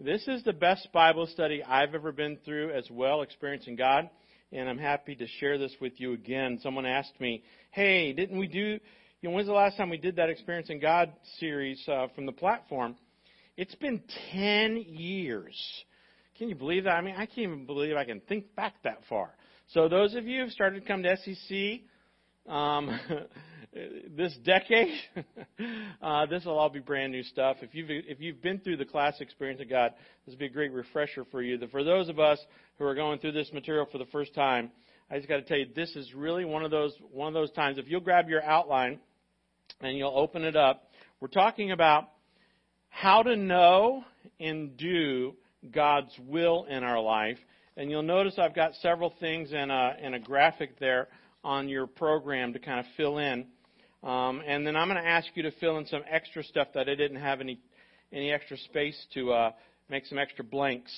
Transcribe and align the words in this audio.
This 0.00 0.28
is 0.28 0.44
the 0.44 0.52
best 0.52 0.86
Bible 0.92 1.26
study 1.26 1.60
I've 1.64 1.92
ever 1.92 2.12
been 2.12 2.38
through 2.44 2.70
as 2.70 2.88
well, 2.88 3.22
experiencing 3.22 3.74
God, 3.74 4.08
and 4.52 4.68
I'm 4.68 4.78
happy 4.78 5.16
to 5.16 5.26
share 5.40 5.58
this 5.58 5.74
with 5.80 5.94
you 5.98 6.12
again. 6.12 6.60
Someone 6.62 6.86
asked 6.86 7.20
me, 7.20 7.42
"Hey, 7.72 8.12
didn't 8.12 8.38
we 8.38 8.46
do? 8.46 8.78
You 9.20 9.28
know, 9.28 9.30
when's 9.30 9.48
the 9.48 9.54
last 9.54 9.76
time 9.76 9.90
we 9.90 9.96
did 9.96 10.14
that 10.14 10.30
experiencing 10.30 10.78
God 10.78 11.12
series 11.40 11.82
uh, 11.88 12.06
from 12.14 12.26
the 12.26 12.32
platform?" 12.32 12.94
It's 13.56 13.74
been 13.74 14.00
ten 14.30 14.76
years. 14.76 15.60
Can 16.36 16.48
you 16.48 16.54
believe 16.54 16.84
that? 16.84 16.94
I 16.94 17.00
mean, 17.00 17.16
I 17.16 17.26
can't 17.26 17.38
even 17.38 17.66
believe 17.66 17.96
I 17.96 18.04
can 18.04 18.20
think 18.20 18.54
back 18.54 18.74
that 18.84 19.00
far. 19.08 19.34
So 19.70 19.88
those 19.88 20.14
of 20.14 20.28
you 20.28 20.44
who've 20.44 20.52
started 20.52 20.80
to 20.80 20.86
come 20.86 21.02
to 21.02 21.16
SEC, 21.16 21.80
um, 22.48 22.98
this 24.16 24.36
decade, 24.44 24.94
uh, 26.02 26.26
this 26.26 26.44
will 26.44 26.58
all 26.58 26.70
be 26.70 26.80
brand 26.80 27.12
new 27.12 27.22
stuff. 27.22 27.58
If 27.60 27.74
you've 27.74 27.90
if 27.90 28.20
you've 28.20 28.42
been 28.42 28.58
through 28.58 28.78
the 28.78 28.84
class 28.84 29.20
experience 29.20 29.60
of 29.60 29.68
God, 29.68 29.92
this 30.24 30.34
will 30.34 30.38
be 30.38 30.46
a 30.46 30.50
great 30.50 30.72
refresher 30.72 31.24
for 31.30 31.42
you. 31.42 31.58
For 31.70 31.84
those 31.84 32.08
of 32.08 32.18
us 32.18 32.38
who 32.78 32.84
are 32.84 32.94
going 32.94 33.18
through 33.18 33.32
this 33.32 33.52
material 33.52 33.86
for 33.90 33.98
the 33.98 34.06
first 34.06 34.34
time, 34.34 34.70
I 35.10 35.16
just 35.16 35.28
got 35.28 35.36
to 35.36 35.42
tell 35.42 35.58
you, 35.58 35.66
this 35.74 35.94
is 35.96 36.14
really 36.14 36.44
one 36.44 36.64
of 36.64 36.70
those 36.70 36.94
one 37.12 37.28
of 37.28 37.34
those 37.34 37.50
times. 37.52 37.78
If 37.78 37.88
you'll 37.88 38.00
grab 38.00 38.28
your 38.28 38.42
outline 38.42 38.98
and 39.80 39.96
you'll 39.96 40.16
open 40.16 40.44
it 40.44 40.56
up, 40.56 40.90
we're 41.20 41.28
talking 41.28 41.72
about 41.72 42.08
how 42.88 43.22
to 43.22 43.36
know 43.36 44.04
and 44.40 44.76
do 44.76 45.34
God's 45.70 46.12
will 46.26 46.64
in 46.68 46.82
our 46.82 47.00
life. 47.00 47.38
And 47.76 47.90
you'll 47.90 48.02
notice 48.02 48.34
I've 48.38 48.56
got 48.56 48.74
several 48.82 49.14
things 49.20 49.52
in 49.52 49.70
a, 49.70 49.94
in 50.02 50.14
a 50.14 50.18
graphic 50.18 50.80
there 50.80 51.08
on 51.48 51.66
your 51.66 51.86
program 51.86 52.52
to 52.52 52.58
kind 52.58 52.78
of 52.78 52.84
fill 52.98 53.16
in. 53.16 53.46
Um, 54.02 54.42
and 54.46 54.66
then 54.66 54.76
I'm 54.76 54.86
going 54.86 55.02
to 55.02 55.08
ask 55.08 55.28
you 55.34 55.42
to 55.44 55.50
fill 55.52 55.78
in 55.78 55.86
some 55.86 56.02
extra 56.08 56.44
stuff 56.44 56.68
that 56.74 56.90
I 56.90 56.94
didn't 56.94 57.20
have 57.20 57.40
any 57.40 57.58
any 58.12 58.30
extra 58.30 58.58
space 58.58 58.98
to 59.14 59.32
uh, 59.32 59.50
make 59.88 60.04
some 60.06 60.18
extra 60.18 60.44
blanks. 60.44 60.92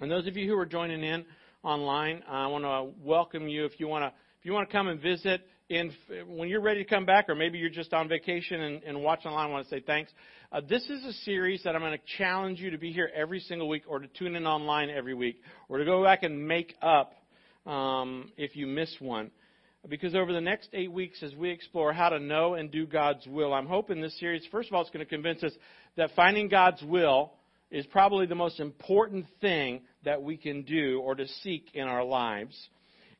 And 0.00 0.08
those 0.08 0.28
of 0.28 0.36
you 0.36 0.48
who 0.48 0.56
are 0.56 0.66
joining 0.66 1.02
in 1.02 1.24
online, 1.64 2.22
I 2.28 2.46
want 2.46 2.64
to 2.64 3.04
welcome 3.04 3.48
you. 3.48 3.64
If 3.64 3.80
you 3.80 3.88
want 3.88 4.04
to 4.04 4.08
if 4.38 4.46
you 4.46 4.52
want 4.52 4.68
to 4.68 4.72
come 4.72 4.86
and 4.86 5.00
visit, 5.00 5.42
in 5.68 5.92
when 6.28 6.48
you're 6.48 6.60
ready 6.60 6.84
to 6.84 6.88
come 6.88 7.04
back, 7.04 7.28
or 7.28 7.34
maybe 7.34 7.58
you're 7.58 7.68
just 7.68 7.92
on 7.92 8.08
vacation 8.08 8.60
and, 8.60 8.82
and 8.84 9.02
watch 9.02 9.26
online, 9.26 9.48
I 9.48 9.50
want 9.50 9.64
to 9.68 9.70
say 9.70 9.82
thanks. 9.84 10.12
Uh, 10.52 10.60
this 10.68 10.82
is 10.84 11.04
a 11.04 11.12
series 11.24 11.64
that 11.64 11.74
I'm 11.74 11.80
going 11.80 11.98
to 11.98 12.16
challenge 12.16 12.60
you 12.60 12.70
to 12.70 12.78
be 12.78 12.92
here 12.92 13.10
every 13.12 13.40
single 13.40 13.68
week, 13.68 13.82
or 13.88 13.98
to 13.98 14.06
tune 14.06 14.36
in 14.36 14.46
online 14.46 14.88
every 14.88 15.14
week, 15.14 15.40
or 15.68 15.78
to 15.78 15.84
go 15.84 16.04
back 16.04 16.22
and 16.22 16.46
make 16.46 16.74
up 16.80 17.14
um, 17.66 18.32
if 18.36 18.56
you 18.56 18.66
miss 18.66 18.94
one 18.98 19.30
because 19.88 20.14
over 20.14 20.32
the 20.32 20.40
next 20.40 20.68
eight 20.72 20.92
weeks, 20.92 21.22
as 21.22 21.34
we 21.34 21.50
explore 21.50 21.92
how 21.92 22.08
to 22.08 22.20
know 22.20 22.54
and 22.54 22.70
do 22.70 22.86
God's 22.86 23.26
will, 23.26 23.52
I'm 23.52 23.66
hoping 23.66 24.00
this 24.00 24.18
series, 24.20 24.46
first 24.50 24.68
of 24.68 24.74
all, 24.74 24.82
it's 24.82 24.90
going 24.90 25.04
to 25.04 25.10
convince 25.10 25.42
us 25.42 25.52
that 25.96 26.10
finding 26.14 26.48
God's 26.48 26.82
will 26.82 27.32
is 27.70 27.84
probably 27.86 28.26
the 28.26 28.34
most 28.34 28.60
important 28.60 29.26
thing 29.40 29.82
that 30.04 30.22
we 30.22 30.36
can 30.36 30.62
do 30.62 31.00
or 31.00 31.14
to 31.14 31.26
seek 31.42 31.70
in 31.74 31.88
our 31.88 32.04
lives. 32.04 32.56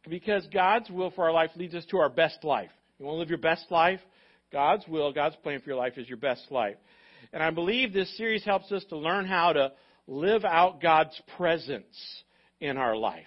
Because 0.09 0.47
God's 0.53 0.91
will 0.91 1.11
for 1.11 1.25
our 1.25 1.33
life 1.33 1.51
leads 1.57 1.75
us 1.75 1.85
to 1.87 1.99
our 1.99 2.09
best 2.09 2.45
life. 2.45 2.71
You 2.99 3.07
want 3.07 3.17
to 3.17 3.21
live 3.21 3.31
your 3.31 3.39
best 3.39 3.67
life? 3.71 4.01
God's 4.53 4.87
will, 4.87 5.13
God's 5.13 5.37
plan 5.37 5.61
for 5.61 5.71
your 5.71 5.79
life 5.79 5.97
is 5.97 6.09
your 6.09 6.19
best 6.19 6.43
life. 6.51 6.77
And 7.33 7.43
I 7.43 7.51
believe 7.51 7.93
this 7.93 8.15
series 8.17 8.45
helps 8.45 8.71
us 8.71 8.85
to 8.91 8.97
learn 8.97 9.27
how 9.27 9.53
to 9.53 9.73
live 10.07 10.45
out 10.45 10.81
God's 10.81 11.21
presence 11.37 12.23
in 12.61 12.77
our 12.77 12.97
life. 12.97 13.25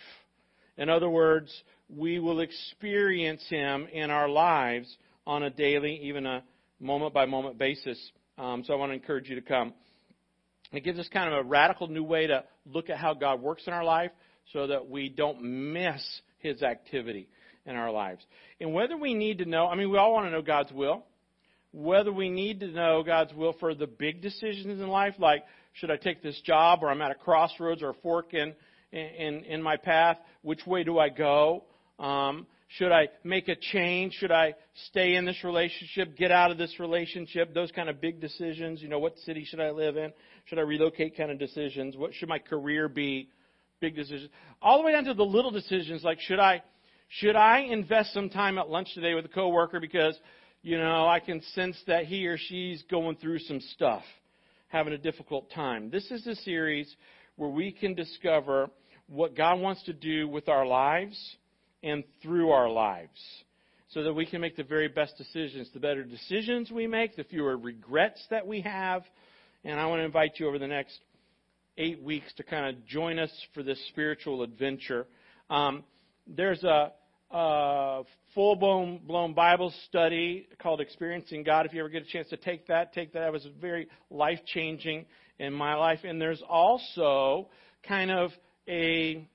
In 0.78 0.89
other 0.89 1.09
words, 1.09 1.52
we 1.89 2.19
will 2.19 2.39
experience 2.39 3.44
Him 3.50 3.88
in 3.91 4.11
our 4.11 4.28
lives 4.28 4.95
on 5.25 5.44
a 5.44 5.50
daily, 5.50 6.00
even 6.03 6.25
a 6.25 6.44
moment 6.80 7.14
by 7.14 7.25
moment 7.25 7.58
basis. 7.58 8.00
Um, 8.38 8.64
so 8.66 8.73
I 8.73 8.78
want 8.78 8.91
to 8.91 8.95
encourage 8.95 9.30
you 9.30 9.36
to 9.36 9.41
come. 9.41 9.73
It 10.72 10.83
gives 10.83 11.00
us 11.00 11.08
kind 11.11 11.31
of 11.31 11.45
a 11.45 11.47
radical 11.47 11.88
new 11.88 12.03
way 12.03 12.28
to 12.28 12.44
look 12.66 12.89
at 12.89 12.97
how 12.97 13.13
God 13.13 13.41
works 13.41 13.63
in 13.67 13.73
our 13.73 13.83
life 13.83 14.11
so 14.53 14.67
that 14.67 14.89
we 14.89 15.09
don't 15.09 15.41
miss 15.41 16.03
His 16.39 16.63
activity 16.63 17.30
in 17.66 17.75
our 17.75 17.91
lives. 17.91 18.25
And 18.59 18.73
whether 18.73 18.97
we 18.97 19.13
need 19.13 19.40
to 19.40 19.46
know, 19.46 19.67
I 19.67 19.75
mean, 19.75 19.90
we 19.90 19.97
all 19.97 20.13
want 20.13 20.28
to 20.28 20.31
know 20.31 20.41
God's 20.41 20.72
will. 20.72 21.06
Whether 21.72 22.12
we 22.12 22.29
need 22.29 22.62
to 22.62 22.67
know 22.67 23.03
God's 23.03 23.34
will 23.34 23.53
for 23.59 23.75
the 23.75 23.88
big 23.88 24.22
decisions 24.22 24.79
in 24.79 24.88
life, 24.88 25.16
like 25.19 25.44
should 25.73 25.91
I 25.91 25.97
take 25.97 26.23
this 26.23 26.40
job, 26.41 26.79
or 26.81 26.90
I'm 26.90 27.02
at 27.02 27.12
a 27.12 27.16
crossroads 27.16 27.81
or 27.81 27.90
a 27.90 27.94
fork 27.96 28.34
in, 28.34 28.53
in, 28.91 29.44
in 29.44 29.62
my 29.62 29.75
path, 29.75 30.17
which 30.41 30.66
way 30.66 30.84
do 30.84 30.97
I 31.00 31.09
go? 31.09 31.66
Um, 32.00 32.47
should 32.67 32.91
I 32.91 33.07
make 33.23 33.47
a 33.47 33.56
change? 33.56 34.13
Should 34.13 34.31
I 34.31 34.56
stay 34.89 35.16
in 35.16 35.25
this 35.25 35.44
relationship? 35.44 36.17
Get 36.17 36.31
out 36.31 36.51
of 36.51 36.57
this 36.57 36.79
relationship? 36.79 37.53
Those 37.53 37.72
kind 37.72 37.89
of 37.89 38.01
big 38.01 38.19
decisions. 38.19 38.81
You 38.81 38.89
know, 38.89 39.00
what 39.00 39.17
city 39.19 39.45
should 39.45 39.59
I 39.59 39.69
live 39.69 39.97
in? 39.97 40.11
Should 40.45 40.59
I 40.59 40.63
relocate 40.63 41.16
kind 41.16 41.31
of 41.31 41.39
decisions? 41.39 41.95
What 41.95 42.13
should 42.13 42.28
my 42.28 42.39
career 42.39 42.89
be? 42.89 43.29
Big 43.79 43.95
decisions. 43.95 44.29
All 44.61 44.79
the 44.79 44.85
way 44.85 44.91
down 44.94 45.05
to 45.05 45.13
the 45.13 45.23
little 45.23 45.51
decisions 45.51 46.03
like 46.03 46.19
should 46.22 46.39
I 46.39 46.63
should 47.07 47.35
I 47.35 47.59
invest 47.59 48.13
some 48.13 48.29
time 48.29 48.57
at 48.57 48.69
lunch 48.69 48.94
today 48.94 49.13
with 49.13 49.25
a 49.25 49.29
coworker 49.29 49.79
because 49.79 50.17
you 50.61 50.78
know 50.78 51.07
I 51.07 51.19
can 51.19 51.41
sense 51.53 51.78
that 51.88 52.05
he 52.05 52.25
or 52.25 52.38
she's 52.38 52.84
going 52.89 53.17
through 53.17 53.39
some 53.39 53.59
stuff, 53.59 54.03
having 54.69 54.94
a 54.94 54.97
difficult 54.97 55.51
time. 55.51 55.91
This 55.91 56.09
is 56.09 56.25
a 56.25 56.35
series 56.35 56.94
where 57.35 57.50
we 57.50 57.72
can 57.72 57.94
discover 57.94 58.69
what 59.07 59.35
God 59.35 59.59
wants 59.59 59.84
to 59.84 59.94
do 59.94 60.28
with 60.28 60.50
our 60.50 60.66
lives 60.66 61.17
and 61.85 62.03
through 62.23 62.50
our 62.50 62.68
lives 62.68 63.22
so 63.90 64.03
that 64.03 64.13
we 64.13 64.25
can 64.25 64.41
make 64.41 64.57
the 64.57 64.63
very 64.63 64.88
best 64.88 65.18
decisions. 65.18 65.69
The 65.72 65.79
better 65.79 66.03
decisions 66.03 66.72
we 66.72 66.88
make, 66.88 67.16
the 67.16 67.23
fewer 67.23 67.56
regrets 67.56 68.22
that 68.31 68.46
we 68.46 68.62
have. 68.62 69.03
And 69.63 69.79
I 69.79 69.85
want 69.85 70.00
to 70.00 70.03
invite 70.03 70.31
you 70.38 70.47
over 70.47 70.57
the 70.57 70.68
next 70.68 70.97
eight 71.78 72.01
weeks 72.01 72.34
to 72.38 72.44
kind 72.44 72.75
of 72.75 72.85
join 72.88 73.19
us 73.19 73.31
for 73.53 73.62
this 73.62 73.79
spiritual 73.90 74.41
adventure. 74.41 75.06
Um, 75.50 75.84
there's 76.25 76.63
a, 76.63 76.91
a 77.29 78.02
full 78.34 78.56
blown, 78.56 79.02
blown 79.06 79.34
Bible 79.34 79.72
study 79.88 80.47
called 80.59 80.81
Experiencing 80.81 81.44
God. 81.44 81.67
If 81.67 81.73
you 81.73 81.81
ever 81.81 81.90
get 81.90 82.02
a 82.02 82.12
chance 82.12 82.29
to 82.29 82.38
take 82.38 82.66
that, 82.67 82.94
take 82.94 83.13
that. 83.13 83.28
It 83.28 83.31
was 83.31 83.47
very 83.62 83.88
life 84.09 84.40
changing 84.47 85.06
in 85.38 85.53
my 85.53 85.75
life. 85.75 86.00
And 86.03 86.19
there's 86.19 86.41
also 86.50 87.50
kind 87.88 88.09
of 88.09 88.31
a 88.67 89.28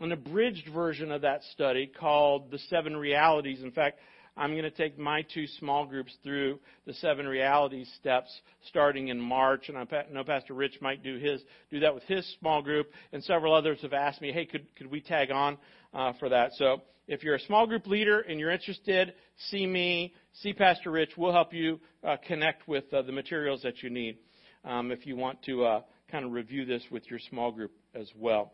an 0.00 0.12
abridged 0.12 0.68
version 0.72 1.12
of 1.12 1.22
that 1.22 1.42
study 1.52 1.86
called 1.86 2.50
The 2.50 2.58
Seven 2.70 2.96
Realities. 2.96 3.62
In 3.62 3.70
fact, 3.70 3.98
I'm 4.36 4.52
going 4.52 4.62
to 4.62 4.70
take 4.70 4.98
my 4.98 5.22
two 5.34 5.46
small 5.58 5.84
groups 5.84 6.16
through 6.22 6.60
the 6.86 6.94
seven 6.94 7.26
realities 7.26 7.90
steps 8.00 8.30
starting 8.68 9.08
in 9.08 9.20
March, 9.20 9.68
and 9.68 9.76
I 9.76 9.86
know 10.10 10.24
Pastor 10.24 10.54
Rich 10.54 10.80
might 10.80 11.02
do 11.02 11.16
his 11.18 11.42
do 11.70 11.80
that 11.80 11.94
with 11.94 12.04
his 12.04 12.26
small 12.38 12.62
group, 12.62 12.90
and 13.12 13.22
several 13.24 13.54
others 13.54 13.80
have 13.82 13.92
asked 13.92 14.22
me, 14.22 14.32
"Hey, 14.32 14.46
could 14.46 14.74
could 14.76 14.90
we 14.90 15.00
tag 15.00 15.30
on 15.30 15.58
uh, 15.92 16.14
for 16.18 16.30
that?" 16.30 16.52
So 16.54 16.82
if 17.06 17.22
you're 17.22 17.34
a 17.34 17.40
small 17.40 17.66
group 17.66 17.86
leader 17.86 18.20
and 18.20 18.40
you're 18.40 18.50
interested, 18.50 19.12
see 19.50 19.66
me, 19.66 20.14
see 20.32 20.52
Pastor 20.52 20.90
Rich. 20.90 21.16
We'll 21.16 21.32
help 21.32 21.52
you 21.52 21.80
uh, 22.02 22.16
connect 22.26 22.66
with 22.68 22.84
uh, 22.94 23.02
the 23.02 23.12
materials 23.12 23.62
that 23.62 23.82
you 23.82 23.90
need 23.90 24.16
um, 24.64 24.90
if 24.90 25.06
you 25.06 25.16
want 25.16 25.42
to 25.42 25.64
uh, 25.64 25.80
kind 26.10 26.24
of 26.24 26.32
review 26.32 26.64
this 26.64 26.82
with 26.90 27.10
your 27.10 27.18
small 27.28 27.52
group 27.52 27.72
as 27.94 28.08
well. 28.16 28.52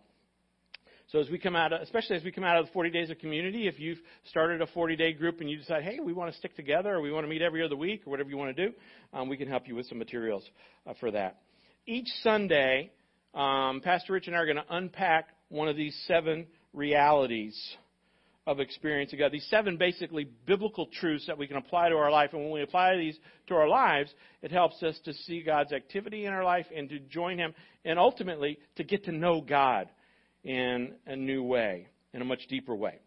So 1.12 1.20
as 1.20 1.30
we 1.30 1.38
come 1.38 1.54
out, 1.54 1.72
of, 1.72 1.82
especially 1.82 2.16
as 2.16 2.24
we 2.24 2.32
come 2.32 2.42
out 2.42 2.58
of 2.58 2.66
the 2.66 2.72
40 2.72 2.90
days 2.90 3.10
of 3.10 3.18
community, 3.18 3.68
if 3.68 3.78
you've 3.78 3.98
started 4.28 4.60
a 4.60 4.66
40 4.66 4.96
day 4.96 5.12
group 5.12 5.40
and 5.40 5.48
you 5.48 5.56
decide, 5.56 5.84
hey, 5.84 6.00
we 6.02 6.12
want 6.12 6.32
to 6.32 6.38
stick 6.38 6.56
together 6.56 6.94
or 6.94 7.00
we 7.00 7.12
want 7.12 7.24
to 7.24 7.28
meet 7.28 7.42
every 7.42 7.64
other 7.64 7.76
week 7.76 8.02
or 8.06 8.10
whatever 8.10 8.28
you 8.28 8.36
want 8.36 8.56
to 8.56 8.68
do, 8.68 8.74
um, 9.12 9.28
we 9.28 9.36
can 9.36 9.46
help 9.46 9.68
you 9.68 9.76
with 9.76 9.86
some 9.86 9.98
materials 9.98 10.42
uh, 10.84 10.94
for 10.98 11.12
that. 11.12 11.38
Each 11.86 12.08
Sunday, 12.24 12.90
um, 13.34 13.80
Pastor 13.84 14.14
Rich 14.14 14.26
and 14.26 14.34
I 14.34 14.40
are 14.40 14.46
going 14.46 14.56
to 14.56 14.64
unpack 14.68 15.28
one 15.48 15.68
of 15.68 15.76
these 15.76 15.96
seven 16.08 16.46
realities 16.72 17.56
of 18.48 18.58
experiencing 18.58 19.20
God. 19.20 19.30
These 19.30 19.46
seven 19.48 19.76
basically 19.76 20.28
biblical 20.44 20.86
truths 20.86 21.26
that 21.28 21.38
we 21.38 21.46
can 21.46 21.56
apply 21.56 21.88
to 21.88 21.96
our 21.96 22.10
life. 22.10 22.30
And 22.32 22.42
when 22.42 22.52
we 22.52 22.62
apply 22.62 22.96
these 22.96 23.16
to 23.46 23.54
our 23.54 23.68
lives, 23.68 24.12
it 24.42 24.50
helps 24.50 24.82
us 24.82 24.98
to 25.04 25.12
see 25.12 25.42
God's 25.42 25.72
activity 25.72 26.26
in 26.26 26.32
our 26.32 26.44
life 26.44 26.66
and 26.74 26.88
to 26.88 26.98
join 26.98 27.38
Him 27.38 27.54
and 27.84 27.96
ultimately 27.96 28.58
to 28.76 28.84
get 28.84 29.04
to 29.04 29.12
know 29.12 29.40
God 29.40 29.88
in 30.46 30.94
a 31.06 31.16
new 31.16 31.42
way, 31.42 31.88
in 32.14 32.22
a 32.22 32.24
much 32.24 32.46
deeper 32.48 32.74
way. 32.74 33.00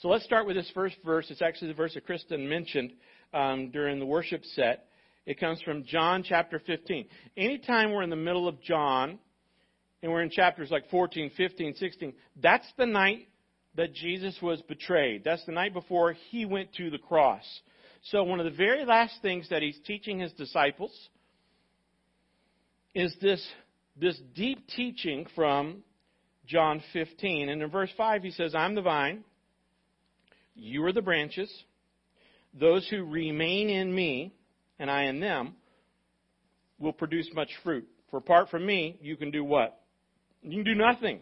So 0.00 0.08
let's 0.08 0.24
start 0.24 0.46
with 0.46 0.56
this 0.56 0.70
first 0.74 0.96
verse. 1.04 1.26
It's 1.30 1.42
actually 1.42 1.68
the 1.68 1.74
verse 1.74 1.94
that 1.94 2.04
Kristen 2.04 2.48
mentioned 2.48 2.92
um, 3.32 3.70
during 3.70 3.98
the 3.98 4.06
worship 4.06 4.44
set. 4.54 4.88
It 5.24 5.40
comes 5.40 5.62
from 5.62 5.84
John 5.84 6.22
chapter 6.22 6.60
15. 6.64 7.06
Anytime 7.36 7.92
we're 7.92 8.02
in 8.02 8.10
the 8.10 8.16
middle 8.16 8.46
of 8.46 8.60
John, 8.60 9.18
and 10.02 10.12
we're 10.12 10.22
in 10.22 10.30
chapters 10.30 10.70
like 10.70 10.90
14, 10.90 11.30
15, 11.36 11.76
16, 11.76 12.12
that's 12.42 12.66
the 12.76 12.86
night 12.86 13.28
that 13.76 13.94
Jesus 13.94 14.36
was 14.42 14.60
betrayed. 14.62 15.22
That's 15.24 15.44
the 15.46 15.52
night 15.52 15.72
before 15.72 16.12
he 16.30 16.44
went 16.44 16.74
to 16.74 16.90
the 16.90 16.98
cross. 16.98 17.44
So 18.10 18.22
one 18.24 18.38
of 18.38 18.44
the 18.44 18.56
very 18.56 18.84
last 18.84 19.14
things 19.22 19.48
that 19.48 19.62
he's 19.62 19.78
teaching 19.86 20.18
his 20.18 20.32
disciples 20.32 20.92
is 22.94 23.16
this, 23.22 23.46
this 23.96 24.20
deep 24.34 24.66
teaching 24.68 25.26
from 25.34 25.84
John 26.52 26.82
15. 26.92 27.48
And 27.48 27.62
in 27.62 27.70
verse 27.70 27.90
5, 27.96 28.22
he 28.22 28.30
says, 28.30 28.54
I'm 28.54 28.74
the 28.74 28.82
vine, 28.82 29.24
you 30.54 30.84
are 30.84 30.92
the 30.92 31.00
branches. 31.00 31.50
Those 32.52 32.86
who 32.90 33.04
remain 33.04 33.70
in 33.70 33.92
me, 33.92 34.34
and 34.78 34.90
I 34.90 35.04
in 35.04 35.18
them, 35.18 35.54
will 36.78 36.92
produce 36.92 37.28
much 37.34 37.48
fruit. 37.64 37.88
For 38.10 38.18
apart 38.18 38.50
from 38.50 38.66
me, 38.66 38.98
you 39.00 39.16
can 39.16 39.30
do 39.30 39.42
what? 39.42 39.80
You 40.42 40.62
can 40.62 40.74
do 40.74 40.78
nothing. 40.78 41.20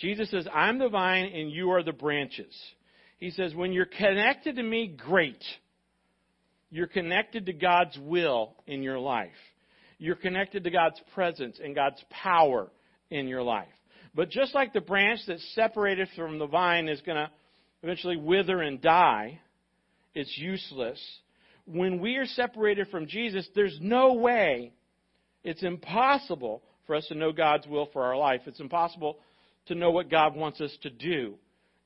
Jesus 0.00 0.28
says, 0.32 0.48
I'm 0.52 0.80
the 0.80 0.88
vine 0.88 1.26
and 1.26 1.52
you 1.52 1.70
are 1.70 1.84
the 1.84 1.92
branches. 1.92 2.52
He 3.18 3.30
says, 3.30 3.54
when 3.54 3.72
you're 3.72 3.86
connected 3.86 4.56
to 4.56 4.62
me, 4.62 4.88
great. 4.88 5.44
You're 6.70 6.88
connected 6.88 7.46
to 7.46 7.52
God's 7.52 7.96
will 7.98 8.54
in 8.66 8.82
your 8.82 8.98
life. 8.98 9.30
You're 9.98 10.16
connected 10.16 10.64
to 10.64 10.70
God's 10.70 11.00
presence 11.14 11.60
and 11.62 11.76
God's 11.76 12.02
power 12.10 12.68
in 13.12 13.28
your 13.28 13.42
life. 13.42 13.68
But 14.14 14.30
just 14.30 14.54
like 14.54 14.72
the 14.72 14.80
branch 14.80 15.20
that's 15.26 15.54
separated 15.54 16.08
from 16.16 16.38
the 16.38 16.46
vine 16.46 16.88
is 16.88 17.00
going 17.02 17.16
to 17.16 17.30
eventually 17.82 18.16
wither 18.16 18.60
and 18.60 18.80
die, 18.80 19.40
it's 20.14 20.36
useless. 20.36 21.00
When 21.66 22.00
we 22.00 22.16
are 22.16 22.26
separated 22.26 22.88
from 22.88 23.06
Jesus, 23.06 23.48
there's 23.54 23.78
no 23.80 24.14
way, 24.14 24.72
it's 25.44 25.62
impossible 25.62 26.62
for 26.86 26.96
us 26.96 27.06
to 27.08 27.14
know 27.14 27.32
God's 27.32 27.66
will 27.66 27.88
for 27.92 28.02
our 28.02 28.16
life. 28.16 28.42
It's 28.46 28.60
impossible 28.60 29.18
to 29.66 29.74
know 29.74 29.90
what 29.90 30.10
God 30.10 30.34
wants 30.34 30.60
us 30.60 30.76
to 30.82 30.90
do 30.90 31.34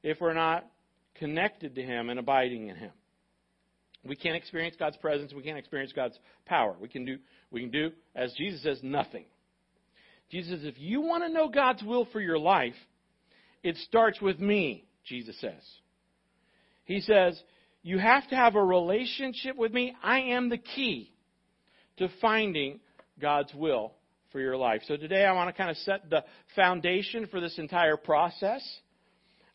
if 0.02 0.20
we're 0.20 0.34
not 0.34 0.66
connected 1.16 1.74
to 1.74 1.82
Him 1.82 2.10
and 2.10 2.18
abiding 2.18 2.68
in 2.68 2.76
Him. 2.76 2.92
We 4.04 4.16
can't 4.16 4.36
experience 4.36 4.76
God's 4.78 4.96
presence. 4.98 5.32
We 5.32 5.42
can't 5.42 5.58
experience 5.58 5.92
God's 5.92 6.18
power. 6.46 6.76
We 6.80 6.88
can 6.88 7.04
do, 7.04 7.18
we 7.50 7.60
can 7.60 7.70
do, 7.70 7.90
as 8.14 8.32
Jesus 8.34 8.62
says, 8.62 8.80
nothing. 8.82 9.24
Jesus 10.30 10.60
says, 10.60 10.64
if 10.64 10.78
you 10.78 11.00
want 11.00 11.24
to 11.24 11.32
know 11.32 11.48
God's 11.48 11.82
will 11.82 12.06
for 12.12 12.20
your 12.20 12.38
life, 12.38 12.74
it 13.62 13.76
starts 13.76 14.20
with 14.20 14.38
me, 14.40 14.84
Jesus 15.04 15.38
says. 15.40 15.62
He 16.84 17.00
says, 17.00 17.40
you 17.82 17.98
have 17.98 18.28
to 18.28 18.36
have 18.36 18.56
a 18.56 18.64
relationship 18.64 19.56
with 19.56 19.72
me. 19.72 19.94
I 20.02 20.20
am 20.20 20.48
the 20.48 20.58
key 20.58 21.12
to 21.98 22.08
finding 22.20 22.80
God's 23.20 23.54
will 23.54 23.92
for 24.32 24.40
your 24.40 24.56
life. 24.56 24.82
So 24.86 24.96
today 24.96 25.24
I 25.24 25.32
want 25.32 25.48
to 25.48 25.56
kind 25.56 25.70
of 25.70 25.76
set 25.78 26.10
the 26.10 26.24
foundation 26.54 27.26
for 27.28 27.40
this 27.40 27.58
entire 27.58 27.96
process. 27.96 28.62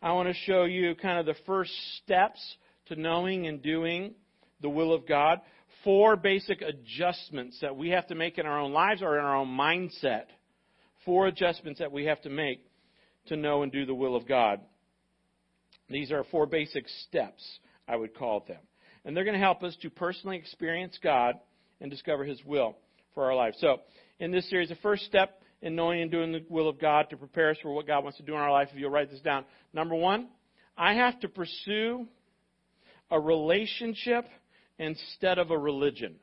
I 0.01 0.13
want 0.13 0.29
to 0.29 0.33
show 0.45 0.63
you 0.63 0.95
kind 0.95 1.19
of 1.19 1.25
the 1.25 1.39
first 1.45 1.71
steps 1.97 2.39
to 2.87 2.95
knowing 2.95 3.47
and 3.47 3.61
doing 3.61 4.13
the 4.61 4.69
will 4.69 4.93
of 4.93 5.07
God. 5.07 5.39
Four 5.83 6.15
basic 6.15 6.61
adjustments 6.61 7.59
that 7.61 7.75
we 7.75 7.89
have 7.89 8.07
to 8.07 8.15
make 8.15 8.37
in 8.37 8.45
our 8.45 8.59
own 8.59 8.71
lives 8.71 9.01
or 9.01 9.19
in 9.19 9.25
our 9.25 9.35
own 9.35 9.49
mindset. 9.49 10.25
Four 11.05 11.27
adjustments 11.27 11.79
that 11.79 11.91
we 11.91 12.05
have 12.05 12.21
to 12.21 12.29
make 12.29 12.65
to 13.27 13.35
know 13.35 13.63
and 13.63 13.71
do 13.71 13.85
the 13.85 13.93
will 13.93 14.15
of 14.15 14.27
God. 14.27 14.59
These 15.89 16.11
are 16.11 16.23
four 16.25 16.45
basic 16.45 16.85
steps, 17.07 17.43
I 17.87 17.95
would 17.95 18.15
call 18.15 18.45
them. 18.47 18.59
And 19.03 19.15
they're 19.15 19.23
going 19.23 19.35
to 19.35 19.39
help 19.39 19.63
us 19.63 19.75
to 19.81 19.89
personally 19.89 20.37
experience 20.37 20.97
God 21.01 21.35
and 21.79 21.89
discover 21.89 22.23
His 22.23 22.43
will 22.45 22.77
for 23.13 23.25
our 23.25 23.35
life. 23.35 23.55
So, 23.57 23.81
in 24.19 24.31
this 24.31 24.49
series, 24.49 24.69
the 24.69 24.75
first 24.75 25.03
step 25.05 25.41
in 25.61 25.75
knowing 25.75 26.01
and 26.01 26.11
doing 26.11 26.31
the 26.31 26.45
will 26.49 26.69
of 26.69 26.79
God 26.79 27.09
to 27.09 27.17
prepare 27.17 27.49
us 27.49 27.57
for 27.61 27.73
what 27.73 27.87
God 27.87 28.03
wants 28.03 28.17
to 28.17 28.23
do 28.23 28.33
in 28.33 28.39
our 28.39 28.51
life, 28.51 28.69
if 28.71 28.79
you'll 28.79 28.91
write 28.91 29.09
this 29.09 29.21
down. 29.21 29.45
Number 29.73 29.95
one, 29.95 30.27
I 30.77 30.93
have 30.93 31.19
to 31.21 31.27
pursue 31.27 32.07
a 33.09 33.19
relationship 33.19 34.25
instead 34.79 35.37
of 35.37 35.51
a 35.51 35.57
religion. 35.57 36.15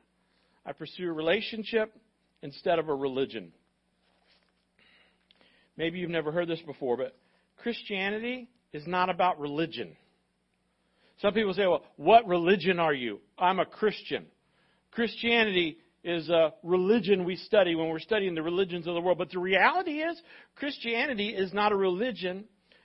I 0.65 0.73
pursue 0.73 1.09
a 1.09 1.13
relationship 1.13 1.93
instead 2.41 2.79
of 2.79 2.89
a 2.89 2.95
religion. 2.95 3.51
Maybe 5.79 5.99
you've 5.99 6.09
never 6.09 6.33
heard 6.33 6.49
this 6.49 6.59
before, 6.65 6.97
but 6.97 7.15
Christianity 7.63 8.49
is 8.73 8.85
not 8.85 9.09
about 9.09 9.39
religion. 9.39 9.95
Some 11.21 11.33
people 11.33 11.53
say, 11.53 11.65
well, 11.65 11.85
what 11.95 12.27
religion 12.27 12.79
are 12.79 12.93
you? 12.93 13.21
I'm 13.37 13.59
a 13.59 13.65
Christian. 13.65 14.25
Christianity 14.91 15.77
is 16.03 16.27
a 16.27 16.53
religion 16.63 17.23
we 17.23 17.37
study 17.37 17.75
when 17.75 17.87
we're 17.87 17.99
studying 17.99 18.35
the 18.35 18.43
religions 18.43 18.87
of 18.87 18.93
the 18.93 18.99
world. 18.99 19.19
But 19.19 19.31
the 19.31 19.39
reality 19.39 20.01
is, 20.01 20.21
Christianity 20.57 21.29
is 21.29 21.53
not 21.53 21.71
a 21.71 21.77
religion 21.77 22.43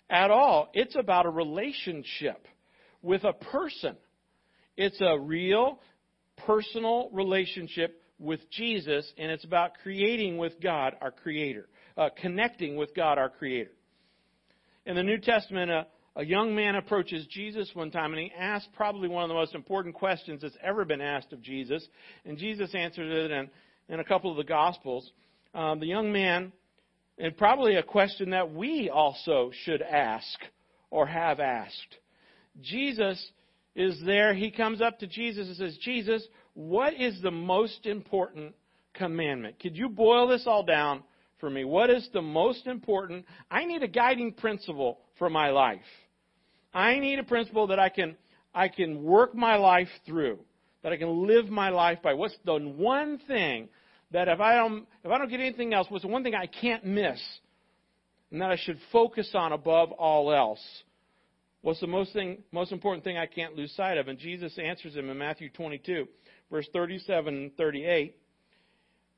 at 0.08 0.30
all. 0.30 0.70
It's 0.72 0.94
about 0.94 1.26
a 1.26 1.30
relationship 1.30 2.46
with 3.02 3.24
a 3.24 3.32
person. 3.32 3.96
It's 4.76 5.00
a 5.00 5.18
real, 5.18 5.80
personal 6.46 7.10
relationship 7.12 8.00
with 8.20 8.48
Jesus, 8.52 9.04
and 9.18 9.32
it's 9.32 9.44
about 9.44 9.72
creating 9.82 10.38
with 10.38 10.60
God, 10.60 10.94
our 11.00 11.10
Creator, 11.10 11.66
uh, 11.96 12.08
connecting 12.20 12.76
with 12.76 12.94
God, 12.94 13.18
our 13.18 13.28
Creator. 13.28 13.70
In 14.86 14.96
the 14.96 15.02
New 15.02 15.18
Testament, 15.18 15.70
a, 15.70 15.86
a 16.16 16.24
young 16.24 16.54
man 16.54 16.76
approaches 16.76 17.26
Jesus 17.26 17.70
one 17.74 17.90
time, 17.90 18.12
and 18.12 18.20
he 18.20 18.32
asks 18.38 18.68
probably 18.74 19.08
one 19.08 19.22
of 19.24 19.28
the 19.28 19.34
most 19.34 19.54
important 19.54 19.94
questions 19.94 20.42
that's 20.42 20.56
ever 20.62 20.84
been 20.84 21.00
asked 21.00 21.32
of 21.32 21.42
Jesus, 21.42 21.86
and 22.24 22.38
Jesus 22.38 22.74
answers 22.74 23.24
it 23.24 23.30
in, 23.30 23.50
in 23.88 24.00
a 24.00 24.04
couple 24.04 24.30
of 24.30 24.36
the 24.36 24.44
Gospels. 24.44 25.10
Um, 25.54 25.80
the 25.80 25.86
young 25.86 26.12
man, 26.12 26.52
and 27.18 27.36
probably 27.36 27.76
a 27.76 27.82
question 27.82 28.30
that 28.30 28.52
we 28.52 28.90
also 28.90 29.52
should 29.64 29.82
ask 29.82 30.38
or 30.90 31.06
have 31.06 31.40
asked. 31.40 31.98
Jesus 32.60 33.24
is 33.74 34.00
there. 34.04 34.34
He 34.34 34.50
comes 34.50 34.80
up 34.80 34.98
to 35.00 35.06
Jesus 35.06 35.48
and 35.48 35.56
says, 35.56 35.76
Jesus, 35.80 36.26
what 36.54 36.94
is 36.94 37.20
the 37.22 37.30
most 37.30 37.86
important 37.86 38.54
commandment? 38.94 39.58
Could 39.60 39.76
you 39.76 39.88
boil 39.88 40.28
this 40.28 40.44
all 40.46 40.64
down 40.64 41.02
for 41.44 41.50
me? 41.50 41.64
What 41.64 41.90
is 41.90 42.08
the 42.14 42.22
most 42.22 42.66
important? 42.66 43.26
I 43.50 43.66
need 43.66 43.82
a 43.82 43.86
guiding 43.86 44.32
principle 44.32 45.00
for 45.18 45.28
my 45.28 45.50
life. 45.50 45.78
I 46.72 46.98
need 46.98 47.18
a 47.18 47.22
principle 47.22 47.66
that 47.66 47.78
I 47.78 47.90
can, 47.90 48.16
I 48.54 48.68
can 48.68 49.04
work 49.04 49.34
my 49.34 49.56
life 49.56 49.90
through, 50.06 50.38
that 50.82 50.90
I 50.90 50.96
can 50.96 51.26
live 51.26 51.50
my 51.50 51.68
life 51.68 51.98
by. 52.02 52.14
What's 52.14 52.34
the 52.46 52.54
one 52.54 53.20
thing 53.28 53.68
that 54.10 54.28
if 54.28 54.40
I 54.40 54.54
don't, 54.54 54.86
if 55.04 55.10
I 55.10 55.18
don't 55.18 55.28
get 55.28 55.40
anything 55.40 55.74
else, 55.74 55.86
what's 55.90 56.02
the 56.02 56.08
one 56.08 56.24
thing 56.24 56.34
I 56.34 56.46
can't 56.46 56.86
miss 56.86 57.20
and 58.30 58.40
that 58.40 58.50
I 58.50 58.56
should 58.56 58.78
focus 58.90 59.30
on 59.34 59.52
above 59.52 59.92
all 59.92 60.32
else? 60.32 60.64
What's 61.60 61.80
the 61.80 61.86
most 61.86 62.14
thing, 62.14 62.38
most 62.52 62.72
important 62.72 63.04
thing 63.04 63.18
I 63.18 63.26
can't 63.26 63.54
lose 63.54 63.70
sight 63.76 63.98
of? 63.98 64.08
And 64.08 64.18
Jesus 64.18 64.56
answers 64.58 64.96
him 64.96 65.10
in 65.10 65.18
Matthew 65.18 65.50
22, 65.50 66.08
verse 66.50 66.66
37 66.72 67.34
and 67.34 67.56
38. 67.58 68.16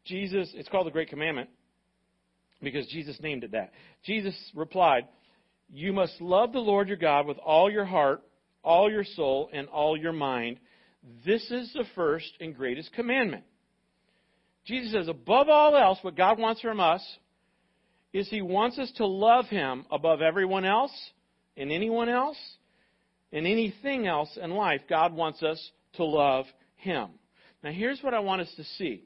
Jesus, 0.04 0.50
it's 0.54 0.68
called 0.68 0.88
the 0.88 0.90
Great 0.90 1.08
Commandment 1.08 1.50
because 2.62 2.86
Jesus 2.88 3.18
named 3.20 3.44
it 3.44 3.52
that. 3.52 3.72
Jesus 4.04 4.34
replied, 4.54 5.06
You 5.72 5.92
must 5.92 6.20
love 6.20 6.52
the 6.52 6.58
Lord 6.58 6.88
your 6.88 6.96
God 6.96 7.26
with 7.26 7.38
all 7.38 7.70
your 7.70 7.84
heart, 7.84 8.22
all 8.62 8.90
your 8.90 9.04
soul, 9.04 9.50
and 9.52 9.68
all 9.68 9.96
your 9.96 10.12
mind. 10.12 10.58
This 11.24 11.50
is 11.50 11.72
the 11.72 11.84
first 11.94 12.30
and 12.40 12.54
greatest 12.54 12.92
commandment. 12.92 13.44
Jesus 14.66 14.92
says, 14.92 15.08
above 15.08 15.48
all 15.48 15.76
else, 15.76 15.98
what 16.02 16.16
God 16.16 16.38
wants 16.38 16.60
from 16.60 16.80
us 16.80 17.02
is 18.12 18.28
He 18.28 18.42
wants 18.42 18.78
us 18.78 18.90
to 18.96 19.06
love 19.06 19.46
Him 19.46 19.86
above 19.90 20.20
everyone 20.20 20.64
else 20.64 20.92
and 21.56 21.70
anyone 21.70 22.08
else, 22.08 22.36
and 23.32 23.46
anything 23.46 24.06
else 24.06 24.28
in 24.40 24.50
life, 24.50 24.82
God 24.90 25.14
wants 25.14 25.42
us 25.42 25.70
to 25.94 26.04
love 26.04 26.44
Him. 26.76 27.08
Now, 27.62 27.70
here's 27.70 28.02
what 28.02 28.12
I 28.12 28.18
want 28.18 28.42
us 28.42 28.52
to 28.56 28.64
see 28.76 29.04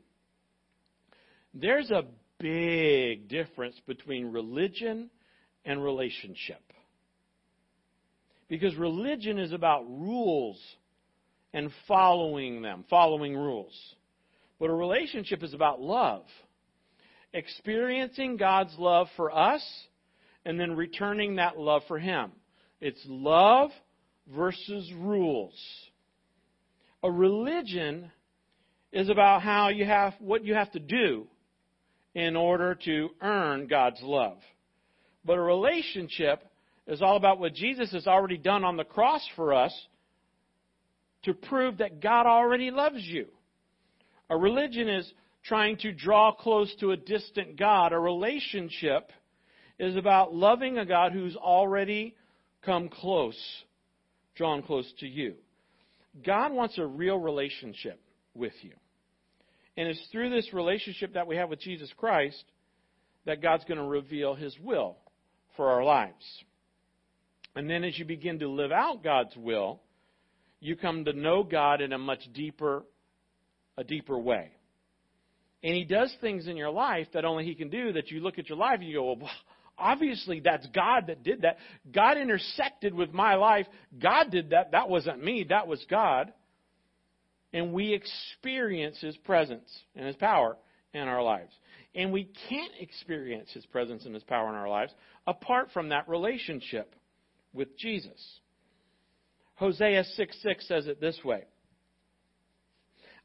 there's 1.55 1.91
a 1.91 2.05
big 2.41 3.29
difference 3.29 3.77
between 3.87 4.33
religion 4.33 5.11
and 5.65 5.83
relationship. 5.83 6.61
Because 8.49 8.75
religion 8.77 9.39
is 9.39 9.53
about 9.53 9.85
rules 9.89 10.59
and 11.53 11.71
following 11.87 12.63
them, 12.63 12.85
following 12.91 13.37
rules. 13.37 13.75
But 14.59 14.71
a 14.71 14.75
relationship 14.75 15.43
is 15.43 15.55
about 15.55 15.81
love. 15.81 16.25
Experiencing 17.33 18.37
God's 18.37 18.75
love 18.79 19.07
for 19.17 19.37
us 19.37 19.65
and 20.45 20.59
then 20.59 20.77
returning 20.77 21.37
that 21.37 21.59
love 21.59 21.83
for 21.87 21.99
Him. 21.99 22.33
It's 22.81 23.01
love 23.07 23.71
versus 24.35 24.91
rules. 24.97 25.55
A 27.03 27.11
religion 27.11 28.11
is 28.93 29.09
about 29.09 29.43
how 29.43 29.69
you 29.69 29.85
have 29.85 30.15
what 30.19 30.45
you 30.45 30.55
have 30.55 30.73
to 30.73 30.81
do 30.81 31.27
in 32.15 32.37
order 32.37 32.75
to 32.85 33.11
earn 33.21 33.67
God's 33.67 34.01
love. 34.03 34.39
But 35.25 35.39
a 35.39 35.43
relationship 35.43 36.43
is 36.87 37.03
all 37.03 37.17
about 37.17 37.39
what 37.39 37.55
Jesus 37.55 37.93
has 37.93 38.07
already 38.07 38.39
done 38.39 38.65
on 38.65 38.77
the 38.77 38.85
cross 38.85 39.27
for 39.37 39.55
us 39.55 39.73
to 41.25 41.35
prove 41.35 41.79
that 41.79 42.01
God 42.01 42.27
already 42.27 42.71
loves 42.71 43.03
you. 43.05 43.27
A 44.29 44.37
religion 44.37 44.89
is 44.89 45.11
trying 45.45 45.77
to 45.79 45.93
draw 45.93 46.33
close 46.33 46.75
to 46.81 46.93
a 46.93 46.97
distant 46.97 47.59
God. 47.59 47.93
A 47.93 47.99
relationship 47.99 49.11
is 49.79 49.97
about 49.97 50.35
loving 50.35 50.79
a 50.79 50.87
God 50.87 51.13
who's 51.13 51.37
already 51.37 52.15
come 52.65 52.89
close, 52.89 53.39
drawn 54.35 54.63
close 54.63 54.91
to 55.01 55.07
you. 55.07 55.35
God 56.25 56.53
wants 56.53 56.79
a 56.79 56.87
real 56.87 57.19
relationship 57.19 58.01
with 58.35 58.53
you. 58.63 58.73
And 59.81 59.89
it's 59.89 60.09
through 60.13 60.29
this 60.29 60.53
relationship 60.53 61.15
that 61.15 61.27
we 61.27 61.37
have 61.37 61.49
with 61.49 61.59
Jesus 61.59 61.91
Christ 61.97 62.45
that 63.25 63.41
God's 63.41 63.65
going 63.65 63.79
to 63.79 63.85
reveal 63.85 64.35
His 64.35 64.55
will 64.63 64.99
for 65.57 65.71
our 65.71 65.83
lives. 65.83 66.45
And 67.57 67.69
then 67.69 67.83
as 67.83 67.99
you 67.99 68.05
begin 68.05 68.41
to 68.41 68.49
live 68.51 68.73
out 68.73 69.03
God's 69.03 69.35
will, 69.35 69.81
you 70.61 70.77
come 70.77 71.07
to 71.07 71.15
know 71.15 71.43
God 71.43 71.81
in 71.81 71.95
a 71.95 71.99
much 71.99 72.21
deeper, 72.35 72.83
a 73.79 73.83
deeper 73.83 74.19
way. 74.19 74.51
And 75.65 75.75
He 75.75 75.85
does 75.85 76.15
things 76.21 76.47
in 76.47 76.59
your 76.59 76.71
life 76.71 77.07
that 77.15 77.25
only 77.25 77.47
He 77.47 77.55
can 77.55 77.71
do 77.71 77.95
that 77.95 78.11
you 78.11 78.21
look 78.21 78.39
at 78.39 78.51
your 78.51 78.59
life 78.59 78.81
and 78.81 78.87
you 78.87 78.99
go, 78.99 79.15
well, 79.15 79.31
obviously 79.79 80.43
that's 80.45 80.67
God 80.75 81.05
that 81.07 81.23
did 81.23 81.41
that. 81.41 81.57
God 81.91 82.19
intersected 82.19 82.93
with 82.93 83.15
my 83.15 83.37
life. 83.37 83.67
God 83.99 84.31
did 84.31 84.51
that. 84.51 84.73
That 84.73 84.91
wasn't 84.91 85.25
me. 85.25 85.47
That 85.49 85.67
was 85.67 85.83
God. 85.89 86.35
And 87.53 87.73
we 87.73 87.93
experience 87.93 88.99
His 89.01 89.17
presence 89.19 89.69
and 89.97 90.07
His 90.07 90.17
power 90.17 90.57
in 90.95 91.03
our 91.03 91.23
lives. 91.23 91.53
And 91.95 92.13
we 92.13 92.31
can't 92.49 92.73
experience 92.79 93.51
His 93.53 93.67
presence 93.67 94.05
and 94.05 94.15
His 94.15 94.25
power 94.25 94.49
in 94.49 94.55
our 94.55 94.69
lives 94.69 94.93
apart 95.27 95.71
from 95.73 95.89
that 95.89 96.09
relationship 96.09 96.95
with 97.53 97.77
Jesus. 97.77 98.41
Hosea 99.57 100.05
6 100.05 100.43
6 100.43 100.69
says 100.69 100.87
it 100.87 101.01
this 101.01 101.19
way 101.25 101.45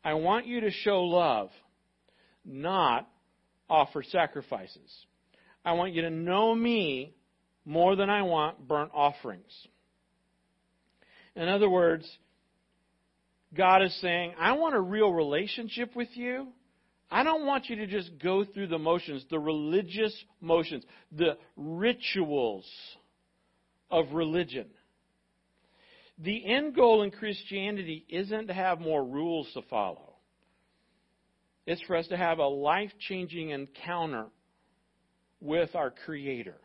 I 0.04 0.14
want 0.16 0.46
you 0.46 0.62
to 0.62 0.72
show 0.72 1.02
love, 1.04 1.50
not 2.44 3.08
offer 3.70 4.04
sacrifices. 4.04 5.06
I 5.64 5.74
want 5.74 5.94
you 5.94 6.04
to 6.04 6.12
know 6.12 6.54
me 6.54 7.16
more 7.66 7.96
than 7.96 8.10
I 8.10 8.22
want 8.22 8.68
burnt 8.68 8.92
offerings. 8.94 9.52
In 11.36 11.48
other 11.50 11.70
words, 11.70 12.08
God 13.56 13.84
is 13.84 13.96
saying, 14.02 14.34
I 14.40 14.54
want 14.54 14.76
a 14.76 14.82
real 14.82 15.12
relationship 15.12 15.96
with 15.96 16.10
you. 16.14 16.48
I 17.10 17.24
don't 17.24 17.46
want 17.46 17.70
you 17.70 17.78
to 17.78 17.88
just 17.88 18.12
go 18.22 18.44
through 18.44 18.68
the 18.68 18.80
motions, 18.80 19.26
the 19.30 19.40
religious 19.40 20.14
motions, 20.42 20.84
the 21.12 21.38
rituals 21.56 22.70
of 23.92 24.12
religion. 24.14 24.68
The 26.18 26.46
end 26.46 26.76
goal 26.76 27.04
in 27.04 27.12
Christianity 27.12 28.06
isn't 28.10 28.48
to 28.48 28.54
have 28.54 28.80
more 28.80 29.04
rules 29.04 29.50
to 29.54 29.62
follow. 29.64 30.14
It's 31.66 31.82
for 31.84 31.96
us 31.96 32.08
to 32.08 32.18
have 32.18 32.40
a 32.40 32.48
life 32.48 32.92
changing 33.08 33.50
encounter 33.50 34.28
with 35.42 35.76
our 35.76 35.92
Creator. 35.92 36.58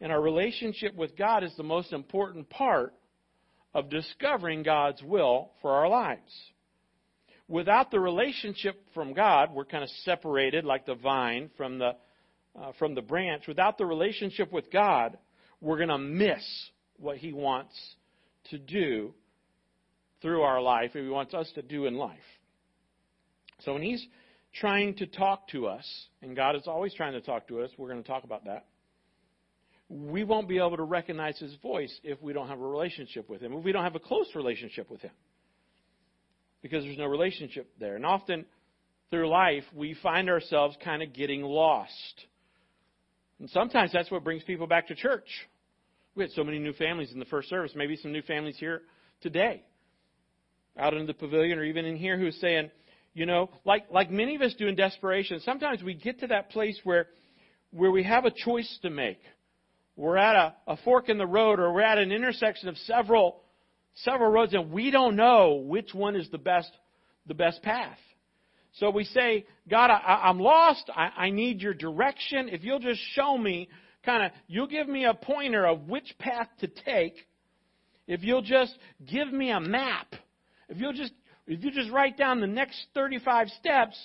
And 0.00 0.10
our 0.10 0.20
relationship 0.20 0.94
with 0.94 1.16
God 1.16 1.44
is 1.44 1.54
the 1.56 1.62
most 1.62 1.92
important 1.92 2.48
part 2.48 2.94
of 3.74 3.88
discovering 3.88 4.62
God's 4.62 5.02
will 5.02 5.50
for 5.62 5.72
our 5.72 5.88
lives. 5.88 6.32
Without 7.48 7.90
the 7.90 8.00
relationship 8.00 8.80
from 8.94 9.12
God, 9.12 9.52
we're 9.52 9.64
kind 9.64 9.82
of 9.82 9.90
separated 10.04 10.64
like 10.64 10.86
the 10.86 10.94
vine 10.94 11.50
from 11.56 11.78
the, 11.78 11.96
uh, 12.60 12.72
from 12.78 12.94
the 12.94 13.02
branch. 13.02 13.46
Without 13.48 13.76
the 13.76 13.86
relationship 13.86 14.52
with 14.52 14.70
God, 14.70 15.18
we're 15.60 15.76
going 15.76 15.88
to 15.88 15.98
miss 15.98 16.44
what 16.96 17.16
He 17.16 17.32
wants 17.32 17.74
to 18.50 18.58
do 18.58 19.14
through 20.22 20.42
our 20.42 20.60
life 20.60 20.92
and 20.94 21.04
He 21.04 21.10
wants 21.10 21.34
us 21.34 21.50
to 21.54 21.62
do 21.62 21.86
in 21.86 21.94
life. 21.94 22.18
So 23.64 23.72
when 23.72 23.82
He's 23.82 24.04
trying 24.54 24.96
to 24.96 25.06
talk 25.06 25.48
to 25.48 25.66
us, 25.66 25.86
and 26.22 26.36
God 26.36 26.56
is 26.56 26.62
always 26.66 26.94
trying 26.94 27.12
to 27.12 27.20
talk 27.20 27.48
to 27.48 27.62
us, 27.62 27.70
we're 27.76 27.90
going 27.90 28.02
to 28.02 28.08
talk 28.08 28.24
about 28.24 28.44
that. 28.44 28.66
We 29.92 30.22
won't 30.22 30.48
be 30.48 30.58
able 30.58 30.76
to 30.76 30.84
recognize 30.84 31.36
His 31.38 31.54
voice 31.56 31.92
if 32.04 32.22
we 32.22 32.32
don't 32.32 32.46
have 32.46 32.60
a 32.60 32.66
relationship 32.66 33.28
with 33.28 33.42
Him, 33.42 33.52
if 33.52 33.64
we 33.64 33.72
don't 33.72 33.82
have 33.82 33.96
a 33.96 34.00
close 34.00 34.28
relationship 34.36 34.88
with 34.88 35.00
Him. 35.00 35.10
Because 36.62 36.84
there's 36.84 36.96
no 36.96 37.06
relationship 37.06 37.68
there. 37.80 37.96
And 37.96 38.06
often 38.06 38.44
through 39.10 39.28
life, 39.28 39.64
we 39.74 39.96
find 40.00 40.30
ourselves 40.30 40.76
kind 40.84 41.02
of 41.02 41.12
getting 41.12 41.42
lost. 41.42 42.24
And 43.40 43.50
sometimes 43.50 43.90
that's 43.92 44.10
what 44.12 44.22
brings 44.22 44.44
people 44.44 44.68
back 44.68 44.86
to 44.88 44.94
church. 44.94 45.26
We 46.14 46.22
had 46.22 46.30
so 46.32 46.44
many 46.44 46.60
new 46.60 46.72
families 46.74 47.10
in 47.12 47.18
the 47.18 47.24
first 47.24 47.48
service, 47.48 47.72
maybe 47.74 47.96
some 47.96 48.12
new 48.12 48.22
families 48.22 48.56
here 48.58 48.82
today, 49.22 49.64
out 50.78 50.94
in 50.94 51.06
the 51.06 51.14
pavilion 51.14 51.58
or 51.58 51.64
even 51.64 51.84
in 51.84 51.96
here 51.96 52.16
who's 52.16 52.38
saying, 52.40 52.70
you 53.12 53.26
know, 53.26 53.50
like, 53.64 53.90
like 53.90 54.08
many 54.08 54.36
of 54.36 54.42
us 54.42 54.54
do 54.56 54.68
in 54.68 54.76
desperation, 54.76 55.40
sometimes 55.40 55.82
we 55.82 55.94
get 55.94 56.20
to 56.20 56.28
that 56.28 56.50
place 56.50 56.78
where, 56.84 57.08
where 57.72 57.90
we 57.90 58.04
have 58.04 58.24
a 58.24 58.30
choice 58.30 58.78
to 58.82 58.90
make. 58.90 59.20
We're 60.00 60.16
at 60.16 60.34
a, 60.34 60.72
a 60.72 60.76
fork 60.78 61.10
in 61.10 61.18
the 61.18 61.26
road 61.26 61.60
or 61.60 61.74
we're 61.74 61.82
at 61.82 61.98
an 61.98 62.10
intersection 62.10 62.70
of 62.70 62.78
several, 62.78 63.42
several 63.96 64.30
roads 64.30 64.54
and 64.54 64.72
we 64.72 64.90
don't 64.90 65.14
know 65.14 65.62
which 65.66 65.92
one 65.92 66.16
is 66.16 66.26
the 66.30 66.38
best, 66.38 66.70
the 67.26 67.34
best 67.34 67.62
path. 67.62 67.98
So 68.76 68.88
we 68.88 69.04
say, 69.04 69.44
God, 69.68 69.90
I, 69.90 70.30
am 70.30 70.40
lost. 70.40 70.88
I, 70.96 71.10
I 71.24 71.30
need 71.30 71.60
your 71.60 71.74
direction. 71.74 72.48
If 72.48 72.64
you'll 72.64 72.78
just 72.78 73.00
show 73.12 73.36
me, 73.36 73.68
kind 74.02 74.24
of, 74.24 74.32
you'll 74.46 74.68
give 74.68 74.88
me 74.88 75.04
a 75.04 75.12
pointer 75.12 75.66
of 75.66 75.86
which 75.86 76.14
path 76.18 76.48
to 76.60 76.68
take. 76.68 77.16
If 78.06 78.22
you'll 78.22 78.40
just 78.40 78.72
give 79.06 79.30
me 79.30 79.50
a 79.50 79.60
map. 79.60 80.14
If 80.70 80.78
you'll 80.78 80.94
just 80.94 81.12
if 81.46 81.62
you 81.62 81.70
just 81.72 81.90
write 81.90 82.16
down 82.16 82.40
the 82.40 82.46
next 82.46 82.86
35 82.94 83.48
steps, 83.60 83.98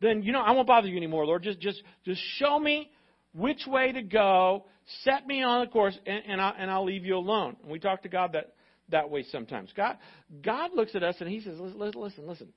then 0.00 0.24
you 0.24 0.32
know 0.32 0.40
I 0.40 0.50
won't 0.50 0.66
bother 0.66 0.88
you 0.88 0.96
anymore, 0.96 1.26
Lord. 1.26 1.44
Just 1.44 1.60
just 1.60 1.80
just 2.04 2.20
show 2.38 2.58
me 2.58 2.90
which 3.34 3.66
way 3.66 3.92
to 3.92 4.02
go, 4.02 4.64
set 5.04 5.26
me 5.26 5.42
on 5.42 5.60
the 5.60 5.70
course, 5.70 5.96
and, 6.06 6.22
and, 6.26 6.40
I, 6.40 6.54
and 6.58 6.70
I'll 6.70 6.84
leave 6.84 7.04
you 7.04 7.16
alone. 7.16 7.56
And 7.62 7.70
we 7.70 7.78
talk 7.78 8.02
to 8.02 8.08
God 8.08 8.32
that 8.32 8.54
that 8.90 9.10
way 9.10 9.24
sometimes. 9.30 9.70
God 9.76 9.98
God 10.42 10.70
looks 10.74 10.94
at 10.94 11.02
us 11.02 11.16
and 11.20 11.28
He 11.28 11.40
says, 11.40 11.58
listen, 11.58 12.00
listen, 12.00 12.26
listen. 12.26 12.48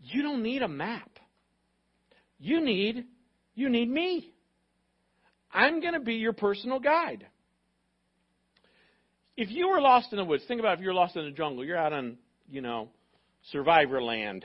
You 0.00 0.22
don't 0.22 0.42
need 0.42 0.62
a 0.62 0.68
map. 0.68 1.10
You 2.38 2.62
need 2.62 3.04
you 3.54 3.68
need 3.68 3.90
me. 3.90 4.32
I'm 5.52 5.80
going 5.80 5.94
to 5.94 6.00
be 6.00 6.14
your 6.14 6.32
personal 6.32 6.80
guide. 6.80 7.26
If 9.36 9.50
you 9.50 9.68
were 9.68 9.80
lost 9.80 10.08
in 10.12 10.18
the 10.18 10.24
woods, 10.24 10.44
think 10.48 10.60
about 10.60 10.78
if 10.78 10.84
you're 10.84 10.94
lost 10.94 11.16
in 11.16 11.24
the 11.24 11.30
jungle. 11.30 11.64
You're 11.64 11.76
out 11.76 11.92
on, 11.92 12.16
you 12.50 12.60
know, 12.60 12.88
survivor 13.50 14.02
land. 14.02 14.44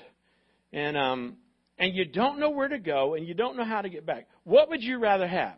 And, 0.73 0.97
um, 0.97 1.37
and 1.77 1.95
you 1.95 2.05
don't 2.05 2.39
know 2.39 2.49
where 2.49 2.67
to 2.67 2.79
go 2.79 3.15
and 3.15 3.27
you 3.27 3.33
don't 3.33 3.57
know 3.57 3.65
how 3.65 3.81
to 3.81 3.89
get 3.89 4.05
back. 4.05 4.27
What 4.43 4.69
would 4.69 4.81
you 4.81 4.99
rather 4.99 5.27
have? 5.27 5.57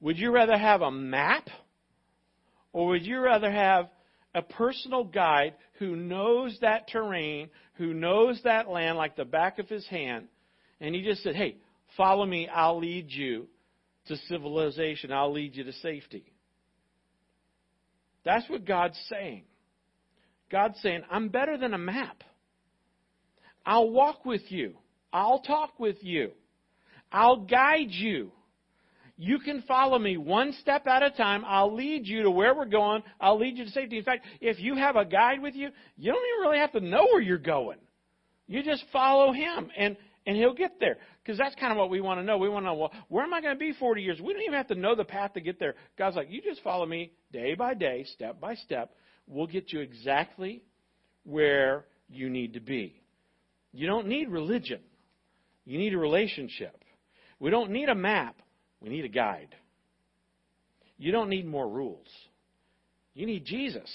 Would 0.00 0.18
you 0.18 0.30
rather 0.30 0.56
have 0.56 0.82
a 0.82 0.90
map 0.90 1.48
or 2.72 2.88
would 2.88 3.04
you 3.04 3.20
rather 3.20 3.50
have 3.50 3.88
a 4.34 4.42
personal 4.42 5.04
guide 5.04 5.54
who 5.78 5.94
knows 5.94 6.56
that 6.62 6.88
terrain, 6.88 7.50
who 7.74 7.92
knows 7.92 8.40
that 8.44 8.68
land 8.68 8.96
like 8.96 9.16
the 9.16 9.24
back 9.24 9.58
of 9.58 9.68
his 9.68 9.86
hand, 9.86 10.28
and 10.80 10.94
he 10.94 11.02
just 11.02 11.22
said, 11.22 11.36
Hey, 11.36 11.56
follow 11.96 12.24
me, 12.24 12.48
I'll 12.48 12.78
lead 12.78 13.10
you 13.10 13.46
to 14.08 14.16
civilization, 14.28 15.12
I'll 15.12 15.32
lead 15.32 15.54
you 15.54 15.64
to 15.64 15.72
safety. 15.74 16.24
That's 18.24 18.48
what 18.48 18.64
God's 18.64 18.98
saying. 19.08 19.44
God's 20.50 20.80
saying, 20.80 21.02
I'm 21.10 21.28
better 21.28 21.56
than 21.56 21.74
a 21.74 21.78
map. 21.78 22.22
I'll 23.64 23.90
walk 23.90 24.24
with 24.24 24.42
you. 24.48 24.74
I'll 25.12 25.40
talk 25.40 25.78
with 25.78 25.96
you. 26.02 26.30
I'll 27.10 27.44
guide 27.44 27.90
you. 27.90 28.32
You 29.16 29.38
can 29.38 29.62
follow 29.68 29.98
me 29.98 30.16
one 30.16 30.52
step 30.60 30.86
at 30.86 31.02
a 31.02 31.10
time. 31.10 31.44
I'll 31.46 31.74
lead 31.74 32.06
you 32.06 32.22
to 32.22 32.30
where 32.30 32.54
we're 32.54 32.64
going. 32.64 33.02
I'll 33.20 33.38
lead 33.38 33.56
you 33.56 33.64
to 33.64 33.70
safety. 33.70 33.98
In 33.98 34.04
fact, 34.04 34.24
if 34.40 34.58
you 34.58 34.74
have 34.74 34.96
a 34.96 35.04
guide 35.04 35.42
with 35.42 35.54
you, 35.54 35.68
you 35.96 36.12
don't 36.12 36.24
even 36.34 36.40
really 36.42 36.58
have 36.58 36.72
to 36.72 36.80
know 36.80 37.04
where 37.04 37.20
you're 37.20 37.38
going. 37.38 37.78
You 38.48 38.62
just 38.62 38.84
follow 38.92 39.32
him 39.32 39.70
and, 39.76 39.96
and 40.26 40.36
he'll 40.36 40.54
get 40.54 40.80
there. 40.80 40.96
Because 41.22 41.38
that's 41.38 41.54
kind 41.56 41.70
of 41.70 41.78
what 41.78 41.90
we 41.90 42.00
want 42.00 42.20
to 42.20 42.24
know. 42.24 42.38
We 42.38 42.48
want 42.48 42.64
to 42.64 42.68
know, 42.68 42.74
well, 42.74 42.92
where 43.08 43.22
am 43.22 43.32
I 43.32 43.40
going 43.40 43.54
to 43.54 43.58
be 43.58 43.72
40 43.78 44.02
years? 44.02 44.20
We 44.20 44.32
don't 44.32 44.42
even 44.42 44.54
have 44.54 44.68
to 44.68 44.74
know 44.74 44.96
the 44.96 45.04
path 45.04 45.34
to 45.34 45.40
get 45.40 45.60
there. 45.60 45.74
God's 45.96 46.16
like, 46.16 46.28
you 46.30 46.42
just 46.42 46.62
follow 46.62 46.86
me 46.86 47.12
day 47.32 47.54
by 47.54 47.74
day, 47.74 48.04
step 48.14 48.40
by 48.40 48.56
step. 48.56 48.92
We'll 49.28 49.46
get 49.46 49.72
you 49.72 49.80
exactly 49.80 50.62
where 51.24 51.84
you 52.08 52.28
need 52.28 52.54
to 52.54 52.60
be. 52.60 53.00
You 53.72 53.86
don't 53.86 54.06
need 54.06 54.30
religion. 54.30 54.80
You 55.64 55.78
need 55.78 55.94
a 55.94 55.98
relationship. 55.98 56.76
We 57.38 57.50
don't 57.50 57.70
need 57.70 57.88
a 57.88 57.94
map. 57.94 58.36
We 58.80 58.88
need 58.88 59.04
a 59.04 59.08
guide. 59.08 59.54
You 60.98 61.12
don't 61.12 61.28
need 61.28 61.46
more 61.46 61.68
rules. 61.68 62.08
You 63.14 63.26
need 63.26 63.44
Jesus. 63.44 63.90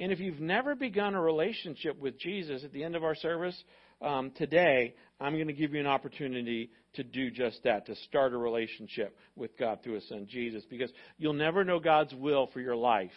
And 0.00 0.10
if 0.10 0.20
you've 0.20 0.40
never 0.40 0.74
begun 0.74 1.14
a 1.14 1.20
relationship 1.20 2.00
with 2.00 2.18
Jesus 2.18 2.64
at 2.64 2.72
the 2.72 2.82
end 2.82 2.96
of 2.96 3.04
our 3.04 3.14
service 3.14 3.60
um, 4.00 4.32
today, 4.36 4.94
I'm 5.20 5.34
going 5.34 5.46
to 5.46 5.52
give 5.52 5.74
you 5.74 5.80
an 5.80 5.86
opportunity 5.86 6.70
to 6.94 7.04
do 7.04 7.30
just 7.30 7.62
that, 7.64 7.86
to 7.86 7.94
start 7.96 8.32
a 8.32 8.36
relationship 8.36 9.16
with 9.36 9.56
God 9.58 9.78
through 9.82 9.94
His 9.94 10.08
Son 10.08 10.26
Jesus, 10.28 10.64
because 10.68 10.90
you'll 11.18 11.32
never 11.32 11.64
know 11.64 11.78
God's 11.78 12.14
will 12.14 12.48
for 12.52 12.60
your 12.60 12.76
life 12.76 13.10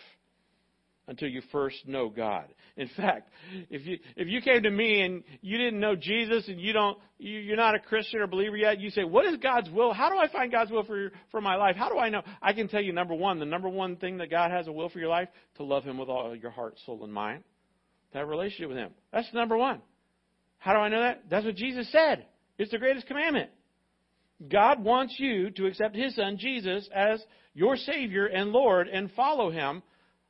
until 1.08 1.28
you 1.28 1.42
first 1.52 1.88
know 1.88 2.10
God. 2.10 2.46
In 2.78 2.90
fact, 2.98 3.30
if 3.70 3.86
you 3.86 4.00
if 4.16 4.28
you 4.28 4.42
came 4.42 4.64
to 4.64 4.72
me 4.72 5.02
and 5.02 5.24
you 5.42 5.58
didn't 5.58 5.80
know 5.80 5.96
Jesus 5.96 6.48
and 6.48 6.60
you 6.60 6.74
don't 6.74 6.98
you, 7.18 7.40
you're 7.40 7.58
not 7.58 7.76
a 7.76 7.80
Christian 7.80 8.22
or 8.22 8.28
believer 8.28 8.58
yet, 8.58 8.80
you 8.80 8.90
say, 8.90 9.04
"What 9.04 9.26
is 9.26 9.38
God's 9.38 9.70
will? 9.70 9.94
How 9.94 10.10
do 10.10 10.18
I 10.18 10.28
find 10.28 10.52
God's 10.52 10.72
will 10.72 10.84
for 10.84 11.12
for 11.32 11.42
my 11.42 11.56
life? 11.56 11.76
How 11.76 11.90
do 11.90 11.98
I 11.98 12.10
know?" 12.10 12.24
I 12.42 12.54
can 12.54 12.68
tell 12.68 12.82
you 12.82 12.92
number 12.94 13.14
1, 13.14 13.40
the 13.40 13.46
number 13.46 13.70
one 13.70 13.96
thing 13.98 14.18
that 14.18 14.30
God 14.30 14.52
has 14.52 14.68
a 14.68 14.72
will 14.72 14.90
for 14.90 15.00
your 15.00 15.10
life, 15.10 15.30
to 15.58 15.64
love 15.64 15.84
him 15.84 15.98
with 15.98 16.10
all 16.10 16.36
your 16.36 16.52
heart, 16.52 16.78
soul 16.86 17.04
and 17.04 17.14
mind. 17.14 17.44
To 18.12 18.20
have 18.20 18.28
a 18.28 18.32
relationship 18.32 18.70
with 18.70 18.78
him. 18.78 18.92
That's 19.12 19.32
number 19.34 19.58
1. 19.58 19.82
How 20.58 20.74
do 20.74 20.80
I 20.80 20.90
know 20.90 21.02
that? 21.02 21.24
That's 21.30 21.46
what 21.46 21.56
Jesus 21.56 21.92
said. 21.92 22.26
It's 22.58 22.72
the 22.72 22.78
greatest 22.78 23.08
commandment. 23.08 23.50
God 24.48 24.84
wants 24.84 25.16
you 25.20 25.50
to 25.52 25.66
accept 25.68 25.96
his 25.96 26.16
son 26.16 26.38
Jesus 26.38 26.90
as 26.94 27.24
your 27.54 27.78
savior 27.78 28.26
and 28.26 28.52
Lord 28.52 28.88
and 28.88 29.12
follow 29.12 29.50
him 29.50 29.82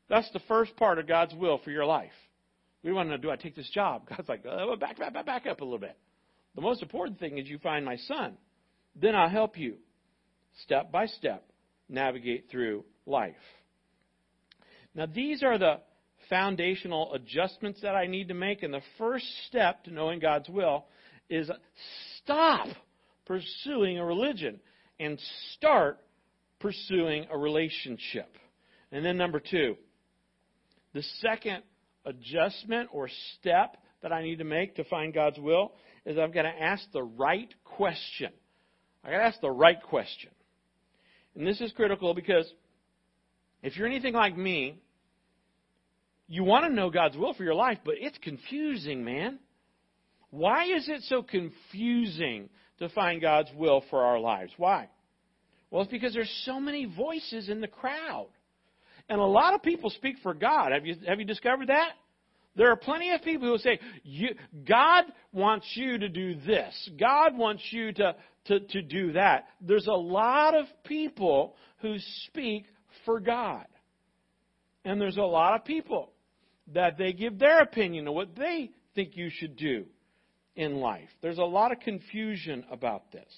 that's 0.10 0.30
the 0.32 0.42
first 0.48 0.76
part 0.78 1.00
of 1.00 1.08
God's 1.08 1.34
will 1.34 1.60
for 1.64 1.72
your 1.72 1.86
life. 1.86 2.12
We 2.84 2.94
want 2.94 3.10
to 3.10 3.16
know, 3.16 3.22
do 3.22 3.32
I 3.32 3.36
take 3.36 3.56
this 3.56 3.70
job? 3.74 4.08
God's 4.10 4.30
like, 4.30 4.44
oh, 4.46 4.76
back, 4.76 5.00
back, 5.00 5.14
back, 5.14 5.26
back 5.26 5.48
up 5.48 5.62
a 5.62 5.64
little 5.64 5.80
bit. 5.80 5.98
The 6.56 6.62
most 6.62 6.82
important 6.82 7.20
thing 7.20 7.38
is 7.38 7.48
you 7.48 7.58
find 7.60 7.84
my 7.84 7.98
son. 7.98 8.38
Then 8.96 9.16
I'll 9.16 9.30
help 9.30 9.58
you 9.58 9.76
step 10.64 10.92
by 10.92 11.08
step 11.08 11.44
navigate 11.90 12.46
through 12.50 12.86
life. 13.06 13.36
Now, 14.94 15.06
these 15.08 15.44
are 15.44 15.58
the 15.58 15.82
foundational 16.30 17.14
adjustments 17.14 17.82
that 17.82 17.96
I 17.96 18.08
need 18.08 18.30
to 18.30 18.34
make. 18.34 18.64
And 18.64 18.74
the 18.74 18.82
first 18.98 19.26
step 19.48 19.84
to 19.84 19.94
knowing 19.94 20.20
God's 20.20 20.50
will 20.50 20.86
is 21.30 21.50
stop 22.24 22.68
pursuing 23.26 23.98
a 23.98 24.06
religion 24.06 24.60
and 25.00 25.20
start 25.54 26.00
pursuing 26.60 27.28
a 27.30 27.38
relationship. 27.38 28.38
And 28.92 29.04
then, 29.04 29.18
number 29.18 29.40
two, 29.40 29.76
the 30.96 31.04
second 31.20 31.62
adjustment 32.06 32.90
or 32.92 33.10
step 33.38 33.76
that 34.02 34.14
I 34.14 34.24
need 34.24 34.38
to 34.38 34.46
make 34.46 34.78
to 34.78 34.86
find 34.86 35.14
God's 35.14 35.38
will 35.38 35.74
is 36.06 36.18
I've 36.18 36.34
got 36.34 36.44
to 36.44 36.48
ask 36.48 36.84
the 36.94 37.04
right 37.04 37.54
question. 37.66 38.32
I've 39.04 39.12
got 39.12 39.18
to 39.18 39.24
ask 39.26 39.42
the 39.42 39.52
right 39.52 39.82
question. 39.84 40.30
And 41.36 41.46
this 41.46 41.60
is 41.60 41.74
critical 41.74 42.14
because 42.14 42.50
if 43.62 43.76
you're 43.76 43.88
anything 43.88 44.14
like 44.14 44.38
me, 44.38 44.80
you 46.30 46.46
want 46.46 46.66
to 46.66 46.74
know 46.74 46.90
God's 46.90 47.18
will 47.18 47.34
for 47.34 47.44
your 47.44 47.56
life, 47.56 47.80
but 47.84 47.96
it's 48.00 48.18
confusing, 48.20 49.04
man. 49.04 49.40
Why 50.30 50.66
is 50.66 50.88
it 50.88 51.02
so 51.04 51.24
confusing 51.24 52.50
to 52.80 52.88
find 52.90 53.22
God's 53.22 53.50
will 53.54 53.84
for 53.90 54.02
our 54.04 54.20
lives? 54.20 54.54
Why? 54.56 54.88
Well, 55.70 55.82
it's 55.82 55.92
because 55.92 56.14
there's 56.14 56.44
so 56.46 56.62
many 56.62 56.86
voices 56.86 57.50
in 57.50 57.60
the 57.60 57.68
crowd. 57.68 58.30
And 59.10 59.20
a 59.20 59.26
lot 59.26 59.54
of 59.54 59.62
people 59.62 59.90
speak 59.90 60.18
for 60.24 60.34
God. 60.34 60.72
Have 60.72 60.86
you, 60.86 60.96
have 61.08 61.20
you 61.20 61.26
discovered 61.26 61.68
that? 61.68 61.92
There 62.56 62.72
are 62.72 62.78
plenty 62.78 63.12
of 63.12 63.22
people 63.22 63.50
who 63.50 63.58
say, 63.58 63.80
God 64.68 65.04
wants 65.34 65.68
you 65.76 65.98
to 65.98 66.08
do 66.08 66.36
this. 66.36 66.90
God 66.98 67.38
wants 67.38 67.62
you 67.72 67.92
to, 67.94 68.16
to, 68.46 68.60
to 68.62 68.82
do 68.82 69.12
that. 69.14 69.48
There's 69.60 69.88
a 69.88 69.92
lot 69.92 70.56
of 70.56 70.66
people 70.86 71.56
who 71.82 71.96
speak 72.28 72.66
for 73.04 73.20
God. 73.20 73.66
And 74.86 75.02
there's 75.02 75.18
a 75.18 75.22
lot 75.22 75.56
of 75.56 75.66
people 75.66 76.12
that 76.74 76.98
they 76.98 77.12
give 77.12 77.38
their 77.38 77.60
opinion 77.60 78.08
of 78.08 78.14
what 78.14 78.36
they 78.36 78.72
think 78.96 79.18
you 79.18 79.30
should 79.30 79.58
do 79.58 79.86
in 80.56 80.76
life. 80.76 81.10
There's 81.22 81.38
a 81.38 81.44
lot 81.44 81.72
of 81.72 81.80
confusion 81.82 82.64
about 82.72 83.12
this. 83.12 83.32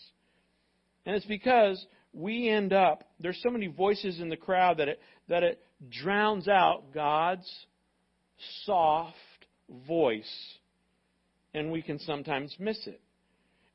And 1.05 1.15
it's 1.15 1.25
because 1.25 1.83
we 2.17 2.49
end 2.49 2.73
up, 2.73 3.03
there's 3.19 3.39
so 3.43 3.49
many 3.49 3.67
voices 3.67 4.19
in 4.19 4.29
the 4.29 4.37
crowd 4.37 4.77
that 4.77 4.87
it, 4.87 4.99
that 5.29 5.43
it 5.43 5.61
drowns 5.89 6.47
out 6.47 6.91
God's 6.93 7.47
soft 8.65 9.15
voice, 9.87 10.57
and 11.53 11.71
we 11.71 11.81
can 11.81 11.99
sometimes 11.99 12.55
miss 12.59 12.79
it. 12.87 12.99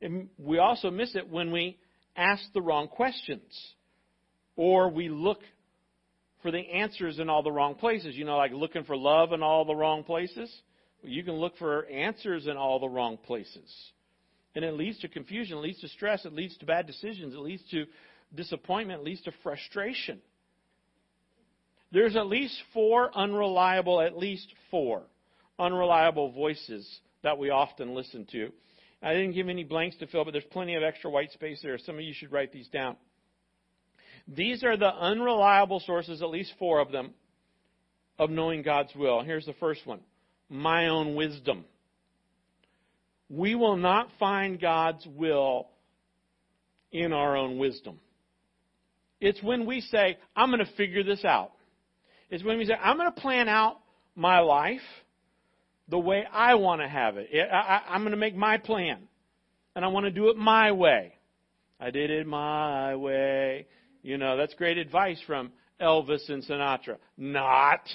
And 0.00 0.28
we 0.38 0.58
also 0.58 0.90
miss 0.90 1.14
it 1.14 1.30
when 1.30 1.52
we 1.52 1.78
ask 2.16 2.42
the 2.52 2.61
wrong 2.61 2.88
questions, 2.88 3.52
or 4.56 4.90
we 4.90 5.08
look 5.08 5.40
for 6.42 6.50
the 6.50 6.58
answers 6.58 7.20
in 7.20 7.30
all 7.30 7.44
the 7.44 7.52
wrong 7.52 7.76
places. 7.76 8.16
You 8.16 8.25
know, 8.25 8.37
like 8.37 8.50
looking 8.52 8.82
for 8.82 8.96
love 8.96 9.32
in 9.32 9.42
all 9.42 9.64
the 9.64 9.76
wrong 9.76 10.02
places. 10.02 10.52
You 11.04 11.22
can 11.22 11.34
look 11.34 11.56
for 11.58 11.87
answers 11.87 12.46
in 12.46 12.56
all 12.56 12.80
the 12.80 12.88
wrong 12.88 13.16
places. 13.16 13.72
And 14.54 14.64
it 14.64 14.75
leads 14.75 14.99
to 15.00 15.08
confusion, 15.08 15.58
it 15.58 15.61
leads 15.61 15.80
to 15.80 15.88
stress, 15.88 16.25
it 16.25 16.34
leads 16.34 16.56
to 16.58 16.66
bad 16.66 16.87
decisions, 16.87 17.32
it 17.34 17.38
leads 17.38 17.62
to 17.70 17.87
disappointment, 18.34 19.04
leads 19.04 19.22
to 19.22 19.32
frustration. 19.42 20.20
There's 21.90 22.16
at 22.16 22.26
least 22.26 22.56
four 22.72 23.10
unreliable, 23.16 24.00
at 24.00 24.16
least 24.16 24.48
four 24.70 25.02
unreliable 25.58 26.32
voices 26.32 26.88
that 27.22 27.38
we 27.38 27.50
often 27.50 27.94
listen 27.94 28.26
to. 28.32 28.50
I 29.02 29.14
didn't 29.14 29.32
give 29.32 29.48
any 29.48 29.64
blanks 29.64 29.96
to 29.98 30.06
fill, 30.06 30.24
but 30.24 30.30
there's 30.30 30.44
plenty 30.44 30.74
of 30.74 30.82
extra 30.82 31.10
white 31.10 31.32
space 31.32 31.60
there. 31.62 31.76
Some 31.78 31.96
of 31.96 32.02
you 32.02 32.14
should 32.14 32.32
write 32.32 32.52
these 32.52 32.68
down. 32.68 32.96
These 34.28 34.62
are 34.62 34.76
the 34.76 34.95
unreliable 34.95 35.80
sources, 35.80 36.23
at 36.23 36.30
least 36.30 36.52
four 36.58 36.80
of 36.80 36.92
them, 36.92 37.12
of 38.18 38.30
knowing 38.30 38.62
God's 38.62 38.95
will. 38.95 39.23
Here's 39.23 39.47
the 39.47 39.54
first 39.54 39.86
one 39.86 40.00
my 40.49 40.88
own 40.88 41.14
wisdom. 41.14 41.64
We 43.28 43.54
will 43.54 43.76
not 43.76 44.08
find 44.18 44.60
God's 44.60 45.06
will 45.06 45.68
in 46.92 47.12
our 47.12 47.36
own 47.36 47.58
wisdom. 47.58 47.99
It's 49.23 49.41
when 49.41 49.67
we 49.67 49.80
say, 49.80 50.19
I'm 50.35 50.50
going 50.50 50.65
to 50.67 50.73
figure 50.73 51.04
this 51.04 51.25
out. 51.25 51.52
It's 52.28 52.43
when 52.43 52.58
we 52.58 52.67
say, 52.67 52.75
I'm 52.75 52.97
going 52.97 53.11
to 53.11 53.21
plan 53.21 53.49
out 53.49 53.78
my 54.17 54.41
life 54.41 54.80
the 55.89 55.99
way 55.99 56.25
I 56.30 56.56
want 56.56 56.80
to 56.80 56.89
have 56.89 57.17
it. 57.19 57.30
I, 57.32 57.95
am 57.95 58.02
going 58.02 58.11
to 58.11 58.17
make 58.17 58.35
my 58.35 58.58
plan. 58.58 58.99
And 59.76 59.85
I 59.85 59.89
want 59.89 60.06
to 60.06 60.11
do 60.11 60.28
it 60.30 60.37
my 60.37 60.73
way. 60.73 61.15
I 61.78 61.93
did 61.93 62.11
it 62.11 62.26
my 62.26 62.97
way. 62.97 63.67
You 64.02 64.19
know, 64.19 64.37
that's 64.37 64.54
great 64.54 64.76
advice 64.76 65.21
from 65.25 65.52
Elvis 65.80 66.28
and 66.28 66.43
Sinatra. 66.43 66.97
Not. 67.17 67.89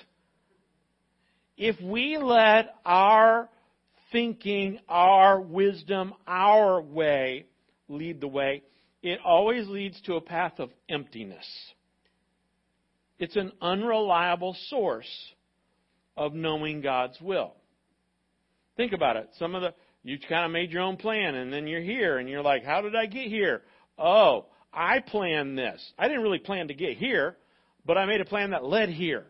If 1.58 1.76
we 1.82 2.18
let 2.18 2.74
our 2.86 3.50
thinking, 4.13 4.80
our 4.88 5.42
wisdom, 5.42 6.13
our 6.26 6.82
way 6.82 7.48
lead 7.90 8.22
the 8.22 8.30
way, 8.30 8.63
it 9.02 9.20
always 9.24 9.68
leads 9.68 10.00
to 10.02 10.16
a 10.16 10.22
path 10.22 10.60
of 10.60 10.70
emptiness. 10.90 11.46
It's 13.20 13.36
an 13.36 13.52
unreliable 13.62 14.56
source 14.70 15.10
of 16.16 16.34
knowing 16.34 16.82
God's 16.82 17.20
will. 17.22 17.54
Think 18.76 18.94
about 18.94 19.18
it. 19.18 19.30
Some 19.40 19.56
of 19.56 19.62
the, 19.62 19.74
you 20.04 20.18
kind 20.20 20.46
of 20.46 20.52
made 20.52 20.72
your 20.72 20.84
own 20.84 20.98
plan 20.98 21.36
and 21.36 21.52
then 21.52 21.68
you're 21.68 21.82
here 21.82 22.18
and 22.18 22.30
you're 22.30 22.44
like, 22.44 22.64
how 22.64 22.82
did 22.82 22.96
I 22.96 23.06
get 23.08 23.28
here? 23.28 23.64
Oh, 23.98 24.46
I 24.72 25.00
planned 25.00 25.58
this. 25.58 25.82
I 25.98 26.08
didn't 26.08 26.24
really 26.24 26.40
plan 26.40 26.68
to 26.68 26.74
get 26.74 26.98
here, 26.98 27.38
but 27.86 27.98
I 27.98 28.06
made 28.06 28.22
a 28.22 28.26
plan 28.26 28.52
that 28.52 28.64
led 28.64 28.90
here. 28.90 29.26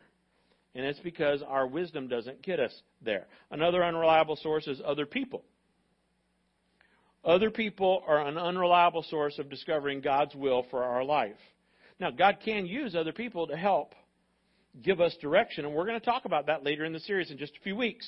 And 0.76 0.86
it's 0.86 1.00
because 1.00 1.42
our 1.42 1.66
wisdom 1.66 2.08
doesn't 2.08 2.42
get 2.42 2.60
us 2.60 2.74
there. 3.02 3.28
Another 3.50 3.84
unreliable 3.84 4.36
source 4.36 4.68
is 4.68 4.82
other 4.86 5.06
people. 5.06 5.44
Other 7.28 7.52
people 7.52 8.04
are 8.08 8.26
an 8.26 8.38
unreliable 8.38 9.04
source 9.04 9.38
of 9.38 9.50
discovering 9.50 10.00
God's 10.00 10.34
will 10.34 10.66
for 10.72 10.86
our 10.86 11.04
life. 11.04 11.36
Now, 12.00 12.10
God 12.10 12.38
can 12.44 12.66
use 12.66 12.96
other 12.96 13.12
people 13.12 13.48
to 13.48 13.58
help 13.58 13.94
give 14.82 15.02
us 15.02 15.14
direction, 15.20 15.66
and 15.66 15.76
we're 15.76 15.86
going 15.86 16.00
to 16.00 16.06
talk 16.06 16.24
about 16.24 16.46
that 16.46 16.64
later 16.64 16.86
in 16.86 16.94
the 16.94 17.02
series 17.02 17.30
in 17.30 17.38
just 17.38 17.52
a 17.58 17.64
few 17.64 17.76
weeks. 17.76 18.08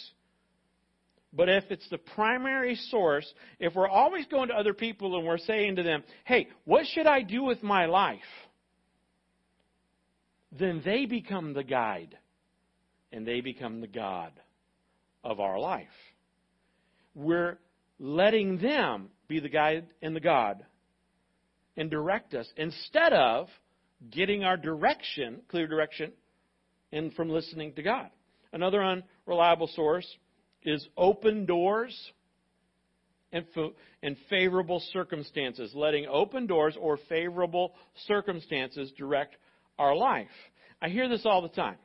But 1.33 1.49
if 1.49 1.65
it's 1.69 1.87
the 1.89 1.97
primary 1.97 2.75
source, 2.75 3.29
if 3.59 3.75
we're 3.75 3.89
always 3.89 4.25
going 4.27 4.47
to 4.49 4.55
other 4.55 4.73
people 4.73 5.17
and 5.17 5.27
we're 5.27 5.37
saying 5.37 5.75
to 5.75 5.83
them, 5.83 6.03
hey, 6.23 6.47
what 6.63 6.85
should 6.87 7.05
I 7.05 7.21
do 7.21 7.43
with 7.43 7.61
my 7.61 7.87
life? 7.87 8.19
Then 10.57 10.81
they 10.83 11.05
become 11.05 11.53
the 11.53 11.63
guide 11.63 12.17
and 13.11 13.27
they 13.27 13.41
become 13.41 13.81
the 13.81 13.87
God 13.87 14.31
of 15.23 15.39
our 15.39 15.59
life. 15.59 15.87
We're 17.13 17.57
letting 17.99 18.57
them 18.59 19.09
be 19.27 19.39
the 19.39 19.49
guide 19.49 19.87
and 20.01 20.15
the 20.15 20.19
God 20.21 20.65
and 21.77 21.89
direct 21.89 22.33
us 22.33 22.47
instead 22.57 23.13
of 23.13 23.47
getting 24.09 24.43
our 24.43 24.57
direction, 24.57 25.41
clear 25.49 25.67
direction, 25.67 26.11
and 26.91 27.13
from 27.13 27.29
listening 27.29 27.73
to 27.73 27.83
God. 27.83 28.09
Another 28.51 28.83
unreliable 28.83 29.69
source 29.75 30.07
is 30.63 30.85
open 30.97 31.45
doors 31.45 31.95
and, 33.31 33.45
and 34.01 34.17
favorable 34.29 34.81
circumstances, 34.91 35.71
letting 35.75 36.07
open 36.07 36.47
doors 36.47 36.75
or 36.79 36.97
favorable 37.07 37.73
circumstances 38.07 38.91
direct 38.97 39.35
our 39.77 39.95
life. 39.95 40.27
I 40.81 40.89
hear 40.89 41.07
this 41.07 41.25
all 41.25 41.41
the 41.41 41.49
time. 41.49 41.77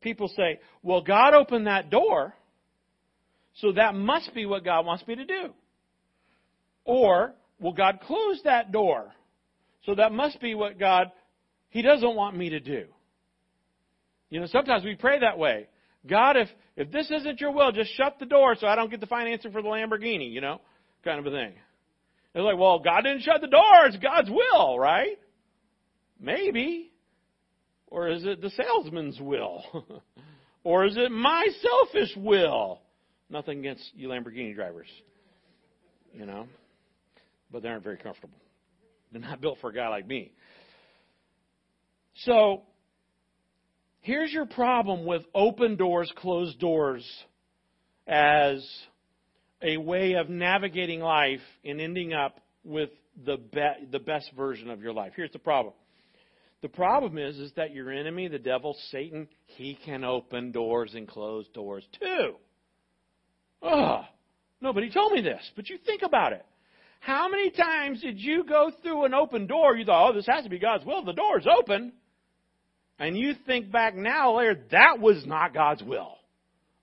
People 0.00 0.28
say, 0.28 0.60
well, 0.82 1.02
God 1.02 1.34
opened 1.34 1.66
that 1.66 1.90
door, 1.90 2.34
so 3.54 3.72
that 3.72 3.94
must 3.94 4.34
be 4.34 4.46
what 4.46 4.64
God 4.64 4.86
wants 4.86 5.06
me 5.06 5.16
to 5.16 5.24
do. 5.24 5.50
Or, 6.84 7.34
will 7.60 7.72
God 7.72 8.00
close 8.06 8.40
that 8.44 8.72
door, 8.72 9.12
so 9.84 9.94
that 9.94 10.12
must 10.12 10.40
be 10.40 10.54
what 10.54 10.78
God, 10.78 11.10
He 11.68 11.82
doesn't 11.82 12.16
want 12.16 12.36
me 12.36 12.50
to 12.50 12.60
do. 12.60 12.86
You 14.30 14.40
know, 14.40 14.46
sometimes 14.46 14.84
we 14.84 14.94
pray 14.94 15.20
that 15.20 15.38
way. 15.38 15.68
God, 16.06 16.36
if, 16.36 16.48
if 16.76 16.90
this 16.90 17.10
isn't 17.10 17.40
your 17.40 17.52
will, 17.52 17.72
just 17.72 17.94
shut 17.96 18.18
the 18.18 18.26
door 18.26 18.54
so 18.58 18.66
I 18.66 18.76
don't 18.76 18.90
get 18.90 19.00
the 19.00 19.06
financing 19.06 19.52
for 19.52 19.60
the 19.60 19.68
Lamborghini, 19.68 20.30
you 20.30 20.40
know, 20.40 20.60
kind 21.04 21.18
of 21.18 21.26
a 21.26 21.30
thing. 21.30 21.52
It's 22.34 22.44
like, 22.44 22.56
well, 22.56 22.78
God 22.78 23.02
didn't 23.02 23.22
shut 23.22 23.40
the 23.40 23.48
door. 23.48 23.86
It's 23.86 23.96
God's 23.96 24.30
will, 24.30 24.78
right? 24.78 25.18
Maybe. 26.20 26.92
Or 27.88 28.08
is 28.08 28.24
it 28.24 28.40
the 28.40 28.50
salesman's 28.50 29.20
will? 29.20 29.64
or 30.64 30.86
is 30.86 30.96
it 30.96 31.10
my 31.10 31.48
selfish 31.60 32.16
will? 32.16 32.80
Nothing 33.30 33.60
against 33.60 33.84
you 33.94 34.08
Lamborghini 34.08 34.54
drivers, 34.54 34.88
you 36.12 36.26
know, 36.26 36.46
but 37.50 37.62
they 37.62 37.68
aren't 37.68 37.84
very 37.84 37.96
comfortable. 37.96 38.36
They're 39.12 39.20
not 39.20 39.40
built 39.42 39.58
for 39.60 39.70
a 39.70 39.74
guy 39.74 39.88
like 39.88 40.06
me. 40.06 40.32
So, 42.24 42.62
Here's 44.02 44.32
your 44.32 44.46
problem 44.46 45.04
with 45.04 45.22
open 45.34 45.76
doors, 45.76 46.10
closed 46.16 46.58
doors 46.58 47.06
as 48.06 48.66
a 49.62 49.76
way 49.76 50.14
of 50.14 50.30
navigating 50.30 51.00
life 51.00 51.40
and 51.64 51.80
ending 51.80 52.14
up 52.14 52.40
with 52.64 52.88
the, 53.26 53.36
be- 53.36 53.86
the 53.90 53.98
best 53.98 54.30
version 54.34 54.70
of 54.70 54.80
your 54.80 54.94
life. 54.94 55.12
Here's 55.14 55.32
the 55.32 55.38
problem. 55.38 55.74
The 56.62 56.68
problem 56.68 57.18
is, 57.18 57.38
is 57.38 57.52
that 57.56 57.74
your 57.74 57.90
enemy, 57.90 58.28
the 58.28 58.38
devil, 58.38 58.74
Satan, 58.90 59.28
he 59.46 59.78
can 59.84 60.02
open 60.02 60.50
doors 60.50 60.92
and 60.94 61.06
close 61.06 61.46
doors 61.48 61.84
too. 62.00 62.36
Ugh. 63.62 64.04
Nobody 64.60 64.90
told 64.90 65.12
me 65.12 65.22
this, 65.22 65.42
but 65.56 65.68
you 65.68 65.78
think 65.78 66.02
about 66.02 66.32
it. 66.32 66.44
How 67.00 67.28
many 67.30 67.50
times 67.50 68.02
did 68.02 68.18
you 68.18 68.44
go 68.44 68.70
through 68.82 69.06
an 69.06 69.14
open 69.14 69.46
door? 69.46 69.74
You 69.74 69.86
thought, 69.86 70.10
oh, 70.10 70.14
this 70.14 70.26
has 70.26 70.44
to 70.44 70.50
be 70.50 70.58
God's 70.58 70.84
will. 70.84 71.02
The 71.02 71.14
door's 71.14 71.46
open. 71.46 71.92
And 72.98 73.16
you 73.16 73.32
think 73.46 73.72
back 73.72 73.94
now 73.96 74.36
later, 74.36 74.60
that 74.70 75.00
was 75.00 75.24
not 75.24 75.54
God's 75.54 75.82
will. 75.82 76.18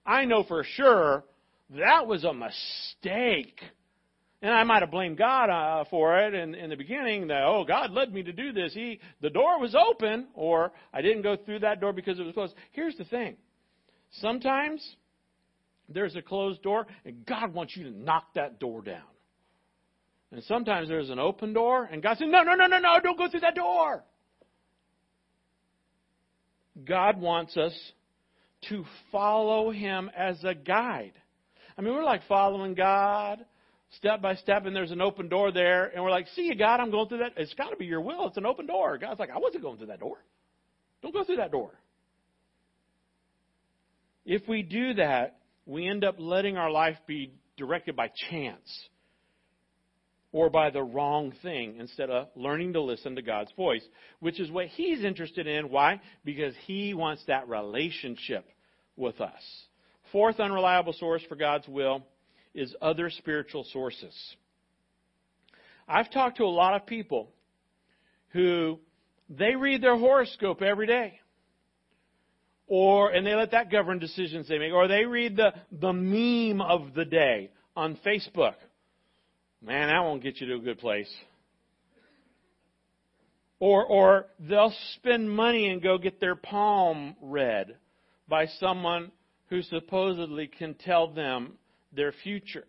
I 0.04 0.26
know 0.26 0.44
for 0.44 0.63
sure 0.63 1.24
that 1.78 2.08
was 2.08 2.24
a 2.24 2.34
mistake. 2.34 3.60
And 4.42 4.52
I 4.52 4.63
might 4.63 4.82
have 4.82 4.92
blamed 4.92 5.18
God 5.18 5.50
uh, 5.50 5.84
for 5.90 6.18
it 6.20 6.34
in, 6.34 6.56
in 6.56 6.70
the 6.70 6.76
beginning 6.76 7.28
that, 7.28 7.44
oh, 7.44 7.63
God 7.68 7.92
led 7.92 8.13
me 8.13 8.24
to 8.24 8.32
do 8.32 8.52
this. 8.54 8.74
He, 8.74 9.00
the 9.22 9.30
door 9.30 9.60
was 9.60 9.76
open, 9.76 10.28
or 10.34 10.72
I 10.94 11.02
didn't 11.02 11.24
go 11.24 11.38
through 11.38 11.60
that 11.60 11.82
door 11.82 11.94
because 11.94 12.20
it 12.20 12.24
was 12.24 12.34
closed. 12.34 12.54
Here's 12.72 12.96
the 12.98 13.06
thing. 13.06 13.36
Sometimes 14.22 14.96
there's 15.89 16.15
a 16.15 16.21
closed 16.21 16.62
door, 16.62 16.88
and 17.06 17.26
God 17.26 17.54
wants 17.54 17.76
you 17.76 17.84
to 17.86 17.91
knock 17.91 18.34
that 18.36 18.60
door 18.60 18.82
down. 18.82 19.02
And 20.32 20.43
sometimes 20.43 20.89
there's 20.89 21.10
an 21.10 21.19
open 21.19 21.54
door, 21.54 21.88
and 21.89 22.04
God 22.04 22.17
says, 22.17 22.28
No, 22.30 22.43
no, 22.43 22.56
no, 22.56 22.67
no, 22.67 22.80
no, 22.80 23.00
don't 23.02 23.17
go 23.17 23.30
through 23.30 23.41
that 23.41 23.56
door. 23.56 24.04
God 26.86 27.19
wants 27.19 27.56
us 27.58 27.73
to 28.69 28.84
follow 29.12 29.71
Him 29.71 30.12
as 30.15 30.43
a 30.43 30.54
guide. 30.54 31.13
I 31.78 31.82
mean, 31.82 31.93
we're 31.93 32.04
like 32.04 32.21
following 32.28 32.73
God 32.73 33.39
step 33.91 34.21
by 34.21 34.36
step, 34.36 34.65
and 34.65 34.76
there's 34.76 34.91
an 34.91 35.02
open 35.02 35.30
door 35.30 35.52
there, 35.52 35.86
and 35.86 36.04
we're 36.04 36.12
like, 36.12 36.28
See 36.36 36.43
you, 36.43 36.56
God, 36.56 36.82
I'm 36.82 36.91
going 36.91 37.08
through 37.08 37.19
that. 37.19 37.34
It's 37.38 37.54
got 37.54 37.69
to 37.69 37.78
be 37.78 37.86
your 37.86 38.02
will. 38.02 38.28
It's 38.28 38.38
an 38.38 38.45
open 38.45 38.65
door. 38.65 38.97
God's 38.97 39.19
like, 39.19 39.30
I 39.30 39.38
wasn't 39.38 39.63
going 39.63 39.78
through 39.78 39.88
that 39.88 40.02
door. 40.02 40.17
Don't 41.02 41.13
go 41.13 41.23
through 41.23 41.38
that 41.38 41.52
door. 41.52 41.71
If 44.26 44.45
we 44.47 44.62
do 44.62 44.95
that, 44.95 45.38
we 45.67 45.88
end 45.88 46.03
up 46.03 46.15
letting 46.17 46.58
our 46.58 46.71
life 46.71 46.97
be 47.06 47.34
directed 47.58 47.95
by 47.95 48.10
chance 48.32 48.88
or 50.32 50.49
by 50.49 50.69
the 50.69 50.82
wrong 50.82 51.34
thing 51.41 51.75
instead 51.80 52.10
of 52.10 52.30
learning 52.36 52.73
to 52.73 52.82
listen 52.82 53.15
to 53.15 53.21
God's 53.21 53.51
voice, 53.58 53.84
which 54.19 54.39
is 54.39 54.49
what 54.49 54.67
He's 54.67 55.03
interested 55.03 55.45
in. 55.45 55.69
Why? 55.69 56.01
Because 56.23 56.53
He 56.65 56.93
wants 56.93 57.23
that 57.27 57.49
relationship 57.49 58.45
with 58.95 59.19
us. 59.19 59.41
Fourth 60.12 60.39
unreliable 60.39 60.93
source 60.93 61.21
for 61.27 61.36
God's 61.36 61.67
will 61.67 62.06
is 62.53 62.73
other 62.82 63.10
spiritual 63.10 63.65
sources. 63.71 64.15
I've 65.88 66.12
talked 66.12 66.38
to 66.38 66.43
a 66.43 66.45
lot 66.45 66.75
of 66.75 66.86
people 66.86 67.30
who 68.30 68.80
they 69.30 69.56
read 69.56 69.82
their 69.82 69.97
horoscope 69.97 70.62
every 70.62 70.88
day. 70.88 71.19
Or 72.67 73.12
and 73.12 73.25
they 73.25 73.34
let 73.34 73.51
that 73.51 73.71
govern 73.71 73.99
decisions 73.99 74.47
they 74.47 74.60
make. 74.60 74.73
Or 74.73 74.88
they 74.88 75.06
read 75.06 75.38
the, 75.38 75.53
the 75.71 75.93
meme 75.93 76.62
of 76.62 76.93
the 76.93 77.06
day 77.06 77.51
on 77.75 77.97
Facebook. 78.06 78.56
Man, 79.62 79.88
that 79.88 80.03
won't 80.03 80.21
get 80.21 80.39
you 80.39 80.47
to 80.47 80.56
a 80.56 80.60
good 80.60 80.80
place. 80.80 81.12
Or, 83.60 83.86
or 83.86 84.27
they'll 84.39 84.73
spend 84.95 85.32
money 85.32 85.69
and 85.69 85.82
go 85.82 85.97
get 85.97 86.19
their 86.19 86.36
palm 86.36 87.15
read 87.21 87.75
by 88.27 88.45
someone 88.60 89.12
who 89.49 89.62
supposedly 89.63 90.47
can 90.47 90.75
tell 90.75 91.08
them 91.08 91.53
their 91.91 92.12
future. 92.23 92.65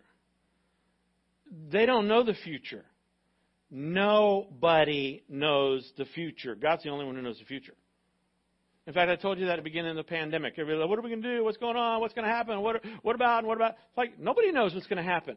They 1.71 1.85
don't 1.85 2.09
know 2.09 2.23
the 2.23 2.37
future. 2.45 2.85
Nobody 3.71 5.23
knows 5.29 5.91
the 5.99 6.07
future. 6.07 6.55
God's 6.55 6.85
the 6.85 6.91
only 6.91 7.05
one 7.05 7.17
who 7.17 7.23
knows 7.23 7.39
the 7.39 7.45
future. 7.45 7.75
In 8.89 8.95
fact, 8.95 9.11
I 9.11 9.17
told 9.17 9.39
you 9.39 9.45
that 9.45 9.53
at 9.53 9.57
the 9.57 9.63
beginning 9.63 9.91
of 9.91 9.97
the 9.99 10.03
pandemic. 10.03 10.55
Everybody 10.55 10.79
like, 10.79 10.89
what 10.89 10.99
are 10.99 11.03
we 11.03 11.11
going 11.11 11.21
to 11.21 11.37
do? 11.37 11.45
What's 11.45 11.59
going 11.59 11.77
on? 11.77 12.01
What's 12.01 12.15
going 12.15 12.27
to 12.27 12.33
happen? 12.33 12.59
What, 12.63 12.83
what 13.03 13.15
about? 13.15 13.45
What 13.45 13.59
about? 13.59 13.73
It's 13.73 13.99
like 13.99 14.19
nobody 14.19 14.51
knows 14.51 14.73
what's 14.73 14.87
going 14.87 14.97
to 14.97 15.03
happen. 15.03 15.37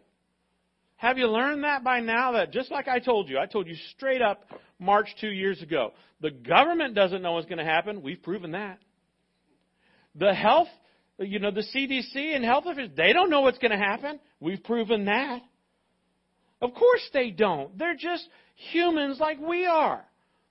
Have 0.96 1.18
you 1.18 1.28
learned 1.28 1.66
that 1.66 1.84
by 1.84 2.00
now? 2.00 2.32
That 2.32 2.54
just 2.54 2.72
like 2.72 2.88
I 2.88 3.00
told 3.00 3.28
you, 3.28 3.38
I 3.38 3.48
told 3.48 3.68
you 3.68 3.76
straight 3.94 4.22
up 4.22 4.46
March 4.80 5.10
two 5.20 5.32
years 5.32 5.62
ago. 5.62 5.92
The 6.22 6.32
government 6.32 6.96
doesn't 6.96 7.22
know 7.22 7.34
what's 7.34 7.48
going 7.48 7.58
to 7.58 7.66
happen. 7.66 8.02
We've 8.02 8.24
proven 8.24 8.52
that. 8.52 8.80
The 10.16 10.34
health, 10.34 10.70
you 11.20 11.40
know, 11.40 11.52
the 11.52 11.66
CDC 11.76 12.34
and 12.34 12.46
health 12.46 12.64
officials, 12.68 12.96
they 12.96 13.12
don't 13.12 13.30
know 13.30 13.42
what's 13.42 13.58
going 13.58 13.72
to 13.72 13.78
happen. 13.78 14.22
We've 14.40 14.64
proven 14.64 15.06
that. 15.06 15.42
Of 16.62 16.74
course 16.74 17.02
they 17.12 17.32
don't. 17.32 17.78
They're 17.78 17.98
just 17.98 18.26
humans 18.72 19.18
like 19.20 19.42
we 19.42 19.66
are. 19.66 20.06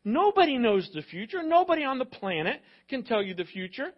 Nobody 0.05 0.59
knows 0.59 0.91
the 0.95 1.03
future. 1.03 1.43
Nobody 1.43 1.85
on 1.85 1.99
the 1.99 2.05
planet 2.05 2.61
can 2.89 3.03
tell 3.03 3.23
you 3.23 3.35
the 3.35 3.45
future. 3.45 3.91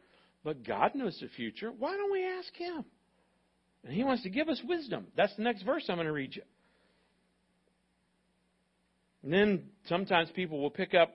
But 0.44 0.66
God 0.66 0.94
knows 0.94 1.18
the 1.20 1.28
future. 1.28 1.70
Why 1.70 1.96
don't 1.96 2.10
we 2.10 2.24
ask 2.24 2.52
Him? 2.54 2.84
And 3.84 3.92
he 3.92 4.04
wants 4.04 4.22
to 4.22 4.30
give 4.30 4.48
us 4.48 4.60
wisdom. 4.64 5.06
That's 5.16 5.34
the 5.36 5.42
next 5.42 5.62
verse 5.62 5.84
I'm 5.88 5.96
going 5.96 6.06
to 6.06 6.12
read 6.12 6.36
you. 6.36 6.42
And 9.22 9.32
then 9.32 9.62
sometimes 9.88 10.30
people 10.34 10.60
will 10.60 10.70
pick 10.70 10.94
up, 10.94 11.10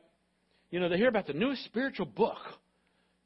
you 0.70 0.80
know, 0.80 0.90
they 0.90 0.98
hear 0.98 1.10
about 1.10 1.28
the 1.28 1.34
newest 1.34 1.66
spiritual 1.66 2.06
book. 2.06 2.38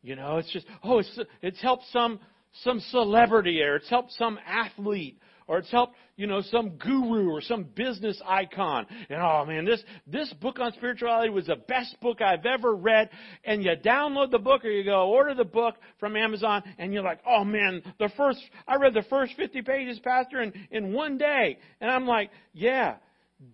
You 0.03 0.15
know, 0.15 0.37
it's 0.37 0.51
just, 0.51 0.65
oh, 0.83 0.99
it's, 0.99 1.19
it's 1.41 1.61
helped 1.61 1.85
some, 1.91 2.19
some 2.63 2.79
celebrity 2.89 3.61
or 3.61 3.75
it's 3.75 3.89
helped 3.89 4.11
some 4.13 4.39
athlete 4.45 5.19
or 5.51 5.57
it's 5.57 5.69
helped, 5.69 5.95
you 6.15 6.27
know, 6.27 6.41
some 6.49 6.77
guru 6.77 7.29
or 7.29 7.41
some 7.41 7.65
business 7.75 8.21
icon. 8.25 8.85
And 9.09 9.21
oh 9.21 9.43
man, 9.45 9.65
this, 9.65 9.83
this 10.07 10.31
book 10.39 10.61
on 10.61 10.71
spirituality 10.71 11.29
was 11.29 11.47
the 11.47 11.57
best 11.57 11.99
book 11.99 12.21
I've 12.21 12.45
ever 12.45 12.73
read. 12.73 13.09
And 13.43 13.61
you 13.61 13.71
download 13.83 14.31
the 14.31 14.39
book 14.39 14.63
or 14.63 14.69
you 14.69 14.85
go 14.85 15.09
order 15.09 15.35
the 15.35 15.43
book 15.43 15.75
from 15.99 16.15
Amazon 16.15 16.63
and 16.77 16.93
you're 16.93 17.03
like, 17.03 17.19
oh 17.27 17.43
man, 17.43 17.83
the 17.99 18.09
first, 18.15 18.39
I 18.65 18.77
read 18.77 18.93
the 18.93 19.03
first 19.09 19.33
50 19.35 19.61
pages, 19.63 19.99
Pastor, 19.99 20.41
in, 20.41 20.53
in 20.71 20.93
one 20.93 21.17
day. 21.17 21.57
And 21.81 21.91
I'm 21.91 22.07
like, 22.07 22.31
yeah, 22.53 22.95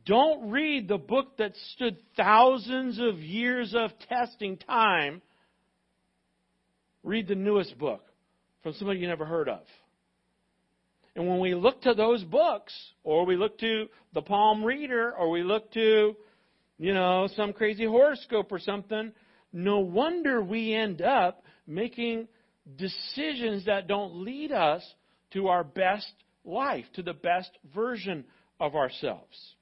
don't 0.06 0.52
read 0.52 0.88
the 0.88 1.00
book 1.00 1.38
that 1.38 1.54
stood 1.74 1.98
thousands 2.16 3.00
of 3.00 3.18
years 3.18 3.74
of 3.76 3.90
testing 4.08 4.58
time. 4.58 5.24
Read 7.02 7.28
the 7.28 7.34
newest 7.34 7.76
book 7.80 8.04
from 8.62 8.74
somebody 8.74 9.00
you 9.00 9.08
never 9.08 9.26
heard 9.26 9.50
of. 9.50 9.62
And 11.18 11.28
when 11.28 11.40
we 11.40 11.56
look 11.56 11.82
to 11.82 11.96
those 11.96 12.24
books, 12.24 12.72
or 13.04 13.26
we 13.26 13.38
look 13.38 13.58
to 13.60 13.88
the 14.14 14.22
palm 14.22 14.64
reader, 14.64 15.12
or 15.18 15.32
we 15.32 15.42
look 15.42 15.72
to, 15.72 16.16
you 16.78 16.94
know, 16.94 17.28
some 17.36 17.54
crazy 17.54 17.86
horoscope 17.86 18.52
or 18.52 18.60
something, 18.60 19.12
no 19.52 19.80
wonder 19.80 20.44
we 20.44 20.76
end 20.76 21.02
up 21.02 21.44
making 21.66 22.28
decisions 22.76 23.66
that 23.66 23.88
don't 23.88 24.24
lead 24.24 24.52
us 24.52 24.84
to 25.34 25.48
our 25.48 25.64
best 25.64 26.12
life, 26.46 26.86
to 26.94 27.02
the 27.02 27.16
best 27.16 27.50
version 27.74 28.24
of 28.60 28.76
ourselves. 28.76 29.56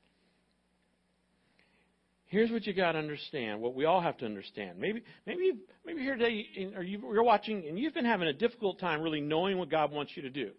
Here's 2.25 2.51
what 2.51 2.67
you 2.67 2.73
got 2.73 2.93
to 2.93 2.99
understand. 2.99 3.61
What 3.61 3.75
we 3.75 3.85
all 3.85 4.01
have 4.01 4.17
to 4.17 4.25
understand. 4.25 4.77
Maybe, 4.77 5.03
maybe, 5.25 5.53
maybe 5.85 6.01
here 6.01 6.17
today, 6.17 6.73
or 6.75 6.83
you're 6.83 7.23
watching, 7.23 7.65
and 7.65 7.79
you've 7.79 7.93
been 7.93 8.03
having 8.03 8.27
a 8.27 8.33
difficult 8.33 8.77
time 8.77 9.01
really 9.01 9.21
knowing 9.21 9.57
what 9.57 9.69
God 9.69 9.93
wants 9.93 10.11
you 10.17 10.23
to 10.23 10.29
do. 10.29 10.51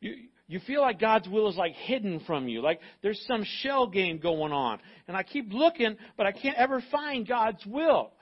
You, 0.00 0.14
you 0.48 0.60
feel 0.66 0.80
like 0.80 0.98
God's 0.98 1.28
will 1.28 1.48
is 1.48 1.56
like 1.56 1.74
hidden 1.74 2.20
from 2.26 2.48
you, 2.48 2.62
like 2.62 2.80
there's 3.02 3.22
some 3.26 3.44
shell 3.62 3.86
game 3.86 4.18
going 4.18 4.52
on. 4.52 4.80
And 5.06 5.16
I 5.16 5.22
keep 5.22 5.52
looking, 5.52 5.96
but 6.16 6.26
I 6.26 6.32
can't 6.32 6.56
ever 6.56 6.82
find 6.90 7.26
God's 7.26 7.64
will. 7.66 8.12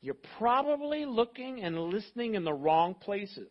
You're 0.00 0.16
probably 0.38 1.04
looking 1.04 1.62
and 1.62 1.78
listening 1.78 2.34
in 2.34 2.44
the 2.44 2.52
wrong 2.52 2.94
places. 2.94 3.48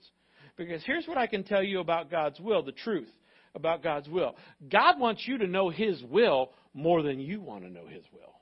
Because 0.57 0.83
here's 0.85 1.07
what 1.07 1.17
I 1.17 1.27
can 1.27 1.43
tell 1.43 1.63
you 1.63 1.79
about 1.79 2.09
God's 2.09 2.39
will, 2.39 2.63
the 2.63 2.71
truth 2.71 3.09
about 3.55 3.83
God's 3.83 4.07
will. 4.09 4.35
God 4.69 4.99
wants 4.99 5.25
you 5.27 5.37
to 5.39 5.47
know 5.47 5.69
His 5.69 6.01
will 6.03 6.51
more 6.73 7.01
than 7.01 7.19
you 7.19 7.41
want 7.41 7.63
to 7.63 7.69
know 7.69 7.87
His 7.87 8.03
will. 8.13 8.33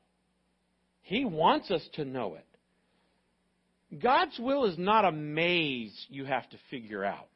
He 1.01 1.25
wants 1.25 1.69
us 1.69 1.87
to 1.93 2.05
know 2.05 2.35
it. 2.35 3.99
God's 4.01 4.37
will 4.39 4.65
is 4.65 4.77
not 4.77 5.05
a 5.05 5.11
maze 5.11 5.93
you 6.09 6.25
have 6.25 6.49
to 6.49 6.57
figure 6.71 7.05
out. 7.05 7.29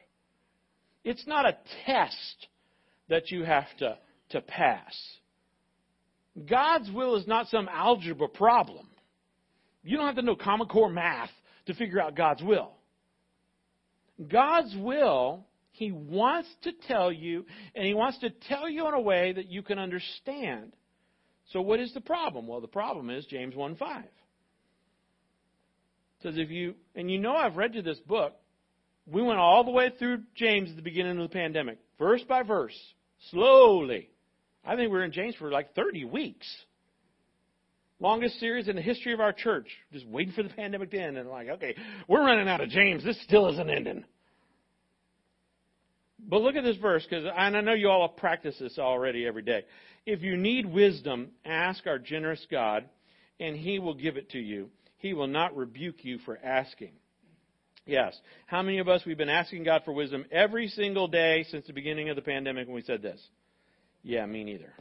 It's 1.07 1.25
not 1.25 1.45
a 1.45 1.55
test 1.85 2.47
that 3.07 3.31
you 3.31 3.45
have 3.45 3.65
to, 3.79 3.97
to 4.31 4.41
pass. 4.41 4.93
God's 6.49 6.91
will 6.91 7.15
is 7.15 7.25
not 7.25 7.47
some 7.47 7.69
algebra 7.71 8.27
problem. 8.27 8.89
You 9.85 9.95
don't 9.95 10.07
have 10.07 10.17
to 10.17 10.21
know 10.21 10.35
Common 10.35 10.67
Core 10.67 10.89
math 10.89 11.29
to 11.67 11.73
figure 11.75 12.01
out 12.01 12.17
God's 12.17 12.43
will. 12.43 12.73
God's 14.29 14.75
will, 14.75 15.45
He 15.71 15.93
wants 15.93 16.49
to 16.63 16.73
tell 16.89 17.09
you, 17.09 17.45
and 17.73 17.85
He 17.85 17.93
wants 17.93 18.19
to 18.19 18.29
tell 18.29 18.69
you 18.69 18.85
in 18.89 18.93
a 18.93 18.99
way 18.99 19.31
that 19.31 19.47
you 19.47 19.61
can 19.61 19.79
understand. 19.79 20.73
So, 21.53 21.61
what 21.61 21.79
is 21.79 21.93
the 21.93 22.01
problem? 22.01 22.47
Well, 22.47 22.59
the 22.59 22.67
problem 22.67 23.09
is 23.09 23.25
James 23.27 23.55
1 23.55 23.77
5. 23.77 24.03
It 24.03 24.11
says, 26.21 26.33
if 26.35 26.49
you, 26.49 26.75
and 26.95 27.09
you 27.09 27.17
know 27.17 27.33
I've 27.33 27.55
read 27.55 27.75
you 27.75 27.81
this 27.81 27.99
book, 27.99 28.33
we 29.11 29.21
went 29.21 29.39
all 29.39 29.63
the 29.63 29.71
way 29.71 29.91
through 29.97 30.23
James 30.35 30.69
at 30.69 30.75
the 30.75 30.81
beginning 30.81 31.17
of 31.17 31.29
the 31.29 31.33
pandemic, 31.33 31.79
verse 31.97 32.21
by 32.27 32.43
verse. 32.43 32.77
Slowly. 33.31 34.09
I 34.65 34.75
think 34.75 34.91
we 34.91 34.99
are 34.99 35.03
in 35.03 35.11
James 35.11 35.35
for 35.35 35.49
like 35.49 35.73
30 35.73 36.05
weeks. 36.05 36.47
Longest 37.99 38.39
series 38.39 38.67
in 38.67 38.75
the 38.75 38.81
history 38.81 39.13
of 39.13 39.19
our 39.19 39.33
church. 39.33 39.67
Just 39.91 40.05
waiting 40.07 40.33
for 40.33 40.43
the 40.43 40.49
pandemic 40.49 40.91
to 40.91 40.99
end 40.99 41.17
and 41.17 41.29
like, 41.29 41.47
okay, 41.49 41.75
we're 42.07 42.23
running 42.23 42.47
out 42.47 42.61
of 42.61 42.69
James. 42.69 43.03
This 43.03 43.19
still 43.23 43.49
isn't 43.53 43.69
ending. 43.69 44.03
But 46.19 46.41
look 46.41 46.55
at 46.55 46.63
this 46.63 46.77
verse, 46.77 47.05
because 47.09 47.25
I 47.35 47.49
know 47.49 47.73
you 47.73 47.89
all 47.89 48.07
have 48.07 48.17
practiced 48.17 48.59
this 48.59 48.77
already 48.77 49.25
every 49.25 49.43
day. 49.43 49.63
If 50.05 50.21
you 50.21 50.35
need 50.35 50.65
wisdom, 50.65 51.29
ask 51.45 51.87
our 51.87 51.99
generous 51.99 52.45
God, 52.51 52.85
and 53.39 53.55
He 53.55 53.79
will 53.79 53.93
give 53.93 54.17
it 54.17 54.31
to 54.31 54.39
you. 54.39 54.69
He 54.97 55.13
will 55.13 55.27
not 55.27 55.55
rebuke 55.55 56.03
you 56.03 56.17
for 56.19 56.37
asking. 56.43 56.91
Yes. 57.87 58.19
How 58.45 58.61
many 58.61 58.79
of 58.79 58.89
us 58.89 59.01
we've 59.05 59.17
been 59.17 59.29
asking 59.29 59.63
God 59.63 59.81
for 59.85 59.93
wisdom 59.93 60.25
every 60.31 60.67
single 60.67 61.07
day 61.07 61.45
since 61.49 61.65
the 61.65 61.73
beginning 61.73 62.09
of 62.09 62.15
the 62.15 62.21
pandemic 62.21 62.67
when 62.67 62.75
we 62.75 62.81
said 62.81 63.01
this? 63.01 63.19
Yeah, 64.03 64.25
me 64.25 64.43
neither. 64.43 64.73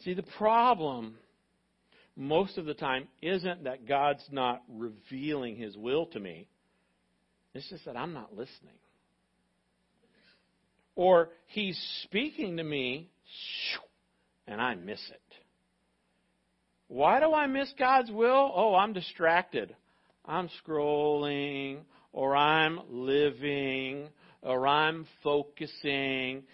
See, 0.00 0.14
the 0.14 0.24
problem 0.38 1.16
most 2.16 2.56
of 2.56 2.64
the 2.64 2.74
time 2.74 3.08
isn't 3.20 3.64
that 3.64 3.86
God's 3.86 4.24
not 4.30 4.62
revealing 4.68 5.56
His 5.56 5.76
will 5.76 6.06
to 6.06 6.20
me. 6.20 6.48
It's 7.54 7.68
just 7.68 7.84
that 7.84 7.96
I'm 7.96 8.14
not 8.14 8.34
listening. 8.34 8.78
Or 10.94 11.28
He's 11.48 11.78
speaking 12.04 12.56
to 12.56 12.64
me 12.64 13.10
and 14.46 14.60
I 14.60 14.74
miss 14.76 15.00
it. 15.10 15.20
Why 16.88 17.20
do 17.20 17.34
I 17.34 17.46
miss 17.48 17.72
God's 17.78 18.10
will? 18.10 18.52
Oh, 18.54 18.74
I'm 18.74 18.92
distracted. 18.92 19.74
I'm 20.26 20.48
scrolling, 20.64 21.80
or 22.12 22.34
I'm 22.34 22.80
living, 22.90 24.08
or 24.42 24.66
I'm 24.66 25.06
focusing, 25.22 26.44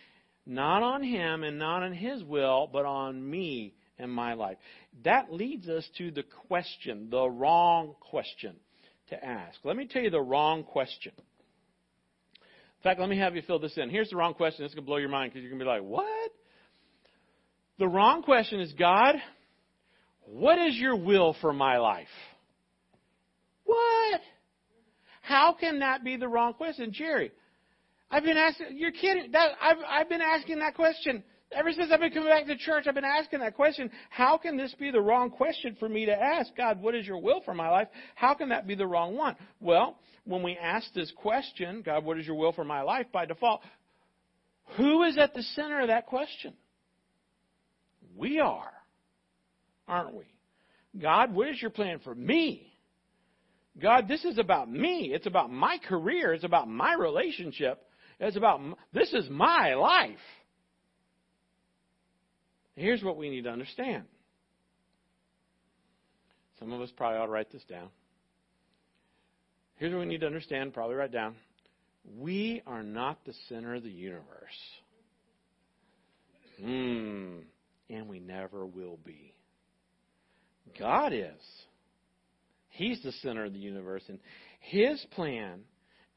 not 0.47 0.83
on 0.83 1.03
Him 1.03 1.45
and 1.45 1.59
not 1.59 1.83
on 1.83 1.93
His 1.93 2.23
will, 2.25 2.69
but 2.73 2.85
on 2.85 3.29
me 3.29 3.75
and 3.99 4.11
my 4.11 4.35
life. 4.35 4.59
That 5.05 5.33
leads 5.33 5.69
us 5.69 5.89
to 5.99 6.11
the 6.11 6.25
question, 6.49 7.09
the 7.11 7.29
wrong 7.29 7.95
question 8.01 8.57
to 9.11 9.25
ask. 9.25 9.59
Let 9.65 9.77
me 9.77 9.87
tell 9.87 10.03
you 10.03 10.11
the 10.11 10.21
wrong 10.21 10.65
question. 10.65 11.13
In 11.17 12.83
fact, 12.83 12.99
let 12.99 13.09
me 13.09 13.19
have 13.19 13.37
you 13.37 13.43
fill 13.43 13.61
this 13.61 13.77
in. 13.77 13.91
Here's 13.91 14.11
the 14.11 14.17
wrong 14.17 14.35
question. 14.35 14.65
It's 14.65 14.75
going 14.75 14.85
to 14.85 14.87
blow 14.87 14.97
your 14.97 15.09
mind 15.09 15.33
because 15.33 15.43
you're 15.43 15.51
going 15.51 15.61
to 15.61 15.65
be 15.65 15.71
like, 15.71 15.83
what? 15.83 16.33
The 17.79 17.87
wrong 17.87 18.23
question 18.23 18.61
is 18.61 18.73
God, 18.73 19.15
what 20.25 20.59
is 20.59 20.75
your 20.77 20.97
will 20.97 21.37
for 21.41 21.53
my 21.53 21.79
life? 21.79 22.09
What? 23.73 24.21
How 25.23 25.55
can 25.59 25.79
that 25.79 26.05
be 26.05 26.17
the 26.17 26.29
wrong 26.29 26.55
question, 26.55 26.93
Jerry? 26.93 27.33
I've 28.11 28.25
been 28.25 28.37
asking. 28.37 28.77
You're 28.77 28.93
kidding. 28.93 29.33
That, 29.33 29.53
I've 29.61 29.79
I've 29.89 30.09
been 30.09 30.21
asking 30.21 30.59
that 30.59 30.75
question 30.75 31.23
ever 31.53 31.73
since 31.73 31.91
I've 31.91 32.01
been 32.01 32.13
coming 32.13 32.29
back 32.29 32.47
to 32.47 32.57
church. 32.57 32.85
I've 32.87 32.95
been 32.95 33.05
asking 33.05 33.41
that 33.41 33.55
question. 33.55 33.91
How 34.11 34.37
can 34.37 34.57
this 34.57 34.75
be 34.79 34.91
the 34.91 35.01
wrong 35.01 35.31
question 35.31 35.77
for 35.79 35.89
me 35.89 36.05
to 36.07 36.13
ask? 36.13 36.55
God, 36.57 36.83
what 36.83 36.95
is 36.95 37.07
your 37.07 37.19
will 37.19 37.41
for 37.45 37.55
my 37.55 37.71
life? 37.71 37.89
How 38.15 38.35
can 38.35 38.51
that 38.51 38.67
be 38.67 38.75
the 38.75 38.87
wrong 38.87 39.17
one? 39.17 39.37
Well, 39.61 39.97
when 40.25 40.43
we 40.43 40.57
ask 40.57 40.93
this 40.93 41.11
question, 41.17 41.83
God, 41.85 42.05
what 42.05 42.19
is 42.19 42.27
your 42.27 42.37
will 42.37 42.53
for 42.53 42.65
my 42.65 42.83
life? 42.83 43.07
By 43.13 43.25
default, 43.25 43.63
who 44.77 45.05
is 45.05 45.17
at 45.17 45.33
the 45.35 45.43
center 45.43 45.81
of 45.81 45.89
that 45.89 46.07
question? 46.07 46.53
We 48.17 48.41
are, 48.41 48.73
aren't 49.89 50.15
we? 50.15 50.25
God, 51.01 51.35
what 51.35 51.49
is 51.49 51.61
your 51.63 51.71
plan 51.71 52.01
for 52.05 52.15
me? 52.15 52.72
God, 53.81 54.07
this 54.07 54.25
is 54.25 54.39
about 54.39 54.71
me. 54.71 55.13
It's 55.15 55.27
about 55.27 55.51
my 55.51 55.79
career. 55.89 56.35
It's 56.35 56.45
about 56.45 56.69
my 56.69 56.95
relationship. 56.95 57.83
It's 58.21 58.37
about, 58.37 58.61
this 58.93 59.13
is 59.13 59.29
my 59.31 59.75
life. 59.75 60.19
Here's 62.77 63.03
what 63.03 63.17
we 63.17 63.31
need 63.31 63.45
to 63.45 63.51
understand. 63.51 64.05
Some 66.59 66.73
of 66.73 66.81
us 66.81 66.91
probably 66.97 67.19
ought 67.19 67.27
to 67.27 67.33
write 67.33 67.51
this 67.51 67.65
down. 67.65 67.89
Here's 69.77 69.93
what 69.93 70.01
we 70.01 70.07
need 70.07 70.21
to 70.21 70.27
understand, 70.27 70.75
probably 70.75 70.95
write 70.95 71.13
down. 71.13 71.35
We 72.19 72.63
are 72.67 72.83
not 72.83 73.25
the 73.25 73.35
center 73.49 73.75
of 73.75 73.83
the 73.83 73.91
universe. 73.91 74.23
Hmm. 76.61 77.39
And 77.91 78.09
we 78.09 78.21
never 78.21 78.65
will 78.65 78.99
be. 79.05 79.35
God 80.79 81.13
is. 81.13 81.43
He's 82.73 83.03
the 83.03 83.13
center 83.13 83.45
of 83.45 83.53
the 83.53 83.59
universe, 83.59 84.03
and 84.09 84.19
His 84.61 85.05
plan 85.13 85.61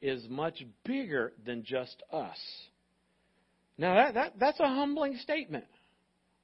is 0.00 0.24
much 0.28 0.62
bigger 0.84 1.32
than 1.44 1.64
just 1.64 2.02
us. 2.12 2.38
Now, 3.78 3.94
that, 3.94 4.14
that, 4.14 4.32
that's 4.40 4.60
a 4.60 4.66
humbling 4.66 5.18
statement. 5.22 5.66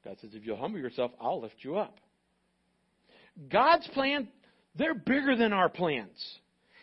God 0.04 0.16
says, 0.20 0.30
if 0.34 0.44
you'll 0.44 0.56
humble 0.58 0.78
yourself, 0.78 1.12
I'll 1.20 1.40
lift 1.40 1.56
you 1.60 1.76
up. 1.76 1.96
God's 3.50 3.86
plan, 3.88 4.28
they're 4.76 4.94
bigger 4.94 5.34
than 5.36 5.54
our 5.54 5.70
plans. 5.70 6.18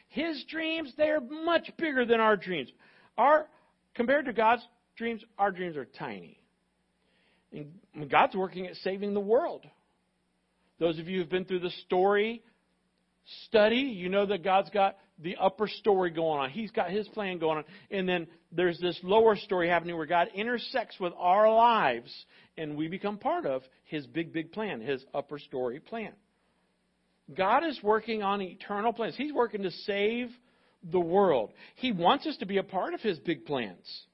His 0.08 0.44
dreams, 0.50 0.92
they're 0.98 1.22
much 1.22 1.70
bigger 1.78 2.06
than 2.06 2.20
our 2.20 2.36
dreams. 2.36 2.70
Our, 3.15 3.48
compared 3.94 4.26
to 4.26 4.34
God's 4.34 4.63
dreams, 4.96 5.22
our 5.38 5.52
dreams 5.52 5.78
are 5.78 5.86
tiny. 5.86 6.39
And 7.52 8.10
God's 8.10 8.36
working 8.36 8.65
at 8.65 8.76
saving 8.78 9.13
the 9.13 9.20
world. 9.20 9.65
Those 10.80 10.98
of 10.98 11.08
you 11.08 11.20
who've 11.20 11.30
been 11.30 11.46
through 11.46 11.60
the 11.60 11.74
story 11.86 12.42
study, 13.45 13.77
you 13.77 14.10
know 14.10 14.25
that 14.25 14.43
God's 14.43 14.69
got 14.69 14.97
the 15.21 15.36
upper 15.38 15.67
story 15.67 16.12
going 16.12 16.39
on. 16.39 16.49
He's 16.49 16.71
got 16.71 16.89
his 16.89 17.08
plan 17.10 17.39
going 17.39 17.60
on. 17.60 17.63
And 17.91 18.08
then 18.08 18.27
there's 18.51 18.79
this 18.79 18.99
lower 19.03 19.36
story 19.36 19.67
happening 19.69 19.97
where 19.97 20.05
God 20.05 20.29
intersects 20.34 20.99
with 20.99 21.13
our 21.17 21.53
lives 21.53 22.12
and 22.58 22.77
we 22.77 22.88
become 22.88 23.17
part 23.17 23.45
of 23.45 23.62
his 23.86 24.05
big, 24.08 24.34
big 24.34 24.51
plan, 24.51 24.82
his 24.82 25.03
upper 25.13 25.39
story 25.39 25.79
plan. 25.79 26.13
God 27.36 27.63
is 27.63 27.79
working 27.84 28.23
on 28.23 28.41
eternal 28.41 28.91
plans. 28.93 29.15
He's 29.15 29.34
working 29.34 29.63
to 29.63 29.71
save 29.71 30.29
the 30.91 30.99
world. 30.99 31.51
He 31.75 31.91
wants 31.91 32.25
us 32.25 32.38
to 32.38 32.45
be 32.45 32.58
a 32.58 32.63
part 32.63 32.93
of 32.93 33.01
his 33.01 33.19
big 33.19 33.45
plans. 33.45 34.05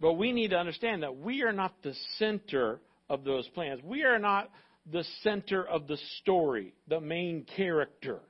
But 0.00 0.14
we 0.14 0.32
need 0.32 0.50
to 0.50 0.56
understand 0.56 1.02
that 1.02 1.16
we 1.16 1.42
are 1.42 1.52
not 1.52 1.74
the 1.82 1.94
center 2.18 2.80
of 3.08 3.24
those 3.24 3.48
plans. 3.48 3.80
We 3.82 4.04
are 4.04 4.18
not 4.18 4.50
the 4.90 5.04
center 5.22 5.66
of 5.66 5.86
the 5.86 5.98
story, 6.20 6.74
the 6.88 7.00
main 7.00 7.44
character. 7.56 8.20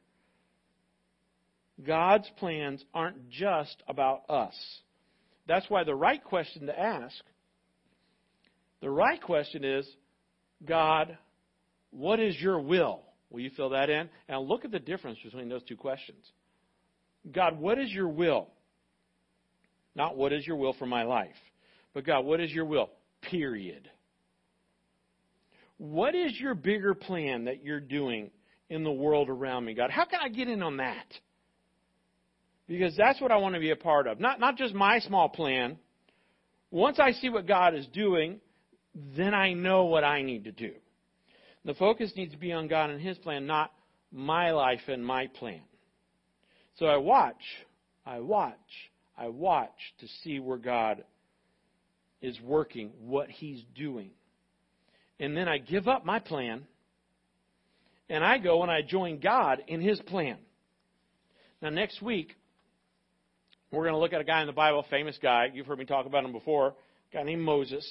God's 1.85 2.29
plans 2.39 2.83
aren't 2.95 3.29
just 3.29 3.83
about 3.89 4.23
us. 4.31 4.55
That's 5.47 5.69
why 5.69 5.85
the 5.85 5.95
right 5.95 6.23
question 6.23 6.67
to 6.67 6.79
ask, 6.79 7.15
the 8.81 8.91
right 8.91 9.21
question 9.21 9.65
is, 9.65 9.87
God, 10.65 11.17
what 11.91 12.19
is 12.21 12.37
your 12.41 12.61
will? 12.61 13.03
Will 13.31 13.41
you 13.41 13.51
fill 13.57 13.71
that 13.71 13.91
in? 13.91 14.09
And 14.29 14.49
look 14.49 14.65
at 14.65 14.71
the 14.71 14.79
difference 14.79 15.19
between 15.23 15.49
those 15.49 15.63
two 15.65 15.77
questions. 15.77 16.25
God, 17.31 17.59
what 17.59 17.79
is 17.79 17.91
your 17.91 18.09
will? 18.09 18.49
Not 19.95 20.17
what 20.17 20.33
is 20.33 20.47
your 20.47 20.57
will 20.57 20.75
for 20.75 20.87
my 20.87 21.03
life, 21.03 21.37
but 21.95 22.05
God, 22.05 22.25
what 22.25 22.41
is 22.41 22.51
your 22.51 22.67
will? 22.67 22.91
Period. 23.23 23.91
What 25.79 26.15
is 26.15 26.39
your 26.39 26.55
bigger 26.55 26.95
plan 26.95 27.45
that 27.45 27.63
you're 27.63 27.81
doing 27.81 28.31
in 28.71 28.83
the 28.83 28.93
world 28.93 29.29
around 29.29 29.65
me, 29.65 29.75
God? 29.75 29.91
How 29.91 30.05
can 30.05 30.21
I 30.23 30.29
get 30.29 30.49
in 30.49 30.63
on 30.63 30.79
that? 30.79 31.07
Because 32.67 32.97
that's 32.97 33.21
what 33.21 33.31
I 33.31 33.37
want 33.37 33.55
to 33.55 33.61
be 33.61 33.71
a 33.71 33.77
part 33.77 34.07
of. 34.07 34.19
Not, 34.19 34.41
not 34.41 34.57
just 34.57 34.75
my 34.75 34.99
small 35.01 35.29
plan. 35.29 35.79
Once 36.71 36.99
I 36.99 37.13
see 37.13 37.29
what 37.29 37.47
God 37.47 37.75
is 37.75 37.87
doing, 37.89 38.41
then 39.17 39.35
I 39.35 39.53
know 39.53 39.85
what 39.85 40.03
I 40.03 40.23
need 40.23 40.45
to 40.45 40.53
do. 40.53 40.73
The 41.65 41.75
focus 41.75 42.13
needs 42.17 42.33
to 42.33 42.39
be 42.39 42.53
on 42.53 42.69
God 42.69 42.91
and 42.91 43.01
His 43.01 43.19
plan, 43.19 43.47
not 43.47 43.73
my 44.11 44.53
life 44.53 44.81
and 44.89 45.05
my 45.05 45.27
plan. 45.27 45.61
So 46.79 46.87
I 46.87 46.97
watch, 46.97 47.43
I 48.05 48.21
watch, 48.21 48.55
I 49.17 49.29
watch 49.29 49.77
to 50.01 50.07
see 50.23 50.41
where 50.41 50.59
God 50.59 51.05
is 52.21 52.41
working, 52.41 52.91
what 53.01 53.29
He's 53.29 53.63
doing 53.75 54.11
and 55.19 55.37
then 55.37 55.49
I 55.49 55.59
give 55.59 55.89
up 55.89 56.05
my 56.05 56.19
plan, 56.19 56.65
and 58.09 58.25
I 58.25 58.39
go 58.39 58.63
and 58.63 58.71
I 58.71 58.83
join 58.83 59.21
God 59.21 59.63
in 59.67 59.81
His 59.81 60.01
plan. 60.01 60.39
Now, 61.63 61.71
next 61.71 62.03
week, 62.03 62.35
we're 63.71 63.85
going 63.85 63.95
to 63.95 64.01
look 64.01 64.13
at 64.13 64.21
a 64.21 64.25
guy 64.25 64.41
in 64.43 64.47
the 64.47 64.53
Bible, 64.53 64.85
famous 64.91 65.19
guy. 65.21 65.47
You've 65.53 65.67
heard 65.67 65.79
me 65.79 65.85
talk 65.85 66.07
about 66.07 66.25
him 66.25 66.33
before, 66.33 66.69
a 66.69 67.17
guy 67.17 67.23
named 67.25 67.43
Moses. 67.43 67.85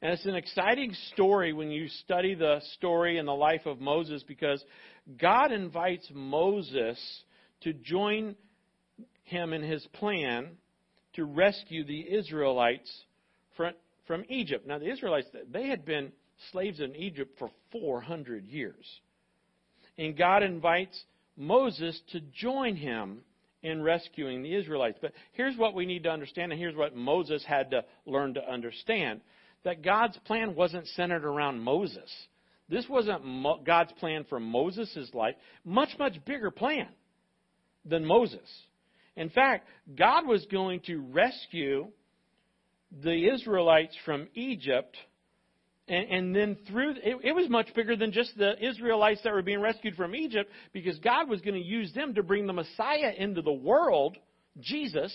And 0.00 0.12
it's 0.12 0.26
an 0.26 0.34
exciting 0.34 0.94
story 1.12 1.52
when 1.52 1.70
you 1.70 1.88
study 1.88 2.34
the 2.34 2.60
story 2.74 3.18
and 3.18 3.26
the 3.26 3.32
life 3.32 3.64
of 3.64 3.80
Moses 3.80 4.22
because 4.22 4.62
God 5.18 5.50
invites 5.50 6.06
Moses 6.12 6.98
to 7.62 7.72
join 7.72 8.36
him 9.24 9.52
in 9.52 9.62
his 9.62 9.86
plan 9.94 10.50
to 11.14 11.24
rescue 11.24 11.84
the 11.84 12.00
Israelites 12.00 12.90
from, 13.56 13.72
from 14.06 14.24
Egypt. 14.28 14.66
Now, 14.66 14.78
the 14.78 14.92
Israelites, 14.92 15.28
they 15.50 15.68
had 15.68 15.84
been 15.84 16.12
slaves 16.52 16.80
in 16.80 16.94
Egypt 16.96 17.38
for 17.38 17.50
400 17.72 18.44
years. 18.44 18.84
And 19.98 20.16
God 20.16 20.42
invites 20.42 21.00
Moses 21.36 22.00
to 22.12 22.20
join 22.20 22.76
him 22.76 23.20
in 23.62 23.82
rescuing 23.82 24.42
the 24.42 24.54
Israelites. 24.54 24.98
But 25.00 25.12
here's 25.32 25.56
what 25.56 25.74
we 25.74 25.86
need 25.86 26.04
to 26.04 26.10
understand, 26.10 26.52
and 26.52 26.60
here's 26.60 26.76
what 26.76 26.94
Moses 26.94 27.44
had 27.46 27.70
to 27.70 27.84
learn 28.06 28.34
to 28.34 28.48
understand 28.48 29.20
that 29.64 29.82
God's 29.82 30.18
plan 30.26 30.54
wasn't 30.54 30.86
centered 30.88 31.24
around 31.24 31.60
Moses. 31.60 32.10
This 32.68 32.86
wasn't 32.88 33.24
Mo- 33.24 33.62
God's 33.64 33.92
plan 33.92 34.26
for 34.28 34.38
Moses' 34.38 35.10
life, 35.14 35.34
much, 35.64 35.90
much 35.98 36.22
bigger 36.26 36.50
plan 36.50 36.88
than 37.84 38.04
Moses. 38.04 38.48
In 39.16 39.30
fact, 39.30 39.66
God 39.96 40.26
was 40.26 40.44
going 40.50 40.80
to 40.86 40.98
rescue 40.98 41.88
the 43.02 43.30
Israelites 43.32 43.96
from 44.04 44.28
Egypt 44.34 44.96
and, 45.86 46.10
and 46.10 46.36
then 46.36 46.56
through, 46.66 46.92
it, 47.02 47.16
it 47.22 47.34
was 47.34 47.48
much 47.50 47.74
bigger 47.74 47.94
than 47.96 48.10
just 48.10 48.36
the 48.38 48.54
Israelites 48.66 49.20
that 49.24 49.32
were 49.32 49.42
being 49.42 49.60
rescued 49.60 49.96
from 49.96 50.14
Egypt 50.14 50.50
because 50.72 50.98
God 51.00 51.28
was 51.28 51.40
going 51.42 51.60
to 51.60 51.66
use 51.66 51.92
them 51.92 52.14
to 52.14 52.22
bring 52.22 52.46
the 52.46 52.52
Messiah 52.52 53.12
into 53.16 53.42
the 53.42 53.52
world, 53.52 54.16
Jesus, 54.60 55.14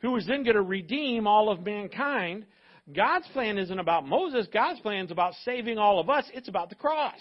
who 0.00 0.12
was 0.12 0.26
then 0.26 0.44
going 0.44 0.56
to 0.56 0.62
redeem 0.62 1.26
all 1.26 1.50
of 1.50 1.64
mankind. 1.64 2.46
God's 2.94 3.26
plan 3.32 3.58
isn't 3.58 3.78
about 3.78 4.06
Moses. 4.06 4.46
God's 4.52 4.80
plan 4.80 5.06
is 5.06 5.10
about 5.10 5.34
saving 5.44 5.78
all 5.78 5.98
of 5.98 6.08
us. 6.08 6.24
It's 6.32 6.48
about 6.48 6.68
the 6.68 6.76
cross. 6.76 7.20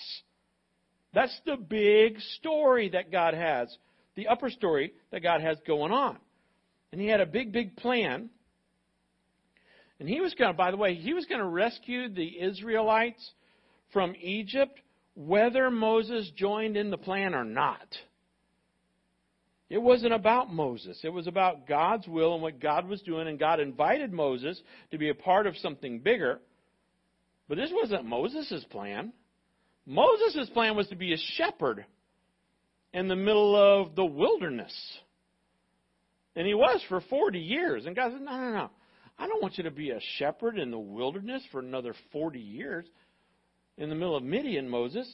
That's 1.14 1.38
the 1.46 1.58
big 1.58 2.20
story 2.38 2.90
that 2.90 3.12
God 3.12 3.34
has, 3.34 3.76
the 4.16 4.28
upper 4.28 4.50
story 4.50 4.94
that 5.12 5.24
God 5.24 5.42
has 5.42 5.58
going 5.66 5.92
on. 5.92 6.18
And 6.92 7.02
He 7.02 7.08
had 7.08 7.22
a 7.22 7.26
big, 7.26 7.52
big 7.52 7.76
plan 7.76 8.30
and 10.02 10.10
he 10.10 10.20
was 10.20 10.34
going 10.34 10.52
to, 10.52 10.58
by 10.58 10.72
the 10.72 10.78
way, 10.78 10.96
he 10.96 11.14
was 11.14 11.28
going 11.28 11.42
to 11.42 11.48
rescue 11.48 12.10
the 12.10 12.42
Israelites 12.42 13.24
from 13.94 14.16
Egypt 14.20 14.80
whether 15.14 15.70
Moses 15.70 16.32
joined 16.36 16.76
in 16.76 16.90
the 16.90 16.98
plan 16.98 17.36
or 17.36 17.44
not. 17.44 17.86
It 19.70 19.78
wasn't 19.78 20.14
about 20.14 20.52
Moses. 20.52 21.00
It 21.04 21.14
was 21.14 21.28
about 21.28 21.68
God's 21.68 22.08
will 22.08 22.34
and 22.34 22.42
what 22.42 22.60
God 22.60 22.88
was 22.88 23.04
doing, 23.04 23.28
and 23.28 23.38
God 23.38 23.60
invited 23.60 24.12
Moses 24.12 24.60
to 24.90 24.98
be 24.98 25.10
a 25.10 25.14
part 25.14 25.46
of 25.46 25.56
something 25.58 26.00
bigger. 26.00 26.40
But 27.48 27.60
this 27.60 27.70
wasn't 27.72 28.06
Moses' 28.06 28.66
plan. 28.72 29.14
Moses' 29.86 30.50
plan 30.50 30.76
was 30.76 30.88
to 30.88 30.96
be 30.96 31.14
a 31.14 31.18
shepherd 31.36 31.86
in 32.92 33.08
the 33.08 33.16
middle 33.16 33.56
of 33.56 33.96
the 33.96 34.06
wilderness. 34.06 34.74
And 36.36 36.48
he 36.48 36.56
was 36.56 36.84
for 36.90 37.02
40 37.02 37.38
years. 37.38 37.86
And 37.86 37.96
God 37.96 38.14
said, 38.14 38.22
no, 38.22 38.32
no, 38.36 38.52
no. 38.52 38.70
I 39.22 39.28
don't 39.28 39.40
want 39.40 39.60
you 39.60 39.66
to 39.66 39.72
be 39.72 39.92
a 39.92 40.00
shepherd 40.18 40.58
in 40.58 40.72
the 40.72 40.80
wilderness 40.80 41.44
for 41.52 41.60
another 41.60 41.94
40 42.12 42.40
years 42.40 42.88
in 43.78 43.88
the 43.90 43.94
middle 43.94 44.16
of 44.16 44.24
Midian, 44.24 44.68
Moses. 44.68 45.08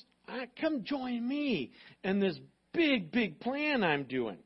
Come 0.62 0.86
join 0.86 1.28
me 1.28 1.74
in 2.06 2.22
this 2.22 2.40
big, 2.72 3.12
big 3.12 3.42
plan 3.42 3.84
I'm 3.84 4.06
doing. 4.06 4.38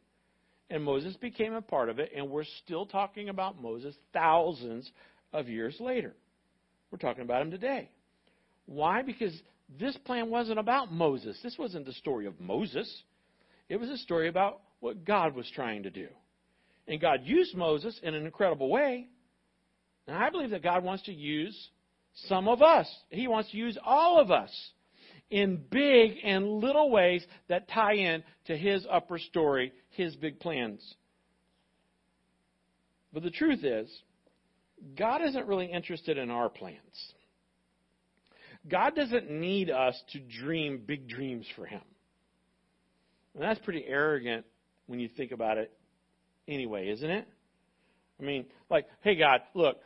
And 0.72 0.84
Moses 0.84 1.16
became 1.18 1.54
a 1.54 1.62
part 1.62 1.90
of 1.90 2.00
it, 2.00 2.12
and 2.16 2.28
we're 2.28 2.46
still 2.64 2.88
talking 2.88 3.30
about 3.30 3.62
Moses 3.62 3.94
thousands 4.14 4.92
of 5.32 5.48
years 5.48 5.78
later. 5.80 6.16
We're 6.90 6.98
talking 6.98 7.22
about 7.22 7.44
him 7.44 7.52
today. 7.52 7.92
Why? 8.66 9.04
Because 9.04 9.40
this 9.80 9.96
plan 10.06 10.32
wasn't 10.32 10.58
about 10.58 10.92
Moses. 10.92 11.38
This 11.44 11.60
wasn't 11.60 11.86
the 11.86 11.94
story 11.94 12.26
of 12.26 12.40
Moses. 12.40 12.92
It 13.70 13.80
was 13.80 13.90
a 13.90 13.98
story 13.98 14.28
about 14.28 14.62
what 14.80 15.06
God 15.06 15.36
was 15.36 15.48
trying 15.54 15.84
to 15.84 15.92
do. 15.92 16.08
And 16.88 17.00
God 17.00 17.20
used 17.26 17.56
Moses 17.56 18.00
in 18.02 18.16
an 18.16 18.26
incredible 18.26 18.68
way. 18.68 19.08
And 20.08 20.16
I 20.16 20.30
believe 20.30 20.50
that 20.52 20.64
God 20.64 20.84
wants 20.84 21.04
to 21.04 21.14
use 21.14 21.70
some 22.28 22.48
of 22.48 22.62
us. 22.62 22.88
He 23.10 23.28
wants 23.28 23.52
to 23.52 23.58
use 23.58 23.78
all 23.84 24.20
of 24.20 24.32
us 24.32 24.52
in 25.30 25.62
big 25.70 26.18
and 26.24 26.60
little 26.60 26.90
ways 26.92 27.26
that 27.48 27.70
tie 27.70 27.96
in 27.96 28.24
to 28.46 28.58
His 28.58 28.86
upper 28.92 29.18
story, 29.18 29.72
His 29.92 30.16
big 30.16 30.40
plans. 30.40 30.82
But 33.14 33.24
the 33.24 33.32
truth 33.32 33.64
is, 33.64 33.90
God 34.98 35.22
isn't 35.22 35.48
really 35.48 35.68
interested 35.68 36.18
in 36.18 36.30
our 36.30 36.50
plans. 36.50 37.14
God 38.70 38.96
doesn't 38.96 39.30
need 39.30 39.70
us 39.70 40.00
to 40.14 40.20
dream 40.20 40.82
big 40.86 41.08
dreams 41.08 41.46
for 41.56 41.66
Him. 41.66 41.82
And 43.34 43.44
that's 43.44 43.60
pretty 43.60 43.86
arrogant 43.88 44.46
when 44.88 45.00
you 45.00 45.08
think 45.08 45.32
about 45.32 45.58
it 45.58 45.72
anyway, 46.48 46.90
isn't 46.90 47.10
it? 47.10 47.28
I 48.20 48.24
mean, 48.24 48.46
like, 48.70 48.88
hey, 49.02 49.16
God, 49.16 49.42
look, 49.54 49.78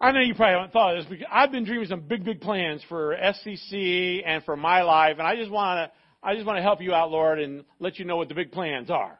I 0.00 0.12
know 0.12 0.20
you 0.20 0.34
probably 0.34 0.54
haven't 0.54 0.72
thought 0.72 0.96
of 0.96 1.04
this 1.04 1.10
because 1.10 1.26
I've 1.32 1.50
been 1.50 1.64
dreaming 1.64 1.88
some 1.88 2.00
big, 2.00 2.24
big 2.24 2.40
plans 2.42 2.82
for 2.88 3.16
SCC 3.16 4.22
and 4.26 4.44
for 4.44 4.56
my 4.56 4.82
life, 4.82 5.16
and 5.18 5.26
I 5.26 5.36
just 5.36 5.50
want 5.50 5.90
to, 5.90 6.26
I 6.26 6.34
just 6.34 6.46
want 6.46 6.58
to 6.58 6.62
help 6.62 6.82
you 6.82 6.92
out, 6.92 7.10
Lord, 7.10 7.40
and 7.40 7.64
let 7.78 7.98
you 7.98 8.04
know 8.04 8.16
what 8.16 8.28
the 8.28 8.34
big 8.34 8.52
plans 8.52 8.90
are. 8.90 9.18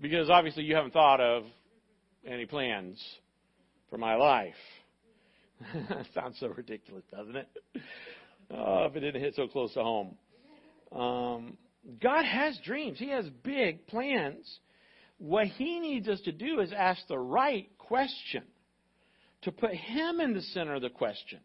Because 0.00 0.30
obviously 0.30 0.64
you 0.64 0.76
haven't 0.76 0.92
thought 0.92 1.20
of 1.20 1.44
any 2.24 2.46
plans 2.46 3.02
for 3.90 3.98
my 3.98 4.14
life. 4.14 4.54
sounds 6.14 6.36
so 6.38 6.48
ridiculous, 6.48 7.04
doesn't 7.10 7.36
it? 7.36 7.48
Oh, 8.50 8.84
if 8.84 8.94
it 8.94 9.00
didn't 9.00 9.22
hit 9.22 9.34
so 9.34 9.48
close 9.48 9.74
to 9.74 9.82
home. 9.82 10.16
Um, 10.92 11.56
God 12.00 12.24
has 12.24 12.58
dreams. 12.64 12.98
He 12.98 13.08
has 13.08 13.28
big 13.42 13.86
plans. 13.88 14.60
What 15.18 15.46
He 15.46 15.80
needs 15.80 16.08
us 16.08 16.20
to 16.22 16.32
do 16.32 16.60
is 16.60 16.72
ask 16.72 17.00
the 17.08 17.18
right 17.18 17.68
question 17.78 18.42
to 19.42 19.52
put 19.52 19.72
him 19.72 20.20
in 20.20 20.34
the 20.34 20.42
center 20.42 20.74
of 20.74 20.82
the 20.82 20.90
question, 20.90 21.40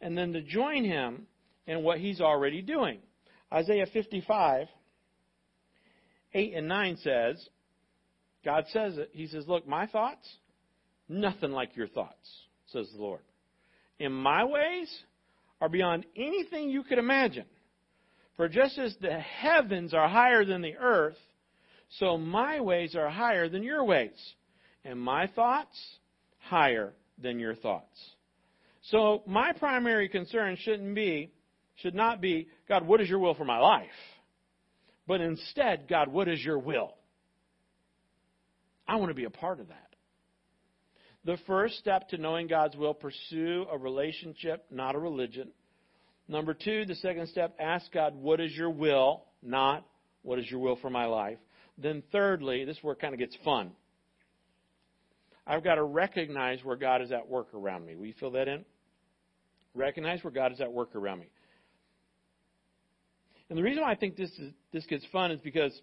and 0.00 0.16
then 0.16 0.32
to 0.32 0.42
join 0.42 0.84
him 0.84 1.26
in 1.66 1.82
what 1.82 1.98
he's 1.98 2.20
already 2.20 2.62
doing. 2.62 2.98
Isaiah 3.52 3.86
55, 3.92 4.66
8 6.34 6.54
and 6.54 6.68
9 6.68 6.96
says, 6.98 7.48
God 8.44 8.64
says 8.72 8.98
it. 8.98 9.10
He 9.12 9.26
says, 9.26 9.46
Look, 9.46 9.68
my 9.68 9.86
thoughts, 9.86 10.26
nothing 11.08 11.52
like 11.52 11.76
your 11.76 11.88
thoughts, 11.88 12.28
says 12.66 12.88
the 12.94 13.02
Lord. 13.02 13.20
In 13.98 14.12
my 14.12 14.44
ways 14.44 14.90
are 15.60 15.68
beyond 15.68 16.06
anything 16.16 16.70
you 16.70 16.82
could 16.82 16.98
imagine. 16.98 17.44
For 18.36 18.48
just 18.48 18.78
as 18.78 18.96
the 19.00 19.20
heavens 19.20 19.94
are 19.94 20.08
higher 20.08 20.44
than 20.44 20.62
the 20.62 20.76
earth, 20.76 21.18
so 22.00 22.16
my 22.16 22.60
ways 22.60 22.96
are 22.96 23.10
higher 23.10 23.48
than 23.48 23.62
your 23.62 23.84
ways, 23.84 24.18
and 24.84 25.00
my 25.00 25.26
thoughts 25.28 25.78
higher 26.38 26.94
than 27.18 27.38
your 27.38 27.54
thoughts. 27.54 27.98
So 28.90 29.22
my 29.26 29.52
primary 29.52 30.08
concern 30.08 30.56
shouldn't 30.60 30.94
be, 30.94 31.30
should 31.76 31.94
not 31.94 32.20
be, 32.20 32.48
God, 32.68 32.86
what 32.86 33.00
is 33.00 33.08
your 33.08 33.18
will 33.18 33.34
for 33.34 33.44
my 33.44 33.58
life? 33.58 33.86
But 35.06 35.20
instead, 35.20 35.86
God, 35.88 36.08
what 36.08 36.28
is 36.28 36.42
your 36.44 36.58
will? 36.58 36.94
I 38.86 38.96
want 38.96 39.10
to 39.10 39.14
be 39.14 39.24
a 39.24 39.30
part 39.30 39.60
of 39.60 39.68
that. 39.68 39.94
The 41.24 41.38
first 41.46 41.78
step 41.78 42.08
to 42.08 42.18
knowing 42.18 42.48
God's 42.48 42.76
will, 42.76 42.94
pursue 42.94 43.66
a 43.70 43.78
relationship, 43.78 44.64
not 44.70 44.96
a 44.96 44.98
religion. 44.98 45.50
Number 46.26 46.54
two, 46.54 46.84
the 46.84 46.96
second 46.96 47.28
step, 47.28 47.54
ask 47.60 47.90
God, 47.92 48.14
what 48.16 48.40
is 48.40 48.52
your 48.52 48.70
will, 48.70 49.24
not 49.42 49.86
what 50.22 50.38
is 50.38 50.50
your 50.50 50.60
will 50.60 50.76
for 50.76 50.90
my 50.90 51.06
life. 51.06 51.38
Then 51.78 52.02
thirdly, 52.10 52.64
this 52.64 52.76
is 52.76 52.82
where 52.82 52.94
it 52.94 53.00
kind 53.00 53.14
of 53.14 53.20
gets 53.20 53.36
fun. 53.44 53.72
I've 55.46 55.64
got 55.64 55.76
to 55.76 55.82
recognize 55.82 56.62
where 56.62 56.76
God 56.76 57.02
is 57.02 57.12
at 57.12 57.28
work 57.28 57.52
around 57.54 57.84
me. 57.86 57.96
Will 57.96 58.06
you 58.06 58.14
fill 58.18 58.32
that 58.32 58.48
in? 58.48 58.64
Recognize 59.74 60.22
where 60.22 60.30
God 60.30 60.52
is 60.52 60.60
at 60.60 60.72
work 60.72 60.94
around 60.94 61.20
me. 61.20 61.26
And 63.48 63.58
the 63.58 63.62
reason 63.62 63.82
why 63.82 63.92
I 63.92 63.96
think 63.96 64.16
this 64.16 64.30
is, 64.38 64.52
this 64.72 64.86
gets 64.86 65.04
fun 65.12 65.30
is 65.30 65.40
because, 65.40 65.78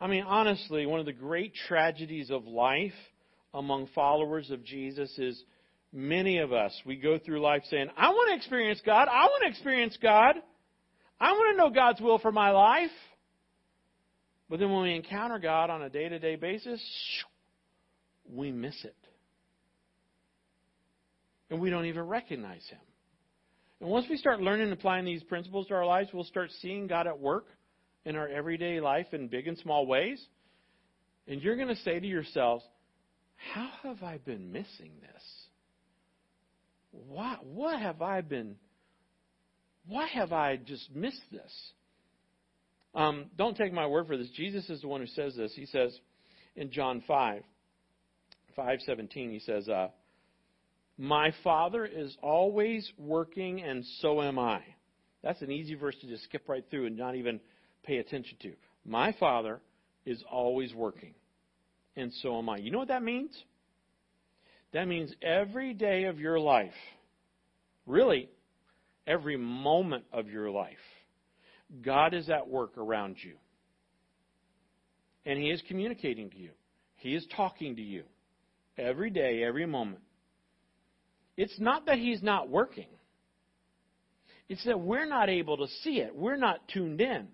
I 0.00 0.06
mean, 0.08 0.24
honestly, 0.26 0.84
one 0.86 1.00
of 1.00 1.06
the 1.06 1.12
great 1.12 1.54
tragedies 1.68 2.30
of 2.30 2.46
life 2.46 2.92
among 3.54 3.88
followers 3.94 4.50
of 4.50 4.64
Jesus 4.64 5.16
is 5.18 5.42
many 5.92 6.38
of 6.38 6.52
us, 6.52 6.72
we 6.84 6.96
go 6.96 7.18
through 7.18 7.40
life 7.40 7.62
saying, 7.70 7.88
I 7.96 8.10
want 8.10 8.30
to 8.30 8.36
experience 8.36 8.80
God. 8.84 9.08
I 9.08 9.24
want 9.24 9.42
to 9.44 9.48
experience 9.48 9.96
God. 10.00 10.36
I 11.20 11.32
want 11.32 11.56
to 11.56 11.58
know 11.58 11.70
God's 11.70 12.00
will 12.00 12.18
for 12.18 12.32
my 12.32 12.50
life. 12.50 12.90
But 14.48 14.58
then 14.58 14.72
when 14.72 14.82
we 14.82 14.94
encounter 14.94 15.38
God 15.38 15.70
on 15.70 15.82
a 15.82 15.90
day 15.90 16.08
to 16.08 16.18
day 16.18 16.36
basis, 16.36 16.82
we 18.32 18.52
miss 18.52 18.76
it. 18.84 18.96
And 21.50 21.60
we 21.60 21.70
don't 21.70 21.86
even 21.86 22.06
recognize 22.06 22.66
Him. 22.68 22.78
And 23.80 23.90
once 23.90 24.06
we 24.08 24.16
start 24.16 24.40
learning 24.40 24.64
and 24.64 24.72
applying 24.72 25.04
these 25.04 25.22
principles 25.22 25.66
to 25.68 25.74
our 25.74 25.86
lives, 25.86 26.10
we'll 26.12 26.24
start 26.24 26.50
seeing 26.60 26.86
God 26.86 27.06
at 27.06 27.18
work 27.18 27.46
in 28.04 28.16
our 28.16 28.28
everyday 28.28 28.80
life 28.80 29.06
in 29.12 29.28
big 29.28 29.48
and 29.48 29.58
small 29.58 29.86
ways. 29.86 30.22
And 31.26 31.40
you're 31.42 31.56
going 31.56 31.68
to 31.68 31.76
say 31.76 31.98
to 31.98 32.06
yourselves, 32.06 32.64
How 33.54 33.70
have 33.82 34.02
I 34.02 34.18
been 34.18 34.52
missing 34.52 34.92
this? 35.00 35.22
What, 36.92 37.44
what 37.44 37.78
have 37.80 38.02
I 38.02 38.20
been, 38.20 38.56
why 39.86 40.08
have 40.08 40.32
I 40.32 40.56
just 40.56 40.94
missed 40.94 41.22
this? 41.30 41.72
Um, 42.94 43.26
don't 43.38 43.56
take 43.56 43.72
my 43.72 43.86
word 43.86 44.08
for 44.08 44.16
this. 44.16 44.28
Jesus 44.30 44.68
is 44.68 44.80
the 44.80 44.88
one 44.88 45.00
who 45.00 45.06
says 45.06 45.36
this. 45.36 45.52
He 45.54 45.66
says 45.66 45.96
in 46.56 46.72
John 46.72 47.02
5, 47.06 47.42
5:17 48.56 49.30
he 49.30 49.38
says, 49.40 49.68
uh, 49.68 49.88
"My 50.96 51.32
Father 51.42 51.84
is 51.84 52.16
always 52.22 52.90
working, 52.98 53.62
and 53.62 53.84
so 54.00 54.22
am 54.22 54.38
I." 54.38 54.62
That's 55.22 55.42
an 55.42 55.50
easy 55.50 55.74
verse 55.74 55.96
to 56.00 56.06
just 56.06 56.24
skip 56.24 56.48
right 56.48 56.64
through 56.70 56.86
and 56.86 56.96
not 56.96 57.14
even 57.14 57.40
pay 57.82 57.98
attention 57.98 58.38
to. 58.42 58.54
My 58.84 59.12
Father 59.12 59.60
is 60.06 60.22
always 60.30 60.74
working. 60.74 61.14
And 61.96 62.12
so 62.14 62.38
am 62.38 62.48
I. 62.48 62.58
You 62.58 62.70
know 62.70 62.78
what 62.78 62.88
that 62.88 63.02
means? 63.02 63.36
That 64.72 64.86
means 64.86 65.12
every 65.22 65.74
day 65.74 66.04
of 66.04 66.20
your 66.20 66.38
life, 66.38 66.72
really, 67.86 68.30
every 69.06 69.36
moment 69.36 70.04
of 70.12 70.28
your 70.28 70.50
life, 70.50 70.78
God 71.82 72.14
is 72.14 72.30
at 72.30 72.48
work 72.48 72.78
around 72.78 73.16
you. 73.22 73.34
And 75.26 75.38
He 75.38 75.50
is 75.50 75.62
communicating 75.68 76.30
to 76.30 76.38
you, 76.38 76.50
He 76.96 77.14
is 77.14 77.26
talking 77.36 77.76
to 77.76 77.82
you 77.82 78.04
every 78.80 79.10
day, 79.10 79.44
every 79.44 79.66
moment. 79.66 80.02
It's 81.36 81.58
not 81.58 81.86
that 81.86 81.98
He's 81.98 82.22
not 82.22 82.48
working, 82.48 82.88
it's 84.48 84.64
that 84.64 84.80
we're 84.80 85.06
not 85.06 85.28
able 85.28 85.58
to 85.58 85.66
see 85.82 86.00
it, 86.00 86.14
we're 86.14 86.36
not 86.36 86.66
tuned 86.68 87.00
in, 87.00 87.28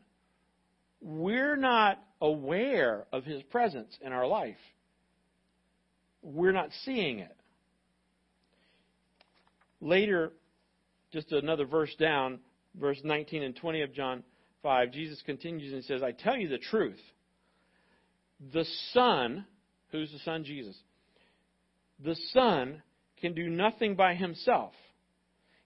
we're 1.00 1.56
not 1.56 2.02
aware 2.20 3.06
of 3.12 3.24
His 3.24 3.42
presence 3.44 3.96
in 4.00 4.12
our 4.12 4.26
life. 4.26 4.56
We're 6.22 6.52
not 6.52 6.70
seeing 6.84 7.20
it. 7.20 7.36
Later, 9.80 10.32
just 11.12 11.30
another 11.30 11.64
verse 11.64 11.94
down, 12.00 12.40
verse 12.74 12.98
19 13.04 13.42
and 13.42 13.54
20 13.54 13.82
of 13.82 13.94
John 13.94 14.24
5, 14.62 14.90
Jesus 14.90 15.22
continues 15.24 15.72
and 15.72 15.84
says, 15.84 16.02
I 16.02 16.12
tell 16.12 16.36
you 16.36 16.48
the 16.48 16.58
truth. 16.58 16.98
The 18.52 18.64
Son, 18.92 19.46
who's 19.92 20.10
the 20.10 20.18
Son? 20.20 20.42
Jesus. 20.44 20.76
The 22.04 22.16
Son 22.32 22.82
can 23.20 23.34
do 23.34 23.48
nothing 23.48 23.94
by 23.94 24.14
himself. 24.14 24.72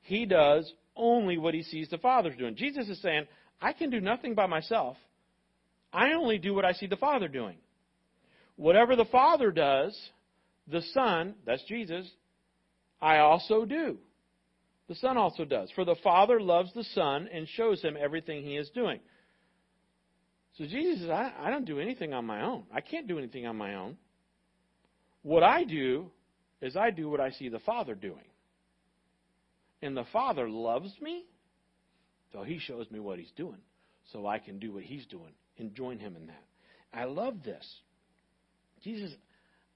He 0.02 0.26
does 0.26 0.70
only 0.96 1.38
what 1.38 1.54
he 1.54 1.62
sees 1.62 1.88
the 1.88 1.98
Father 1.98 2.30
doing. 2.30 2.56
Jesus 2.56 2.88
is 2.88 3.00
saying, 3.02 3.26
I 3.60 3.72
can 3.72 3.90
do 3.90 4.00
nothing 4.00 4.34
by 4.34 4.46
myself. 4.46 4.96
I 5.92 6.12
only 6.12 6.38
do 6.38 6.54
what 6.54 6.64
I 6.64 6.72
see 6.72 6.86
the 6.86 6.96
Father 6.96 7.28
doing. 7.28 7.56
Whatever 8.56 8.96
the 8.96 9.06
Father 9.06 9.50
does, 9.50 9.98
the 10.68 10.82
Son, 10.92 11.34
that's 11.46 11.64
Jesus, 11.64 12.08
I 13.00 13.18
also 13.18 13.64
do. 13.64 13.98
The 14.88 14.94
Son 14.96 15.16
also 15.16 15.44
does. 15.44 15.70
For 15.74 15.84
the 15.84 15.96
Father 16.02 16.40
loves 16.40 16.72
the 16.74 16.84
Son 16.84 17.28
and 17.32 17.48
shows 17.48 17.82
him 17.82 17.96
everything 17.98 18.42
he 18.42 18.56
is 18.56 18.68
doing. 18.70 19.00
So 20.58 20.64
Jesus 20.64 21.00
says, 21.00 21.10
I, 21.10 21.32
I 21.40 21.50
don't 21.50 21.64
do 21.64 21.80
anything 21.80 22.12
on 22.12 22.26
my 22.26 22.42
own. 22.42 22.64
I 22.72 22.80
can't 22.80 23.08
do 23.08 23.18
anything 23.18 23.46
on 23.46 23.56
my 23.56 23.74
own. 23.74 23.96
What 25.22 25.42
I 25.42 25.64
do 25.64 26.10
is 26.60 26.76
I 26.76 26.90
do 26.90 27.08
what 27.08 27.20
I 27.20 27.30
see 27.30 27.48
the 27.48 27.58
Father 27.60 27.94
doing. 27.94 28.24
And 29.82 29.96
the 29.96 30.04
Father 30.12 30.48
loves 30.48 30.92
me, 31.00 31.24
so 32.32 32.42
he 32.42 32.58
shows 32.58 32.90
me 32.90 33.00
what 33.00 33.18
he's 33.18 33.32
doing, 33.36 33.60
so 34.12 34.26
I 34.26 34.38
can 34.38 34.58
do 34.58 34.74
what 34.74 34.82
he's 34.82 35.06
doing 35.06 35.32
and 35.58 35.74
join 35.74 35.98
him 35.98 36.16
in 36.16 36.26
that. 36.26 36.44
I 36.92 37.04
love 37.04 37.42
this. 37.44 37.66
Jesus, 38.82 39.10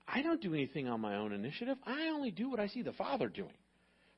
I 0.07 0.23
don't 0.23 0.43
do 0.43 0.55
anything 0.55 0.89
on 0.89 1.01
my 1.01 1.17
own 1.17 1.33
initiative. 1.33 1.79
I 1.87 2.09
only 2.09 2.31
do 2.31 2.51
what 2.51 2.61
I 2.61 2.69
see 2.69 2.83
the 2.83 2.93
Father 2.93 3.29
doing. 3.29 3.55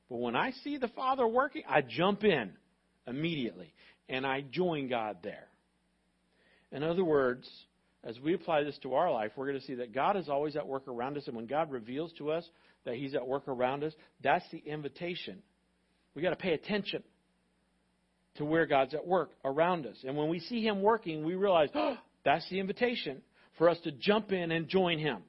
But 0.09 0.17
when 0.17 0.35
I 0.35 0.51
see 0.63 0.77
the 0.77 0.87
Father 0.89 1.27
working, 1.27 1.63
I 1.67 1.81
jump 1.81 2.23
in 2.23 2.51
immediately 3.05 3.73
and 4.09 4.25
I 4.25 4.41
join 4.41 4.89
God 4.89 5.17
there. 5.23 5.47
In 6.71 6.83
other 6.83 7.03
words, 7.03 7.49
as 8.03 8.19
we 8.19 8.33
apply 8.33 8.63
this 8.63 8.77
to 8.79 8.93
our 8.93 9.11
life, 9.11 9.31
we're 9.35 9.47
going 9.47 9.59
to 9.59 9.65
see 9.65 9.75
that 9.75 9.93
God 9.93 10.15
is 10.17 10.29
always 10.29 10.55
at 10.55 10.67
work 10.67 10.87
around 10.87 11.17
us. 11.17 11.27
And 11.27 11.35
when 11.35 11.47
God 11.47 11.71
reveals 11.71 12.13
to 12.13 12.31
us 12.31 12.47
that 12.85 12.95
He's 12.95 13.15
at 13.15 13.27
work 13.27 13.47
around 13.47 13.83
us, 13.83 13.93
that's 14.23 14.45
the 14.51 14.59
invitation. 14.59 15.41
We've 16.13 16.23
got 16.23 16.29
to 16.29 16.35
pay 16.35 16.53
attention 16.53 17.03
to 18.35 18.45
where 18.45 18.65
God's 18.65 18.93
at 18.93 19.05
work 19.05 19.31
around 19.43 19.85
us. 19.85 19.97
And 20.05 20.15
when 20.15 20.29
we 20.29 20.39
see 20.39 20.61
Him 20.61 20.81
working, 20.81 21.25
we 21.25 21.35
realize, 21.35 21.69
oh, 21.75 21.97
that's 22.23 22.47
the 22.49 22.59
invitation 22.59 23.21
for 23.57 23.69
us 23.69 23.77
to 23.83 23.91
jump 23.91 24.31
in 24.31 24.51
and 24.51 24.67
join 24.67 24.99
Him. 24.99 25.23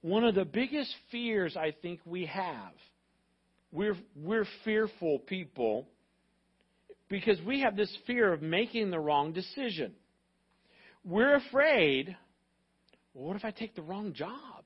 One 0.00 0.24
of 0.24 0.34
the 0.34 0.44
biggest 0.44 0.94
fears 1.10 1.56
I 1.56 1.74
think 1.82 2.00
we 2.04 2.26
have 2.26 2.72
we're, 3.74 3.96
we're 4.14 4.46
fearful 4.64 5.18
people 5.18 5.88
because 7.08 7.38
we 7.44 7.60
have 7.62 7.76
this 7.76 7.94
fear 8.06 8.32
of 8.32 8.40
making 8.40 8.90
the 8.90 9.00
wrong 9.00 9.32
decision. 9.32 9.92
We're 11.04 11.34
afraid, 11.34 12.16
well, 13.12 13.28
what 13.28 13.36
if 13.36 13.44
I 13.44 13.50
take 13.50 13.74
the 13.74 13.82
wrong 13.82 14.12
job? 14.14 14.64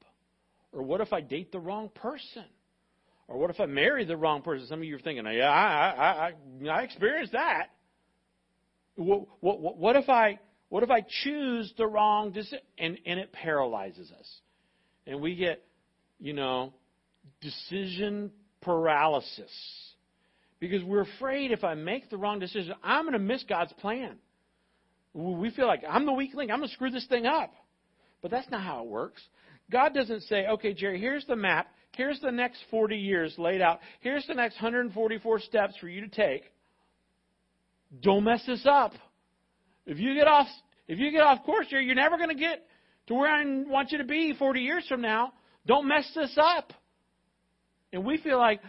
Or 0.73 0.83
what 0.83 1.01
if 1.01 1.13
I 1.13 1.21
date 1.21 1.51
the 1.51 1.59
wrong 1.59 1.91
person? 1.95 2.45
Or 3.27 3.39
what 3.39 3.51
if 3.51 3.61
I 3.61 3.67
marry 3.67 4.05
the 4.05 4.17
wrong 4.17 4.43
person? 4.43 4.67
Some 4.69 4.79
of 4.79 4.85
you 4.85 4.97
are 4.97 5.01
thinking, 5.01 5.25
yeah, 5.27 5.51
I, 5.51 5.91
I, 5.91 6.33
I, 6.67 6.69
I 6.69 6.83
experienced 6.83 7.33
that. 7.33 7.69
What, 8.97 9.27
what, 9.41 9.79
what, 9.79 9.97
if 9.97 10.09
I, 10.09 10.39
what 10.69 10.83
if 10.83 10.91
I 10.91 11.05
choose 11.25 11.73
the 11.77 11.87
wrong 11.87 12.33
decision? 12.33 12.61
And, 12.79 12.99
and 13.07 13.19
it 13.19 13.33
paralyzes 13.33 14.11
us. 14.11 14.41
And 15.07 15.21
we 15.21 15.37
get, 15.37 15.65
you 16.19 16.33
know, 16.33 16.73
decision 17.41 18.31
paralysis. 18.61 19.51
Because 20.61 20.83
we're 20.83 21.03
afraid 21.03 21.53
if 21.53 21.65
I 21.65 21.75
make 21.75 22.11
the 22.11 22.17
wrong 22.17 22.41
decision, 22.41 22.75
I'm 22.83 23.05
going 23.05 23.13
to 23.13 23.19
miss 23.19 23.45
God's 23.49 23.73
plan. 23.75 24.17
We 25.15 25.51
feel 25.51 25.67
like 25.67 25.83
I'm 25.89 26.07
the 26.07 26.13
weak 26.13 26.35
link. 26.35 26.51
I'm 26.51 26.59
going 26.59 26.69
to 26.69 26.75
screw 26.75 26.91
this 26.91 27.07
thing 27.07 27.27
up. 27.27 27.53
But 28.23 28.31
that's 28.31 28.51
not 28.51 28.63
how 28.63 28.83
it 28.83 28.89
works. 28.89 29.23
God 29.71 29.95
doesn't 29.95 30.23
say, 30.23 30.47
okay, 30.47 30.75
Jerry, 30.75 31.01
here's 31.01 31.25
the 31.27 31.37
map. 31.37 31.69
Here's 31.97 32.21
the 32.21 32.31
next 32.31 32.59
40 32.71 32.97
years 32.97 33.35
laid 33.39 33.61
out. 33.61 33.81
Here's 34.01 34.27
the 34.27 34.35
next 34.35 34.55
144 34.57 35.41
steps 35.41 35.75
for 35.81 35.89
you 35.89 36.01
to 36.03 36.09
take. 36.09 36.43
Don't 38.03 38.25
mess 38.25 38.43
this 38.47 38.65
up. 38.71 38.93
If 39.87 39.99
you 39.99 40.15
get 40.15 40.27
off, 40.27 40.47
if 40.87 40.99
you 40.99 41.11
get 41.11 41.23
off 41.23 41.45
course 41.45 41.67
here, 41.71 41.81
you're 41.81 41.95
never 41.95 42.17
going 42.17 42.29
to 42.29 42.35
get 42.35 42.67
to 43.07 43.15
where 43.15 43.31
I 43.31 43.45
want 43.45 43.91
you 43.91 43.99
to 43.99 44.05
be 44.05 44.35
40 44.39 44.61
years 44.61 44.85
from 44.89 45.01
now. 45.01 45.33
Don't 45.67 45.89
mess 45.89 46.11
this 46.15 46.37
up. 46.41 46.73
And 47.93 48.05
we 48.05 48.19
feel 48.19 48.39
like, 48.39 48.61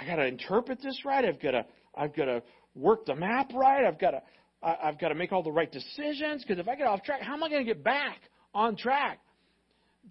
I 0.00 0.06
got 0.06 0.16
to 0.16 0.26
interpret 0.26 0.82
this 0.82 1.00
right. 1.04 1.24
I've 1.24 1.40
got 1.40 1.52
to, 1.52 1.66
I've 1.94 2.14
got 2.14 2.26
to 2.26 2.42
work 2.74 3.06
the 3.06 3.14
map 3.14 3.50
right. 3.54 3.86
I've 3.86 3.98
got 3.98 4.12
to, 4.12 4.22
I've 4.62 4.98
got 4.98 5.08
to 5.08 5.14
make 5.14 5.32
all 5.32 5.42
the 5.42 5.52
right 5.52 5.70
decisions. 5.70 6.42
Because 6.42 6.58
if 6.58 6.68
I 6.68 6.76
get 6.76 6.86
off 6.86 7.02
track, 7.02 7.22
how 7.22 7.34
am 7.34 7.42
I 7.42 7.48
going 7.48 7.64
to 7.64 7.74
get 7.74 7.84
back 7.84 8.18
on 8.54 8.76
track? 8.76 9.20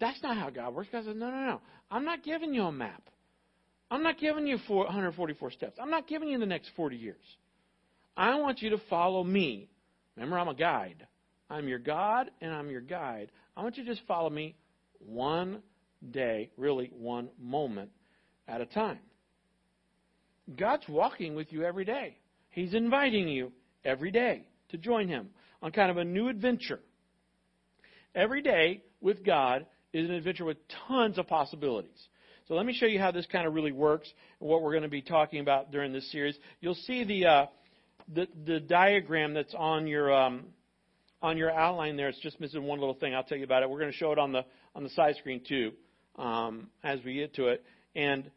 That's 0.00 0.22
not 0.22 0.36
how 0.36 0.50
God 0.50 0.74
works. 0.74 0.88
God 0.90 1.04
says, 1.04 1.16
no, 1.16 1.30
no, 1.30 1.40
no. 1.44 1.60
I'm 1.90 2.04
not 2.04 2.22
giving 2.22 2.54
you 2.54 2.62
a 2.62 2.72
map. 2.72 3.02
I'm 3.90 4.02
not 4.02 4.18
giving 4.18 4.46
you 4.46 4.58
144 4.66 5.50
steps. 5.50 5.78
I'm 5.80 5.90
not 5.90 6.06
giving 6.06 6.28
you 6.28 6.38
the 6.38 6.46
next 6.46 6.70
40 6.76 6.96
years. 6.96 7.16
I 8.16 8.34
want 8.36 8.60
you 8.60 8.70
to 8.70 8.78
follow 8.90 9.24
me. 9.24 9.70
Remember, 10.16 10.38
I'm 10.38 10.48
a 10.48 10.54
guide. 10.54 11.06
I'm 11.50 11.68
your 11.68 11.78
God 11.78 12.30
and 12.40 12.52
I'm 12.52 12.70
your 12.70 12.80
guide. 12.80 13.30
I 13.56 13.62
want 13.62 13.76
you 13.76 13.84
to 13.84 13.90
just 13.90 14.06
follow 14.06 14.28
me 14.28 14.56
one 14.98 15.62
day, 16.10 16.50
really 16.56 16.90
one 16.94 17.28
moment 17.40 17.90
at 18.46 18.60
a 18.60 18.66
time. 18.66 18.98
God's 20.56 20.84
walking 20.88 21.34
with 21.34 21.52
you 21.52 21.64
every 21.64 21.84
day. 21.84 22.18
He's 22.50 22.74
inviting 22.74 23.28
you 23.28 23.52
every 23.84 24.10
day 24.10 24.46
to 24.70 24.78
join 24.78 25.08
Him 25.08 25.28
on 25.62 25.72
kind 25.72 25.90
of 25.90 25.96
a 25.96 26.04
new 26.04 26.28
adventure. 26.28 26.80
Every 28.14 28.42
day 28.42 28.82
with 29.00 29.24
God 29.24 29.66
is 29.92 30.08
an 30.08 30.14
adventure 30.14 30.44
with 30.44 30.56
tons 30.88 31.18
of 31.18 31.26
possibilities. 31.26 32.08
So 32.46 32.54
let 32.54 32.64
me 32.64 32.72
show 32.72 32.86
you 32.86 32.98
how 32.98 33.10
this 33.10 33.26
kind 33.26 33.46
of 33.46 33.54
really 33.54 33.72
works 33.72 34.10
and 34.40 34.48
what 34.48 34.62
we're 34.62 34.72
going 34.72 34.82
to 34.82 34.88
be 34.88 35.02
talking 35.02 35.40
about 35.40 35.70
during 35.70 35.92
this 35.92 36.10
series. 36.10 36.36
You'll 36.60 36.74
see 36.74 37.04
the 37.04 37.26
uh, 37.26 37.46
the, 38.14 38.26
the, 38.46 38.58
diagram 38.58 39.34
that's 39.34 39.54
on 39.54 39.86
your 39.86 40.10
um, 40.12 40.46
on 41.20 41.36
your 41.36 41.50
outline 41.50 41.96
there. 41.96 42.08
It's 42.08 42.20
just 42.20 42.40
missing 42.40 42.62
one 42.62 42.78
little 42.78 42.94
thing. 42.94 43.14
I'll 43.14 43.22
tell 43.22 43.36
you 43.36 43.44
about 43.44 43.62
it. 43.62 43.68
We're 43.68 43.80
going 43.80 43.92
to 43.92 43.96
show 43.96 44.12
it 44.12 44.18
on 44.18 44.32
the 44.32 44.44
on 44.74 44.82
the 44.82 44.88
side 44.90 45.16
screen 45.16 45.42
too 45.46 45.72
um, 46.16 46.68
as 46.82 47.00
we 47.04 47.14
get 47.14 47.34
to 47.34 47.48
it. 47.48 47.64
And 47.94 48.30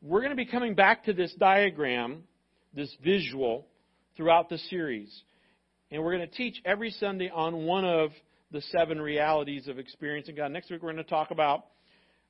we're 0.00 0.20
going 0.20 0.30
to 0.30 0.36
be 0.36 0.46
coming 0.46 0.74
back 0.74 1.04
to 1.04 1.12
this 1.12 1.32
diagram, 1.34 2.24
this 2.74 2.92
visual, 3.04 3.66
throughout 4.16 4.48
the 4.48 4.58
series. 4.58 5.22
And 5.90 6.02
we're 6.02 6.16
going 6.16 6.28
to 6.28 6.34
teach 6.34 6.60
every 6.64 6.90
Sunday 6.90 7.30
on 7.32 7.64
one 7.64 7.84
of 7.84 8.10
the 8.50 8.62
seven 8.70 9.00
realities 9.00 9.68
of 9.68 9.78
experiencing 9.78 10.34
God. 10.34 10.52
Next 10.52 10.70
week, 10.70 10.82
we're 10.82 10.92
going 10.92 11.04
to 11.04 11.10
talk 11.10 11.30
about, 11.30 11.66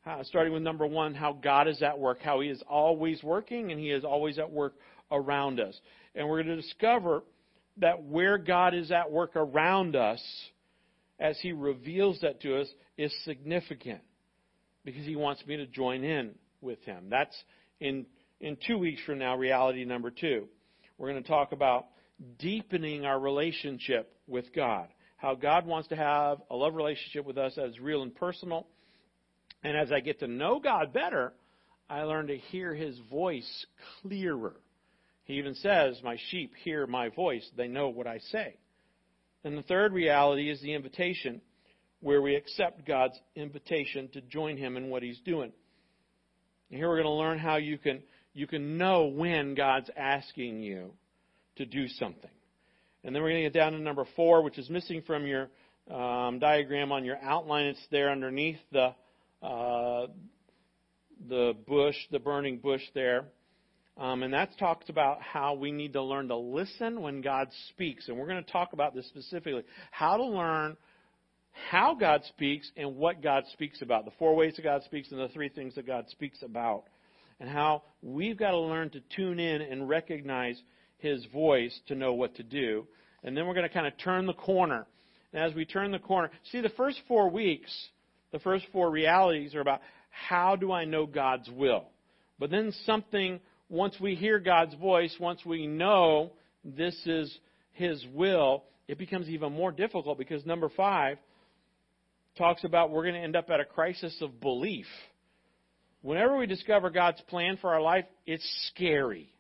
uh, 0.07 0.23
starting 0.25 0.53
with 0.53 0.63
number 0.63 0.87
one, 0.87 1.15
how 1.15 1.33
God 1.33 1.69
is 1.69 1.83
at 1.83 1.99
work, 1.99 2.23
how 2.23 2.41
He 2.41 2.49
is 2.49 2.63
always 2.69 3.23
working, 3.23 3.73
and 3.73 3.81
He 3.81 3.91
is 3.91 4.05
always 4.05 4.39
at 4.39 4.51
work 4.51 4.75
around 5.11 5.61
us. 5.61 5.79
And 6.15 6.29
we're 6.29 6.43
going 6.43 6.57
to 6.57 6.63
discover 6.63 7.23
that 7.79 8.03
where 8.03 8.39
God 8.39 8.75
is 8.75 8.91
at 8.91 9.11
work 9.11 9.37
around 9.37 9.97
us, 9.97 10.23
as 11.19 11.39
He 11.41 11.53
reveals 11.53 12.21
that 12.23 12.41
to 12.43 12.61
us, 12.61 12.69
is 12.97 13.13
significant 13.25 14.01
because 14.85 15.05
He 15.05 15.17
wants 15.17 15.45
me 15.47 15.57
to 15.57 15.67
join 15.67 16.05
in 16.05 16.35
with 16.61 16.83
Him. 16.85 17.07
That's 17.11 17.37
in, 17.81 18.07
in 18.41 18.57
two 18.67 18.79
weeks 18.79 19.01
from 19.05 19.19
now, 19.19 19.37
reality 19.37 19.85
number 19.85 20.11
two. 20.11 20.49
We're 21.03 21.11
going 21.11 21.25
to 21.25 21.29
talk 21.29 21.51
about 21.51 21.87
deepening 22.39 23.05
our 23.05 23.19
relationship 23.19 24.15
with 24.29 24.55
God. 24.55 24.87
How 25.17 25.35
God 25.35 25.67
wants 25.67 25.89
to 25.89 25.97
have 25.97 26.39
a 26.49 26.55
love 26.55 26.77
relationship 26.77 27.27
with 27.27 27.37
us 27.37 27.59
is 27.59 27.81
real 27.81 28.05
and 28.05 28.15
personal. 28.15 28.69
And 29.65 29.77
as 29.77 29.91
I 29.91 29.99
get 29.99 30.21
to 30.21 30.29
know 30.29 30.61
God 30.61 30.93
better, 30.93 31.33
I 31.91 32.03
learn 32.03 32.29
to 32.29 32.37
hear 32.37 32.73
His 32.73 32.97
voice 33.11 33.67
clearer. 34.01 34.55
He 35.25 35.39
even 35.39 35.57
says, 35.57 35.99
My 36.05 36.19
sheep 36.29 36.53
hear 36.63 36.87
my 36.87 37.09
voice, 37.09 37.51
they 37.57 37.67
know 37.67 37.89
what 37.89 38.07
I 38.07 38.21
say. 38.31 38.55
And 39.43 39.59
the 39.59 39.63
third 39.63 39.93
reality 39.93 40.51
is 40.51 40.61
the 40.61 40.73
invitation, 40.73 41.41
where 41.99 42.23
we 42.23 42.37
accept 42.37 42.87
God's 42.87 43.19
invitation 43.35 44.09
to 44.13 44.21
join 44.21 44.57
Him 44.57 44.77
in 44.77 44.89
what 44.89 45.03
He's 45.03 45.21
doing. 45.25 45.51
And 46.71 46.79
here 46.79 46.89
we're 46.89 47.03
going 47.03 47.07
to 47.07 47.11
learn 47.11 47.41
how 47.41 47.57
you 47.57 47.77
can, 47.77 48.05
you 48.35 48.47
can 48.47 48.79
know 48.79 49.07
when 49.07 49.55
God's 49.55 49.91
asking 49.97 50.63
you 50.63 50.93
to 51.57 51.67
do 51.67 51.89
something. 51.89 52.31
And 53.05 53.15
then 53.15 53.23
we're 53.23 53.31
going 53.31 53.43
to 53.45 53.51
get 53.51 53.59
down 53.59 53.73
to 53.73 53.79
number 53.79 54.07
four, 54.17 54.43
which 54.43 54.59
is 54.59 54.71
missing 54.71 55.03
from 55.07 55.27
your 55.27 55.49
um, 55.91 56.39
diagram 56.39 56.93
on 56.93 57.05
your 57.05 57.19
outline. 57.19 57.67
It's 57.67 57.87
there 57.91 58.11
underneath 58.11 58.59
the 58.71 58.95
uh, 59.43 60.07
the 61.29 61.55
bush, 61.67 61.97
the 62.11 62.19
burning 62.19 62.59
bush 62.59 62.83
there. 62.95 63.25
Um, 63.99 64.23
and 64.23 64.33
that 64.33 64.59
talks 64.59 64.89
about 64.89 65.21
how 65.21 65.55
we 65.55 65.71
need 65.71 65.93
to 65.93 66.03
learn 66.03 66.29
to 66.29 66.37
listen 66.37 67.03
when 67.03 67.21
God 67.21 67.49
speaks. 67.71 68.09
And 68.09 68.17
we're 68.17 68.27
going 68.27 68.43
to 68.43 68.51
talk 68.51 68.73
about 68.73 68.95
this 68.95 69.07
specifically. 69.09 69.65
How 69.91 70.17
to 70.17 70.25
learn 70.25 70.77
how 71.71 71.95
God 71.95 72.23
speaks 72.29 72.71
and 72.77 72.97
what 72.97 73.23
God 73.23 73.45
speaks 73.53 73.83
about. 73.83 74.05
The 74.05 74.13
four 74.19 74.35
ways 74.35 74.55
that 74.57 74.63
God 74.63 74.83
speaks 74.85 75.11
and 75.11 75.21
the 75.21 75.29
three 75.29 75.51
things 75.51 75.75
that 75.75 75.87
God 75.87 76.07
speaks 76.09 76.43
about. 76.43 76.85
And 77.43 77.51
how 77.51 77.83
we've 78.03 78.39
got 78.39 78.53
to 78.53 78.59
learn 78.59 78.91
to 78.91 79.01
tune 79.17 79.41
in 79.41 79.63
and 79.63 79.89
recognize 79.89 80.57
His 80.99 81.25
voice 81.33 81.77
to 81.89 81.97
know 81.97 82.15
what 82.15 82.37
to 82.37 82.45
do. 82.45 82.87
And 83.25 83.37
then 83.37 83.49
we're 83.49 83.55
going 83.55 83.69
to 83.69 83.75
kind 83.75 83.89
of 83.89 83.99
turn 83.99 84.27
the 84.27 84.33
corner. 84.33 84.87
And 85.33 85.43
as 85.43 85.53
we 85.53 85.65
turn 85.65 85.91
the 85.91 85.99
corner, 85.99 86.31
see, 86.53 86.61
the 86.61 86.69
first 86.69 87.01
four 87.09 87.29
weeks, 87.31 87.71
the 88.31 88.39
first 88.39 88.65
four 88.73 88.93
realities 88.93 89.57
are 89.57 89.61
about 89.61 89.81
how 90.11 90.55
do 90.55 90.71
I 90.71 90.85
know 90.85 91.05
God's 91.05 91.51
will? 91.51 91.87
But 92.39 92.53
then 92.53 92.73
something, 92.87 93.41
once 93.69 93.97
we 94.01 94.15
hear 94.15 94.39
God's 94.39 94.77
voice, 94.77 95.13
once 95.19 95.45
we 95.45 95.67
know 95.67 96.35
this 96.65 96.95
is 97.07 97.37
His 97.73 98.07
will, 98.15 98.63
it 98.87 98.99
becomes 98.99 99.29
even 99.29 99.53
more 99.53 99.73
difficult 99.73 100.17
because 100.17 100.47
number 100.47 100.69
five 100.69 101.19
talks 102.39 102.63
about 102.63 102.93
we're 102.93 103.03
going 103.03 103.17
to 103.17 103.21
end 103.21 103.35
up 103.35 103.51
at 103.51 103.59
a 103.59 103.65
crisis 103.65 104.17
of 104.21 104.41
belief. 104.41 104.87
Whenever 106.03 106.37
we 106.37 106.47
discover 106.47 106.91
God's 106.91 107.21
plan 107.23 107.57
for 107.61 107.73
our 107.73 107.81
life, 107.81 108.05
it's 108.27 108.47
scary. 108.75 109.33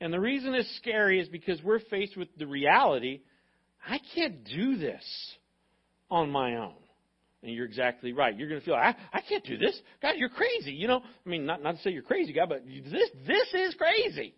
And 0.00 0.12
the 0.12 0.20
reason 0.20 0.54
it's 0.54 0.74
scary 0.76 1.20
is 1.20 1.28
because 1.28 1.62
we're 1.62 1.80
faced 1.80 2.16
with 2.16 2.28
the 2.38 2.46
reality 2.46 3.20
I 3.88 4.00
can't 4.14 4.44
do 4.44 4.76
this 4.76 5.04
on 6.10 6.30
my 6.30 6.56
own. 6.56 6.74
And 7.42 7.54
you're 7.54 7.66
exactly 7.66 8.12
right. 8.12 8.36
You're 8.36 8.48
going 8.48 8.60
to 8.60 8.64
feel 8.64 8.74
I, 8.74 8.96
I 9.12 9.20
can't 9.28 9.44
do 9.44 9.56
this. 9.56 9.78
God, 10.02 10.14
you're 10.16 10.30
crazy. 10.30 10.72
You 10.72 10.88
know, 10.88 11.02
I 11.04 11.28
mean, 11.28 11.46
not, 11.46 11.62
not 11.62 11.76
to 11.76 11.82
say 11.82 11.90
you're 11.90 12.02
crazy, 12.02 12.32
God, 12.32 12.48
but 12.48 12.64
this, 12.66 13.10
this 13.26 13.54
is 13.54 13.74
crazy. 13.74 14.34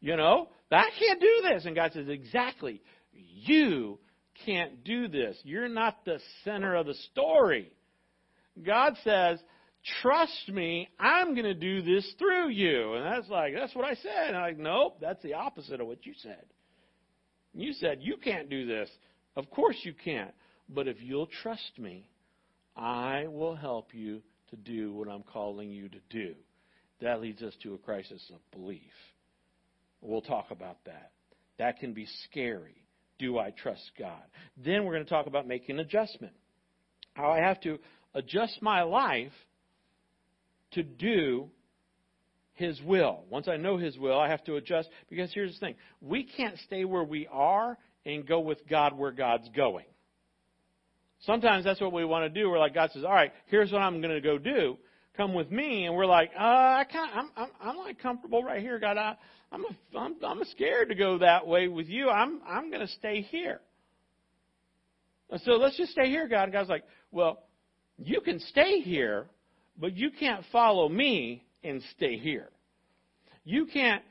You 0.00 0.16
know, 0.16 0.48
I 0.70 0.88
can't 0.98 1.20
do 1.20 1.42
this. 1.50 1.66
And 1.66 1.74
God 1.74 1.92
says, 1.92 2.08
exactly. 2.08 2.80
You 3.12 3.98
can't 4.46 4.84
do 4.84 5.08
this. 5.08 5.36
You're 5.44 5.68
not 5.68 6.04
the 6.04 6.20
center 6.44 6.74
of 6.74 6.86
the 6.86 6.94
story. 7.12 7.72
God 8.64 8.94
says, 9.04 9.38
trust 10.02 10.48
me, 10.48 10.88
I'm 10.98 11.34
going 11.34 11.44
to 11.44 11.54
do 11.54 11.82
this 11.82 12.14
through 12.18 12.50
you. 12.50 12.94
And 12.94 13.04
that's 13.04 13.28
like, 13.28 13.54
that's 13.54 13.74
what 13.74 13.84
I 13.84 13.94
said. 13.94 14.28
And 14.28 14.36
I'm 14.36 14.42
like, 14.42 14.58
nope, 14.58 14.98
that's 15.00 15.22
the 15.22 15.34
opposite 15.34 15.80
of 15.80 15.86
what 15.86 16.04
you 16.06 16.14
said. 16.22 16.44
You 17.54 17.72
said, 17.72 17.98
you 18.00 18.16
can't 18.22 18.48
do 18.48 18.66
this. 18.66 18.88
Of 19.36 19.50
course 19.50 19.76
you 19.82 19.94
can't. 20.04 20.32
But 20.68 20.88
if 20.88 20.96
you'll 21.00 21.28
trust 21.42 21.78
me, 21.78 22.08
I 22.76 23.26
will 23.28 23.56
help 23.56 23.94
you 23.94 24.22
to 24.50 24.56
do 24.56 24.92
what 24.92 25.08
I'm 25.08 25.22
calling 25.22 25.70
you 25.70 25.88
to 25.88 25.98
do. 26.10 26.34
That 27.00 27.20
leads 27.20 27.42
us 27.42 27.54
to 27.62 27.74
a 27.74 27.78
crisis 27.78 28.22
of 28.32 28.58
belief. 28.58 28.82
We'll 30.00 30.20
talk 30.20 30.50
about 30.50 30.78
that. 30.86 31.12
That 31.58 31.78
can 31.78 31.92
be 31.92 32.06
scary. 32.24 32.82
Do 33.18 33.38
I 33.38 33.50
trust 33.50 33.90
God? 33.98 34.22
Then 34.56 34.84
we're 34.84 34.94
going 34.94 35.04
to 35.04 35.10
talk 35.10 35.26
about 35.26 35.46
making 35.46 35.78
adjustment. 35.78 36.34
How 37.14 37.30
I 37.30 37.38
have 37.38 37.60
to 37.62 37.78
adjust 38.14 38.62
my 38.62 38.82
life 38.82 39.32
to 40.72 40.82
do 40.82 41.50
His 42.54 42.80
will. 42.82 43.24
Once 43.30 43.48
I 43.48 43.56
know 43.56 43.76
His 43.76 43.98
will, 43.98 44.18
I 44.18 44.28
have 44.28 44.44
to 44.44 44.56
adjust 44.56 44.88
because 45.08 45.32
here's 45.32 45.54
the 45.54 45.60
thing 45.60 45.74
we 46.00 46.24
can't 46.24 46.58
stay 46.66 46.84
where 46.84 47.04
we 47.04 47.26
are 47.30 47.78
and 48.04 48.26
go 48.26 48.40
with 48.40 48.66
God 48.68 48.96
where 48.96 49.12
God's 49.12 49.48
going. 49.54 49.86
Sometimes 51.20 51.64
that's 51.64 51.80
what 51.80 51.92
we 51.92 52.04
want 52.04 52.32
to 52.32 52.40
do. 52.40 52.48
We're 52.48 52.58
like, 52.58 52.74
God 52.74 52.90
says, 52.92 53.04
all 53.04 53.12
right, 53.12 53.32
here's 53.46 53.72
what 53.72 53.82
I'm 53.82 54.00
going 54.00 54.14
to 54.14 54.20
go 54.20 54.38
do. 54.38 54.78
Come 55.16 55.34
with 55.34 55.50
me. 55.50 55.86
And 55.86 55.96
we're 55.96 56.06
like, 56.06 56.30
uh, 56.38 56.42
I 56.42 56.84
can't, 56.90 57.10
I'm, 57.14 57.30
I'm, 57.36 57.48
I'm 57.60 57.76
not 57.76 57.98
comfortable 57.98 58.44
right 58.44 58.62
here, 58.62 58.78
God. 58.78 58.96
I, 58.96 59.16
I'm, 59.50 59.64
a, 59.64 59.98
I'm, 59.98 60.14
I'm 60.24 60.44
scared 60.52 60.90
to 60.90 60.94
go 60.94 61.18
that 61.18 61.46
way 61.46 61.66
with 61.66 61.88
you. 61.88 62.08
I'm, 62.08 62.40
I'm 62.46 62.70
going 62.70 62.86
to 62.86 62.92
stay 62.94 63.22
here. 63.22 63.60
So 65.44 65.52
let's 65.52 65.76
just 65.76 65.92
stay 65.92 66.08
here, 66.08 66.28
God. 66.28 66.44
And 66.44 66.52
God's 66.52 66.68
like, 66.68 66.84
well, 67.10 67.42
you 67.98 68.20
can 68.20 68.38
stay 68.38 68.80
here, 68.80 69.26
but 69.78 69.96
you 69.96 70.10
can't 70.10 70.44
follow 70.50 70.88
me 70.88 71.44
and 71.62 71.82
stay 71.96 72.18
here. 72.18 72.48
You 73.44 73.66
can't 73.66 74.02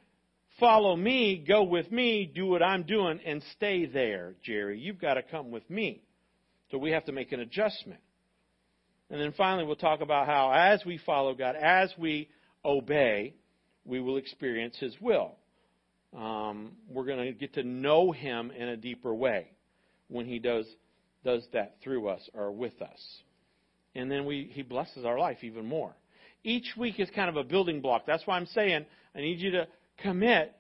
follow 0.59 0.95
me, 0.95 1.43
go 1.47 1.63
with 1.63 1.91
me, 1.91 2.32
do 2.34 2.47
what 2.47 2.63
I'm 2.63 2.84
doing, 2.84 3.20
and 3.26 3.43
stay 3.55 3.86
there, 3.86 4.36
Jerry. 4.43 4.80
You've 4.80 4.99
got 4.99 5.15
to 5.15 5.24
come 5.24 5.51
with 5.51 5.70
me. 5.70 6.01
So 6.72 6.78
we 6.78 6.91
have 6.91 7.05
to 7.05 7.11
make 7.11 7.32
an 7.32 7.39
adjustment. 7.39 8.01
And 9.09 9.22
then 9.22 9.34
finally, 9.38 9.65
we'll 9.65 9.76
talk 9.76 10.01
about 10.01 10.26
how 10.26 10.51
as 10.51 10.84
we 10.86 10.97
follow 11.05 11.34
God, 11.34 11.55
as 11.55 11.93
we 11.97 12.30
obey, 12.65 13.36
we 13.86 14.01
will 14.01 14.18
experience 14.18 14.76
His 14.78 14.93
will. 14.99 15.36
Um, 16.18 16.74
we're 16.89 17.05
going 17.05 17.26
to 17.26 17.32
get 17.32 17.53
to 17.53 17.63
know 17.63 18.11
Him 18.11 18.51
in 18.51 18.68
a 18.68 18.78
deeper 18.78 19.13
way 19.13 19.51
when 20.09 20.26
He 20.26 20.39
does 20.39 20.65
does 21.24 21.45
that 21.51 21.76
through 21.84 22.07
us 22.07 22.22
or 22.34 22.51
with 22.51 22.82
us. 22.82 23.22
And 23.98 24.12
then 24.12 24.26
we, 24.26 24.50
He 24.54 24.62
blesses 24.62 25.06
our 25.06 25.18
life 25.18 25.39
even 25.41 25.66
more. 25.66 25.93
Each 26.43 26.68
week 26.78 27.00
is 27.00 27.10
kind 27.16 27.30
of 27.30 27.36
a 27.36 27.43
building 27.43 27.82
block. 27.82 28.04
That's 28.06 28.26
why 28.26 28.38
I'm 28.38 28.45
saying 28.45 28.86
I 29.16 29.20
need 29.20 29.39
you 29.39 29.52
to 29.52 29.68
commit. 30.04 30.56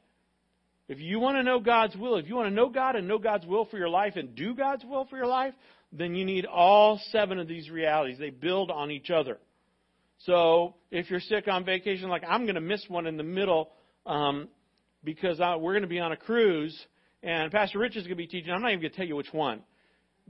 If 0.89 0.99
you 0.99 1.19
want 1.19 1.37
to 1.37 1.43
know 1.43 1.59
God's 1.59 1.95
will, 1.95 2.15
if 2.15 2.27
you 2.27 2.35
want 2.35 2.49
to 2.49 2.55
know 2.55 2.69
God 2.69 2.95
and 2.95 3.07
know 3.07 3.19
God's 3.19 3.45
will 3.45 3.65
for 3.65 3.77
your 3.77 3.89
life 3.89 4.15
and 4.15 4.35
do 4.35 4.55
God's 4.55 4.83
will 4.83 5.05
for 5.05 5.17
your 5.17 5.27
life, 5.27 5.53
then 5.91 6.15
you 6.15 6.25
need 6.25 6.45
all 6.45 6.99
seven 7.11 7.39
of 7.39 7.47
these 7.47 7.69
realities. 7.69 8.17
They 8.17 8.31
build 8.31 8.71
on 8.71 8.89
each 8.89 9.11
other. 9.11 9.37
So 10.25 10.73
if 10.89 11.09
you're 11.11 11.19
sick 11.19 11.47
on 11.47 11.63
vacation, 11.63 12.09
like 12.09 12.23
I'm 12.27 12.43
going 12.43 12.55
to 12.55 12.61
miss 12.61 12.83
one 12.87 13.05
in 13.05 13.17
the 13.17 13.23
middle 13.23 13.69
um, 14.07 14.47
because 15.03 15.39
I, 15.39 15.57
we're 15.57 15.73
going 15.73 15.83
to 15.83 15.87
be 15.87 15.99
on 15.99 16.11
a 16.11 16.17
cruise, 16.17 16.75
and 17.21 17.51
Pastor 17.51 17.77
Rich 17.77 17.97
is 17.97 18.03
going 18.03 18.15
to 18.17 18.23
be 18.23 18.27
teaching. 18.27 18.51
I'm 18.51 18.63
not 18.63 18.71
even 18.71 18.81
going 18.81 18.91
to 18.91 18.97
tell 18.97 19.05
you 19.05 19.15
which 19.15 19.31
one 19.31 19.61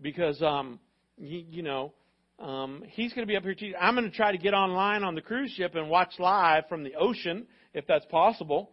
because 0.02 0.42
um, 0.42 0.80
he, 1.18 1.46
you 1.50 1.62
know 1.64 1.94
um, 2.40 2.84
he's 2.88 3.14
going 3.14 3.26
to 3.26 3.32
be 3.32 3.36
up 3.36 3.44
here 3.44 3.56
teaching. 3.56 3.76
I'm 3.80 3.96
going 3.96 4.10
to 4.10 4.16
try 4.16 4.32
to 4.32 4.38
get 4.38 4.54
online 4.54 5.04
on 5.04 5.16
the 5.16 5.22
cruise 5.22 5.52
ship 5.52 5.76
and 5.76 5.90
watch 5.90 6.14
live 6.20 6.68
from 6.70 6.84
the 6.84 6.96
ocean 6.96 7.48
if 7.74 7.88
that's 7.88 8.06
possible, 8.06 8.72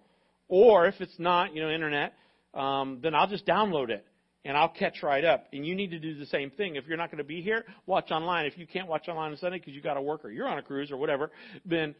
or 0.48 0.86
if 0.86 1.00
it's 1.00 1.18
not, 1.18 1.54
you 1.54 1.62
know, 1.62 1.70
internet, 1.70 2.14
um, 2.52 3.00
then 3.02 3.14
I'll 3.14 3.26
just 3.26 3.46
download 3.46 3.90
it 3.90 4.06
and 4.44 4.56
I'll 4.56 4.68
catch 4.68 5.02
right 5.02 5.24
up. 5.24 5.46
And 5.52 5.66
you 5.66 5.74
need 5.74 5.90
to 5.90 5.98
do 5.98 6.14
the 6.14 6.26
same 6.26 6.50
thing. 6.50 6.76
If 6.76 6.86
you're 6.86 6.98
not 6.98 7.10
going 7.10 7.18
to 7.18 7.24
be 7.24 7.40
here, 7.40 7.64
watch 7.86 8.10
online. 8.10 8.46
If 8.46 8.58
you 8.58 8.66
can't 8.66 8.88
watch 8.88 9.08
online 9.08 9.32
on 9.32 9.36
Sunday 9.38 9.58
because 9.58 9.74
you 9.74 9.80
got 9.80 9.94
to 9.94 10.02
work 10.02 10.24
or 10.24 10.30
you're 10.30 10.48
on 10.48 10.58
a 10.58 10.62
cruise 10.62 10.90
or 10.90 10.96
whatever, 10.96 11.30
then 11.64 11.94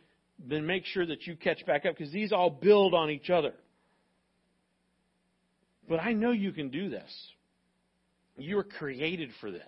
then 0.48 0.66
make 0.66 0.84
sure 0.84 1.06
that 1.06 1.26
you 1.26 1.36
catch 1.36 1.64
back 1.64 1.86
up 1.86 1.96
because 1.96 2.12
these 2.12 2.32
all 2.32 2.50
build 2.50 2.92
on 2.92 3.08
each 3.10 3.30
other. 3.30 3.52
But 5.88 6.00
I 6.00 6.12
know 6.12 6.32
you 6.32 6.52
can 6.52 6.70
do 6.70 6.88
this. 6.88 7.10
You 8.36 8.56
were 8.56 8.64
created 8.64 9.30
for 9.40 9.50
this. 9.50 9.62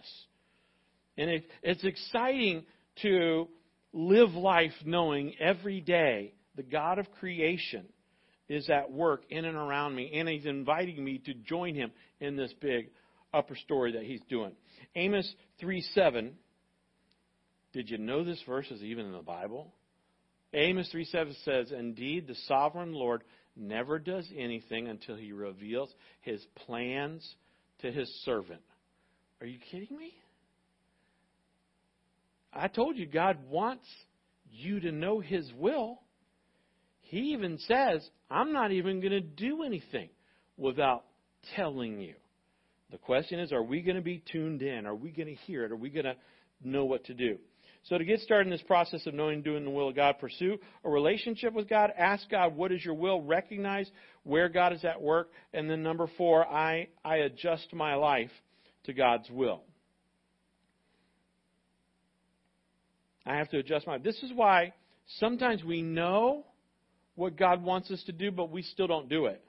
And 1.19 1.31
it, 1.31 1.45
it's 1.62 1.85
exciting 1.85 2.64
to 3.03 3.49
live 3.93 4.35
life 4.35 4.73
knowing 4.85 5.35
every 5.41 5.81
day 5.81 6.35
the 6.57 6.62
God 6.62 6.99
of 6.99 7.11
creation 7.12 7.87
is 8.49 8.69
at 8.71 8.93
work 8.93 9.23
in 9.31 9.45
and 9.45 9.57
around 9.57 9.95
me, 9.95 10.12
and 10.14 10.29
He's 10.29 10.47
inviting 10.47 11.03
me 11.03 11.19
to 11.27 11.35
join 11.35 11.75
Him 11.75 11.91
in 12.21 12.37
this 12.37 12.53
big 12.61 12.91
upper 13.33 13.57
story 13.57 13.93
that 13.93 14.05
He's 14.05 14.21
doing. 14.29 14.53
Amos 14.95 15.31
3 15.61 15.81
7. 15.95 16.35
Did 17.73 17.91
you 17.91 17.99
know 17.99 18.25
this 18.25 18.43
verse 18.47 18.71
is 18.71 18.83
even 18.83 19.07
in 19.07 19.12
the 19.12 19.19
Bible? 19.19 19.73
Amos 20.55 20.89
3 20.91 21.05
7 21.05 21.37
says, 21.45 21.73
Indeed, 21.73 22.27
the 22.27 22.37
sovereign 22.47 22.93
Lord 22.93 23.25
never 23.57 23.99
does 23.99 24.29
anything 24.37 24.89
until 24.89 25.17
He 25.17 25.33
reveals 25.33 25.93
His 26.21 26.45
plans 26.67 27.29
to 27.81 27.91
His 27.91 28.09
servant. 28.25 28.62
Are 29.41 29.47
you 29.47 29.59
kidding 29.71 29.97
me? 29.97 30.14
I 32.59 32.69
told 32.69 32.97
you 32.97 33.07
God 33.07 33.39
wants 33.49 33.87
you 34.51 34.81
to 34.81 34.93
know 34.93 35.21
His 35.21 35.51
will. 35.57 36.01
He 37.01 37.33
even 37.35 37.59
says, 37.59 38.09
I'm 38.31 38.53
not 38.53 38.73
even 38.73 39.01
going 39.01 39.13
to 39.13 39.21
do 39.21 39.63
anything 39.63 40.09
without 40.57 41.05
telling 41.55 42.01
you. 42.01 42.15
The 42.91 42.99
question 42.99 43.41
is, 43.41 43.53
are 43.53 43.63
we 43.63 43.83
going 43.83 43.97
to 43.97 44.03
be 44.03 44.23
tuned 44.33 44.63
in? 44.63 44.87
Are 44.87 44.95
we 44.95 45.11
going 45.11 45.29
to 45.29 45.35
hear 45.35 45.65
it? 45.65 45.73
Are 45.73 45.77
we 45.77 45.91
going 45.91 46.05
to 46.05 46.17
know 46.63 46.85
what 46.85 47.05
to 47.07 47.15
do? 47.15 47.39
So 47.85 47.99
to 47.99 48.05
get 48.05 48.21
started 48.21 48.49
in 48.49 48.51
this 48.51 48.63
process 48.63 49.07
of 49.07 49.15
knowing 49.15 49.43
doing 49.43 49.65
the 49.65 49.71
will 49.71 49.91
of 49.91 49.97
God, 49.97 50.17
pursue 50.19 50.59
a 50.85 50.91
relationship 50.91 51.53
with 51.53 51.69
God. 51.69 51.91
Ask 51.97 52.29
God, 52.29 52.57
what 52.57 52.73
is 52.73 52.85
your 52.85 52.95
will? 52.95 53.23
Recognize 53.23 53.89
where 54.25 54.49
God 54.49 54.73
is 54.73 54.85
at 54.85 55.01
work. 55.01 55.31
And 55.53 55.71
then 55.71 55.85
number 55.85 56.09
four, 56.17 56.47
I, 56.47 56.89
I 57.05 57.17
adjust 57.19 57.73
my 57.73 57.95
life 57.95 58.31
to 58.85 58.93
God's 58.93 59.31
will. 59.31 59.63
I 63.27 63.37
have 63.37 63.51
to 63.51 63.59
adjust 63.59 63.87
my. 63.87 63.99
This 63.99 64.22
is 64.22 64.31
why 64.35 64.72
sometimes 65.18 65.64
we 65.64 65.83
know 65.83 66.45
what 67.16 67.37
God 67.37 67.62
wants 67.62 67.91
us 67.91 68.03
to 68.05 68.12
do, 68.12 68.31
but 68.31 68.51
we 68.51 68.62
still 68.62 68.87
don't 68.87 69.09
do 69.09 69.27
it. 69.27 69.43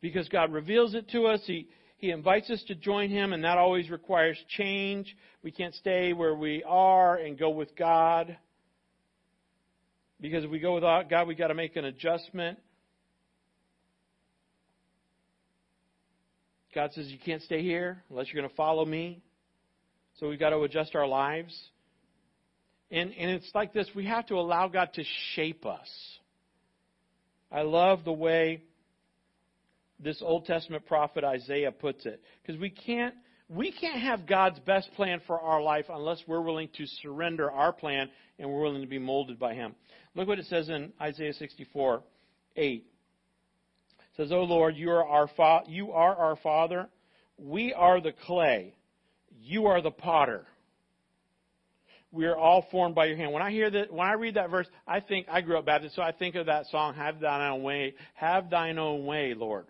Because 0.00 0.28
God 0.28 0.52
reveals 0.52 0.94
it 0.94 1.08
to 1.10 1.26
us, 1.26 1.40
He, 1.46 1.66
he 1.96 2.10
invites 2.10 2.50
us 2.50 2.62
to 2.68 2.74
join 2.74 3.10
Him, 3.10 3.32
and 3.32 3.42
that 3.42 3.58
always 3.58 3.90
requires 3.90 4.36
change. 4.56 5.16
We 5.42 5.50
can't 5.50 5.74
stay 5.74 6.12
where 6.12 6.34
we 6.34 6.62
are 6.62 7.16
and 7.16 7.38
go 7.38 7.50
with 7.50 7.74
God. 7.74 8.36
Because 10.20 10.44
if 10.44 10.50
we 10.50 10.60
go 10.60 10.74
with 10.74 10.84
God, 11.10 11.26
we've 11.26 11.38
got 11.38 11.48
to 11.48 11.54
make 11.54 11.74
an 11.76 11.86
adjustment. 11.86 12.58
God 16.74 16.92
says, 16.92 17.06
You 17.06 17.18
can't 17.24 17.42
stay 17.42 17.62
here 17.62 18.02
unless 18.10 18.26
you're 18.32 18.40
going 18.40 18.50
to 18.50 18.56
follow 18.56 18.84
me. 18.84 19.22
So 20.20 20.28
we've 20.28 20.38
got 20.38 20.50
to 20.50 20.60
adjust 20.60 20.94
our 20.94 21.06
lives. 21.06 21.54
And, 22.90 23.12
and 23.18 23.30
it's 23.30 23.50
like 23.54 23.72
this 23.72 23.88
we 23.94 24.06
have 24.06 24.26
to 24.26 24.34
allow 24.34 24.68
God 24.68 24.90
to 24.94 25.04
shape 25.34 25.66
us. 25.66 25.88
I 27.50 27.62
love 27.62 28.04
the 28.04 28.12
way 28.12 28.62
this 30.00 30.20
Old 30.20 30.44
Testament 30.44 30.86
prophet 30.86 31.24
Isaiah 31.24 31.72
puts 31.72 32.04
it. 32.04 32.20
Because 32.42 32.60
we 32.60 32.70
can't, 32.70 33.14
we 33.48 33.72
can't 33.72 34.00
have 34.00 34.26
God's 34.26 34.58
best 34.60 34.92
plan 34.94 35.20
for 35.26 35.40
our 35.40 35.62
life 35.62 35.86
unless 35.88 36.22
we're 36.26 36.40
willing 36.40 36.68
to 36.76 36.86
surrender 37.02 37.50
our 37.50 37.72
plan 37.72 38.10
and 38.38 38.50
we're 38.50 38.60
willing 38.60 38.82
to 38.82 38.88
be 38.88 38.98
molded 38.98 39.38
by 39.38 39.54
Him. 39.54 39.74
Look 40.14 40.28
what 40.28 40.38
it 40.38 40.46
says 40.46 40.68
in 40.68 40.92
Isaiah 41.00 41.32
64 41.32 42.02
8. 42.56 42.84
It 42.84 44.16
says, 44.16 44.32
"O 44.32 44.44
Lord, 44.44 44.76
you 44.76 44.90
are 44.90 45.06
our 45.06 45.28
fa- 45.28 45.64
you 45.66 45.92
are 45.92 46.14
our 46.14 46.36
Father. 46.36 46.88
We 47.36 47.72
are 47.72 48.00
the 48.00 48.12
clay. 48.12 48.74
You 49.40 49.66
are 49.66 49.80
the 49.80 49.90
potter 49.90 50.46
we 52.14 52.26
are 52.26 52.36
all 52.36 52.66
formed 52.70 52.94
by 52.94 53.06
your 53.06 53.16
hand. 53.16 53.32
When 53.32 53.42
I 53.42 53.50
hear 53.50 53.68
that, 53.70 53.92
when 53.92 54.06
I 54.06 54.12
read 54.12 54.34
that 54.34 54.48
verse, 54.48 54.68
I 54.86 55.00
think 55.00 55.26
I 55.28 55.40
grew 55.40 55.58
up 55.58 55.66
Baptist, 55.66 55.96
so 55.96 56.02
I 56.02 56.12
think 56.12 56.36
of 56.36 56.46
that 56.46 56.66
song, 56.66 56.94
"Have 56.94 57.20
Thine 57.20 57.50
Own 57.50 57.62
Way, 57.62 57.94
Have 58.14 58.50
Thine 58.50 58.78
Own 58.78 59.04
Way, 59.04 59.34
Lord." 59.34 59.66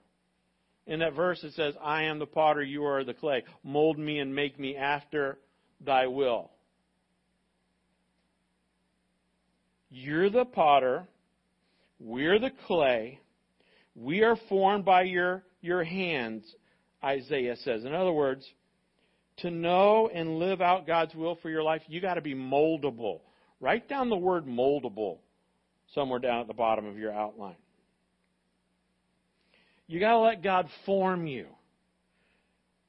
In 0.87 0.99
that 0.99 1.15
verse, 1.15 1.43
it 1.43 1.53
says, 1.53 1.75
"I 1.81 2.03
am 2.03 2.19
the 2.19 2.27
potter, 2.27 2.63
you 2.63 2.85
are 2.85 3.03
the 3.03 3.15
clay. 3.15 3.45
Mold 3.63 3.99
me 3.99 4.19
and 4.19 4.35
make 4.35 4.59
me 4.59 4.77
after 4.77 5.39
Thy 5.81 6.07
will." 6.07 6.51
You're 9.91 10.29
the 10.29 10.45
potter, 10.45 11.07
we're 11.99 12.39
the 12.39 12.51
clay. 12.67 13.21
We 13.95 14.23
are 14.23 14.37
formed 14.49 14.85
by 14.85 15.03
your 15.03 15.45
your 15.63 15.85
hands, 15.85 16.45
Isaiah 17.03 17.57
says. 17.57 17.85
In 17.85 17.95
other 17.95 18.13
words, 18.13 18.47
to 19.39 19.51
know 19.51 20.09
and 20.13 20.39
live 20.39 20.61
out 20.61 20.87
God's 20.87 21.15
will 21.15 21.37
for 21.43 21.51
your 21.51 21.63
life, 21.63 21.83
you 21.89 22.01
got 22.01 22.15
to 22.15 22.21
be 22.21 22.35
moldable. 22.35 23.21
Write 23.61 23.89
down 23.89 24.11
the 24.11 24.17
word 24.17 24.47
moldable 24.47 25.19
somewhere 25.95 26.19
down 26.19 26.41
at 26.41 26.47
the 26.47 26.55
bottom 26.55 26.87
of 26.87 26.99
your 26.99 27.13
outline. 27.13 27.57
You 29.87 30.01
got 30.01 30.13
to 30.13 30.19
let 30.19 30.43
God 30.43 30.69
form 30.87 31.27
you. 31.27 31.47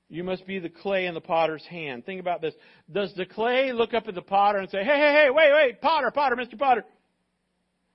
You 0.08 0.24
must 0.24 0.46
be 0.46 0.60
the 0.60 0.70
clay 0.70 1.08
in 1.08 1.14
the 1.14 1.22
potter's 1.22 1.66
hand. 1.66 2.06
Think 2.06 2.20
about 2.20 2.42
this. 2.42 2.54
Does 2.92 3.14
the 3.16 3.26
clay 3.26 3.74
look 3.74 3.94
up 3.94 4.08
at 4.08 4.16
the 4.16 4.22
potter 4.22 4.60
and 4.60 4.70
say, 4.70 4.84
hey, 4.84 4.86
hey, 4.86 5.24
hey, 5.24 5.28
wait, 5.32 5.52
wait, 5.52 5.82
potter, 5.82 6.12
potter, 6.12 6.36
Mr. 6.36 6.58
Potter, 6.58 6.86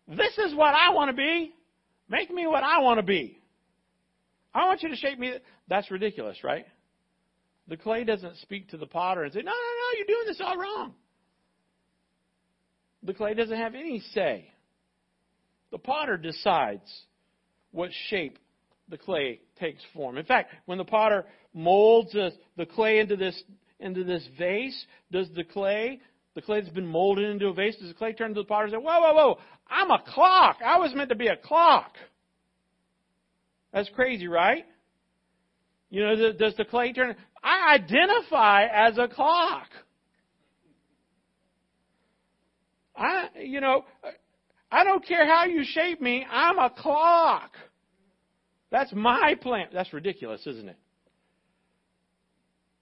this 0.09 0.37
is 0.39 0.55
what 0.55 0.75
I 0.75 0.93
want 0.93 1.11
to 1.11 1.17
be. 1.17 1.55
Make 2.09 2.31
me 2.31 2.47
what 2.47 2.65
I 2.65 2.81
want 2.81 2.99
to 2.99 3.05
be. 3.05 3.39
I 4.53 4.67
want 4.67 4.83
you 4.83 4.89
to 4.89 4.97
shape 4.97 5.19
me. 5.19 5.35
That's 5.69 5.91
ridiculous, 5.91 6.43
right? 6.43 6.67
The 7.71 7.77
clay 7.77 8.05
doesn't 8.05 8.37
speak 8.39 8.69
to 8.71 8.77
the 8.77 8.87
potter 8.87 9.23
and 9.23 9.33
say, 9.33 9.39
no, 9.39 9.45
no, 9.45 9.53
no, 9.53 9.97
you're 9.97 10.07
doing 10.07 10.27
this 10.27 10.41
all 10.45 10.59
wrong. 10.59 10.93
The 13.05 13.15
clay 13.15 13.33
doesn't 13.33 13.57
have 13.57 13.75
any 13.77 14.03
say. 14.13 14.53
The 15.71 15.79
potter 15.79 16.17
decides 16.17 16.91
what 17.71 17.91
shape 18.09 18.39
the 18.89 18.99
clay 18.99 19.41
takes 19.61 19.81
form. 19.95 20.19
In 20.19 20.25
fact, 20.27 20.53
when 20.67 20.79
the 20.79 20.85
potter 20.85 21.25
molds 21.55 22.13
the 22.13 22.67
clay 22.67 22.99
into 22.99 23.17
this, 23.17 23.41
into 23.79 24.03
this 24.03 24.27
vase, 24.37 24.85
does 25.13 25.29
the 25.37 25.45
clay, 25.45 26.01
the 26.35 26.43
clay 26.43 26.61
that's 26.61 26.75
been 26.75 26.85
molded 26.85 27.31
into 27.31 27.47
a 27.47 27.55
vase, 27.55 27.77
does 27.77 27.89
the 27.89 27.95
clay 27.95 28.13
turn 28.13 28.35
to 28.35 28.41
the 28.41 28.47
potter 28.47 28.65
and 28.65 28.73
say, 28.73 28.79
whoa, 28.79 29.01
whoa, 29.01 29.15
whoa, 29.15 29.39
I'm 29.69 29.93
a 29.93 30.03
clock. 30.09 30.57
I 30.67 30.79
was 30.79 30.93
meant 30.93 31.11
to 31.11 31.15
be 31.15 31.29
a 31.29 31.37
clock. 31.37 31.95
That's 33.73 33.89
crazy, 33.91 34.27
right? 34.27 34.67
You 35.93 36.05
know, 36.05 36.33
does 36.33 36.55
the 36.57 36.65
clay 36.65 36.93
turn? 36.93 37.17
I 37.43 37.75
identify 37.75 38.67
as 38.67 38.99
a 38.99 39.09
clock. 39.09 39.69
I, 42.97 43.29
you 43.41 43.61
know, 43.61 43.85
I 44.71 44.85
don't 44.85 45.05
care 45.07 45.27
how 45.27 45.47
you 45.47 45.63
shape 45.65 46.01
me, 46.01 46.27
I'm 46.31 46.59
a 46.59 46.71
clock. 46.71 47.53
That's 48.71 48.93
my 48.93 49.35
plan. 49.41 49.67
That's 49.73 49.93
ridiculous, 49.93 50.47
isn't 50.47 50.69
it? 50.69 50.79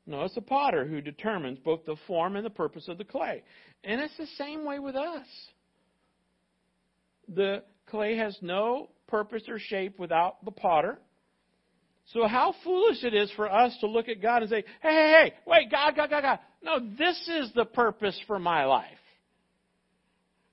No, 0.07 0.25
it's 0.25 0.35
the 0.35 0.41
potter 0.41 0.87
who 0.87 1.01
determines 1.01 1.59
both 1.59 1.85
the 1.85 1.97
form 2.07 2.37
and 2.37 2.45
the 2.45 2.51
purpose 2.51 2.89
of 2.89 2.99
the 2.99 3.05
clay. 3.05 3.43
And 3.85 4.01
it's 4.01 4.17
the 4.17 4.27
same 4.39 4.65
way 4.65 4.79
with 4.79 4.97
us. 4.97 5.27
The 7.29 7.63
clay 7.87 8.17
has 8.17 8.37
no 8.41 8.89
purpose 9.07 9.43
or 9.49 9.59
shape 9.59 9.99
without 9.99 10.45
the 10.45 10.51
potter. 10.51 10.99
So 12.13 12.27
how 12.27 12.55
foolish 12.65 13.05
it 13.05 13.15
is 13.15 13.31
for 13.37 13.53
us 13.53 13.77
to 13.81 13.87
look 13.87 14.09
at 14.09 14.23
God 14.23 14.43
and 14.43 14.51
say, 14.51 14.65
hey, 14.81 14.89
hey, 14.89 15.15
hey, 15.23 15.35
wait, 15.47 15.71
God, 15.71 15.95
God, 15.95 16.09
God, 16.09 16.23
God. 16.23 16.39
No, 16.63 16.79
this 16.99 17.29
is 17.29 17.53
the 17.55 17.67
purpose 17.67 18.19
for 18.27 18.39
my 18.39 18.65
life. 18.65 18.87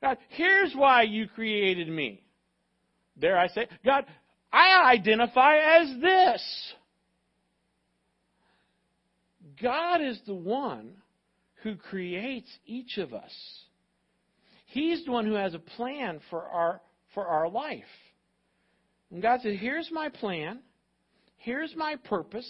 God, 0.01 0.17
here's 0.29 0.73
why 0.75 1.03
you 1.03 1.27
created 1.27 1.87
me. 1.87 2.21
There 3.15 3.37
I 3.37 3.47
say, 3.47 3.67
God, 3.85 4.05
I 4.51 4.91
identify 4.91 5.55
as 5.79 6.01
this. 6.01 6.73
God 9.61 10.01
is 10.01 10.19
the 10.27 10.35
one 10.35 10.91
who 11.63 11.77
creates 11.77 12.49
each 12.65 12.97
of 12.97 13.13
us. 13.13 13.31
He's 14.67 15.05
the 15.05 15.11
one 15.11 15.25
who 15.25 15.35
has 15.35 15.53
a 15.53 15.59
plan 15.59 16.19
for 16.29 16.43
our, 16.43 16.81
for 17.13 17.25
our 17.25 17.47
life. 17.49 17.83
And 19.09 19.21
God 19.21 19.39
said, 19.41 19.55
here's 19.55 19.89
my 19.91 20.09
plan. 20.09 20.59
Here's 21.37 21.75
my 21.75 21.95
purpose. 22.05 22.49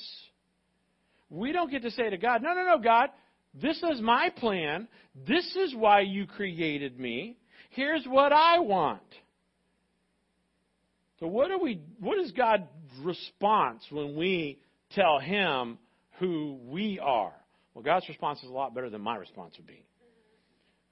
We 1.29 1.51
don't 1.51 1.71
get 1.71 1.83
to 1.83 1.91
say 1.91 2.09
to 2.09 2.17
God, 2.17 2.41
no, 2.41 2.53
no, 2.53 2.65
no, 2.65 2.79
God, 2.79 3.09
this 3.53 3.77
is 3.77 4.01
my 4.01 4.29
plan. 4.37 4.87
This 5.27 5.45
is 5.55 5.75
why 5.75 6.01
you 6.01 6.27
created 6.27 6.99
me. 6.99 7.37
Here's 7.71 8.05
what 8.05 8.31
I 8.31 8.59
want. 8.59 9.01
So 11.19 11.27
what 11.27 11.47
do 11.47 11.57
we 11.61 11.81
what 11.99 12.19
is 12.19 12.31
God's 12.31 12.63
response 13.01 13.83
when 13.89 14.15
we 14.15 14.59
tell 14.91 15.19
him 15.19 15.77
who 16.19 16.59
we 16.65 16.99
are? 16.99 17.33
Well, 17.73 17.83
God's 17.83 18.07
response 18.07 18.39
is 18.43 18.49
a 18.49 18.53
lot 18.53 18.73
better 18.73 18.89
than 18.89 19.01
my 19.01 19.15
response 19.15 19.55
would 19.57 19.67
be. 19.67 19.83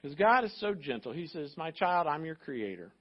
Because 0.00 0.14
God 0.16 0.44
is 0.44 0.54
so 0.60 0.74
gentle. 0.74 1.12
He 1.12 1.26
says, 1.28 1.52
My 1.56 1.70
child, 1.70 2.06
I'm 2.06 2.26
your 2.26 2.34
creator. 2.34 2.92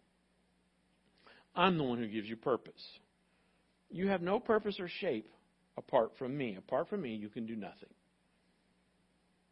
I'm 1.54 1.78
the 1.78 1.84
one 1.84 1.98
who 1.98 2.08
gives 2.08 2.28
you 2.28 2.38
purpose. 2.38 2.82
You 3.94 4.08
have 4.08 4.24
no 4.24 4.40
purpose 4.40 4.80
or 4.80 4.90
shape 5.00 5.30
apart 5.78 6.14
from 6.18 6.36
me. 6.36 6.56
Apart 6.58 6.90
from 6.90 7.04
me, 7.04 7.14
you 7.14 7.30
can 7.30 7.46
do 7.46 7.56
nothing. 7.56 7.90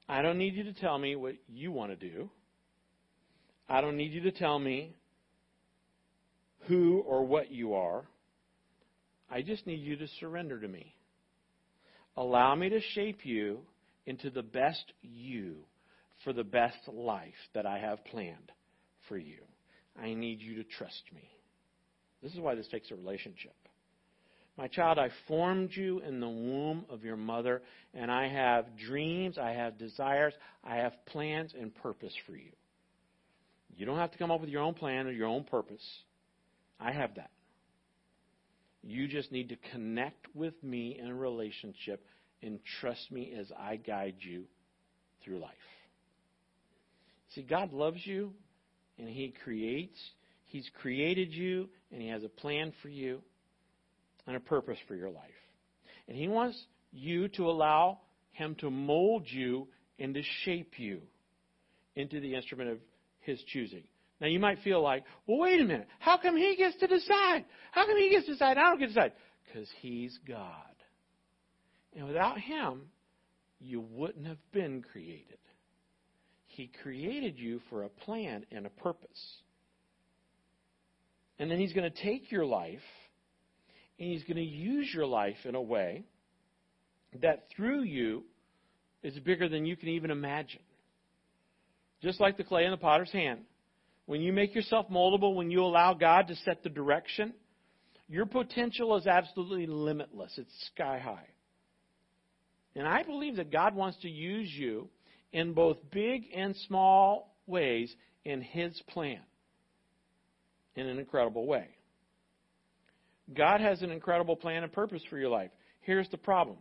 I 0.09 0.23
don't 0.23 0.39
need 0.39 0.55
you 0.55 0.63
to 0.63 0.73
tell 0.73 0.97
me 0.97 1.15
what 1.15 1.35
you 1.47 1.71
want 1.71 1.91
to 1.91 2.09
do. 2.09 2.27
I 3.69 3.81
don't 3.81 3.95
need 3.95 4.11
you 4.11 4.21
to 4.21 4.31
tell 4.31 4.57
me 4.57 4.95
who 6.67 7.03
or 7.05 7.23
what 7.23 7.51
you 7.51 7.75
are. 7.75 8.03
I 9.29 9.43
just 9.43 9.67
need 9.67 9.79
you 9.79 9.95
to 9.97 10.07
surrender 10.19 10.59
to 10.59 10.67
me. 10.67 10.95
Allow 12.17 12.55
me 12.55 12.69
to 12.69 12.81
shape 12.95 13.23
you 13.23 13.59
into 14.07 14.31
the 14.31 14.41
best 14.41 14.91
you 15.03 15.57
for 16.23 16.33
the 16.33 16.43
best 16.43 16.79
life 16.91 17.29
that 17.53 17.67
I 17.67 17.77
have 17.77 18.03
planned 18.05 18.51
for 19.07 19.17
you. 19.17 19.37
I 20.01 20.15
need 20.15 20.41
you 20.41 20.55
to 20.55 20.63
trust 20.63 21.03
me. 21.13 21.29
This 22.23 22.33
is 22.33 22.39
why 22.39 22.55
this 22.55 22.67
takes 22.69 22.89
a 22.89 22.95
relationship. 22.95 23.53
My 24.57 24.67
child, 24.67 24.99
I 24.99 25.09
formed 25.27 25.71
you 25.73 25.99
in 25.99 26.19
the 26.19 26.29
womb 26.29 26.85
of 26.89 27.03
your 27.03 27.15
mother, 27.15 27.61
and 27.93 28.11
I 28.11 28.27
have 28.27 28.77
dreams, 28.77 29.37
I 29.37 29.51
have 29.51 29.77
desires, 29.77 30.33
I 30.63 30.77
have 30.77 30.93
plans 31.07 31.53
and 31.57 31.73
purpose 31.73 32.13
for 32.25 32.35
you. 32.35 32.51
You 33.75 33.85
don't 33.85 33.97
have 33.97 34.11
to 34.11 34.17
come 34.17 34.29
up 34.29 34.41
with 34.41 34.49
your 34.49 34.61
own 34.61 34.73
plan 34.73 35.07
or 35.07 35.11
your 35.11 35.27
own 35.27 35.45
purpose. 35.45 35.83
I 36.79 36.91
have 36.91 37.15
that. 37.15 37.31
You 38.83 39.07
just 39.07 39.31
need 39.31 39.49
to 39.49 39.57
connect 39.71 40.27
with 40.35 40.61
me 40.63 40.97
in 40.99 41.07
a 41.07 41.15
relationship 41.15 42.05
and 42.43 42.59
trust 42.81 43.11
me 43.11 43.33
as 43.39 43.51
I 43.57 43.77
guide 43.77 44.15
you 44.19 44.43
through 45.23 45.39
life. 45.39 45.51
See, 47.35 47.43
God 47.43 47.71
loves 47.71 48.05
you, 48.05 48.33
and 48.97 49.07
He 49.07 49.33
creates. 49.43 49.97
He's 50.47 50.69
created 50.81 51.31
you, 51.31 51.69
and 51.91 52.01
He 52.01 52.09
has 52.09 52.23
a 52.23 52.29
plan 52.29 52.73
for 52.81 52.89
you 52.89 53.21
and 54.27 54.35
a 54.35 54.39
purpose 54.39 54.77
for 54.87 54.95
your 54.95 55.09
life. 55.09 55.23
And 56.07 56.17
He 56.17 56.27
wants 56.27 56.61
you 56.91 57.27
to 57.29 57.49
allow 57.49 57.99
Him 58.31 58.55
to 58.55 58.69
mold 58.69 59.25
you 59.27 59.67
and 59.99 60.13
to 60.13 60.21
shape 60.43 60.73
you 60.77 61.01
into 61.95 62.19
the 62.19 62.35
instrument 62.35 62.69
of 62.69 62.77
His 63.21 63.41
choosing. 63.47 63.83
Now 64.19 64.27
you 64.27 64.39
might 64.39 64.59
feel 64.59 64.81
like, 64.81 65.03
well, 65.25 65.39
wait 65.39 65.59
a 65.59 65.65
minute. 65.65 65.87
How 65.99 66.17
come 66.17 66.37
He 66.37 66.55
gets 66.55 66.77
to 66.77 66.87
decide? 66.87 67.45
How 67.71 67.85
come 67.85 67.97
He 67.97 68.09
gets 68.09 68.25
to 68.27 68.33
decide? 68.33 68.57
I 68.57 68.69
don't 68.69 68.79
get 68.79 68.87
to 68.87 68.93
decide. 68.93 69.13
Because 69.45 69.67
He's 69.81 70.17
God. 70.27 70.55
And 71.95 72.07
without 72.07 72.39
Him, 72.39 72.83
you 73.59 73.81
wouldn't 73.81 74.27
have 74.27 74.51
been 74.51 74.81
created. 74.81 75.37
He 76.47 76.69
created 76.83 77.39
you 77.39 77.61
for 77.69 77.83
a 77.83 77.89
plan 77.89 78.45
and 78.51 78.65
a 78.65 78.69
purpose. 78.69 79.37
And 81.39 81.49
then 81.49 81.59
He's 81.59 81.73
going 81.73 81.91
to 81.91 82.03
take 82.03 82.31
your 82.31 82.45
life 82.45 82.79
and 84.01 84.09
He's 84.09 84.23
going 84.23 84.37
to 84.37 84.43
use 84.43 84.89
your 84.91 85.05
life 85.05 85.37
in 85.45 85.53
a 85.53 85.61
way 85.61 86.03
that 87.21 87.45
through 87.55 87.83
you 87.83 88.23
is 89.03 89.13
bigger 89.19 89.47
than 89.47 89.63
you 89.67 89.75
can 89.75 89.89
even 89.89 90.09
imagine. 90.09 90.61
Just 92.01 92.19
like 92.19 92.35
the 92.35 92.43
clay 92.43 92.65
in 92.65 92.71
the 92.71 92.77
potter's 92.77 93.11
hand. 93.11 93.41
When 94.07 94.21
you 94.21 94.33
make 94.33 94.55
yourself 94.55 94.87
moldable, 94.89 95.35
when 95.35 95.51
you 95.51 95.63
allow 95.63 95.93
God 95.93 96.29
to 96.29 96.35
set 96.37 96.63
the 96.63 96.69
direction, 96.69 97.31
your 98.09 98.25
potential 98.25 98.97
is 98.97 99.05
absolutely 99.05 99.67
limitless. 99.67 100.33
It's 100.35 100.71
sky 100.73 100.97
high. 100.97 101.27
And 102.75 102.87
I 102.87 103.03
believe 103.03 103.35
that 103.35 103.51
God 103.51 103.75
wants 103.75 103.99
to 104.01 104.09
use 104.09 104.49
you 104.51 104.89
in 105.31 105.53
both 105.53 105.77
big 105.91 106.23
and 106.35 106.55
small 106.67 107.35
ways 107.45 107.93
in 108.25 108.41
His 108.41 108.81
plan 108.89 109.21
in 110.75 110.87
an 110.87 110.97
incredible 110.97 111.45
way. 111.45 111.67
God 113.35 113.61
has 113.61 113.81
an 113.81 113.91
incredible 113.91 114.35
plan 114.35 114.63
and 114.63 114.71
purpose 114.71 115.01
for 115.09 115.17
your 115.17 115.29
life. 115.29 115.51
Here's 115.81 116.09
the 116.09 116.17
problem 116.17 116.57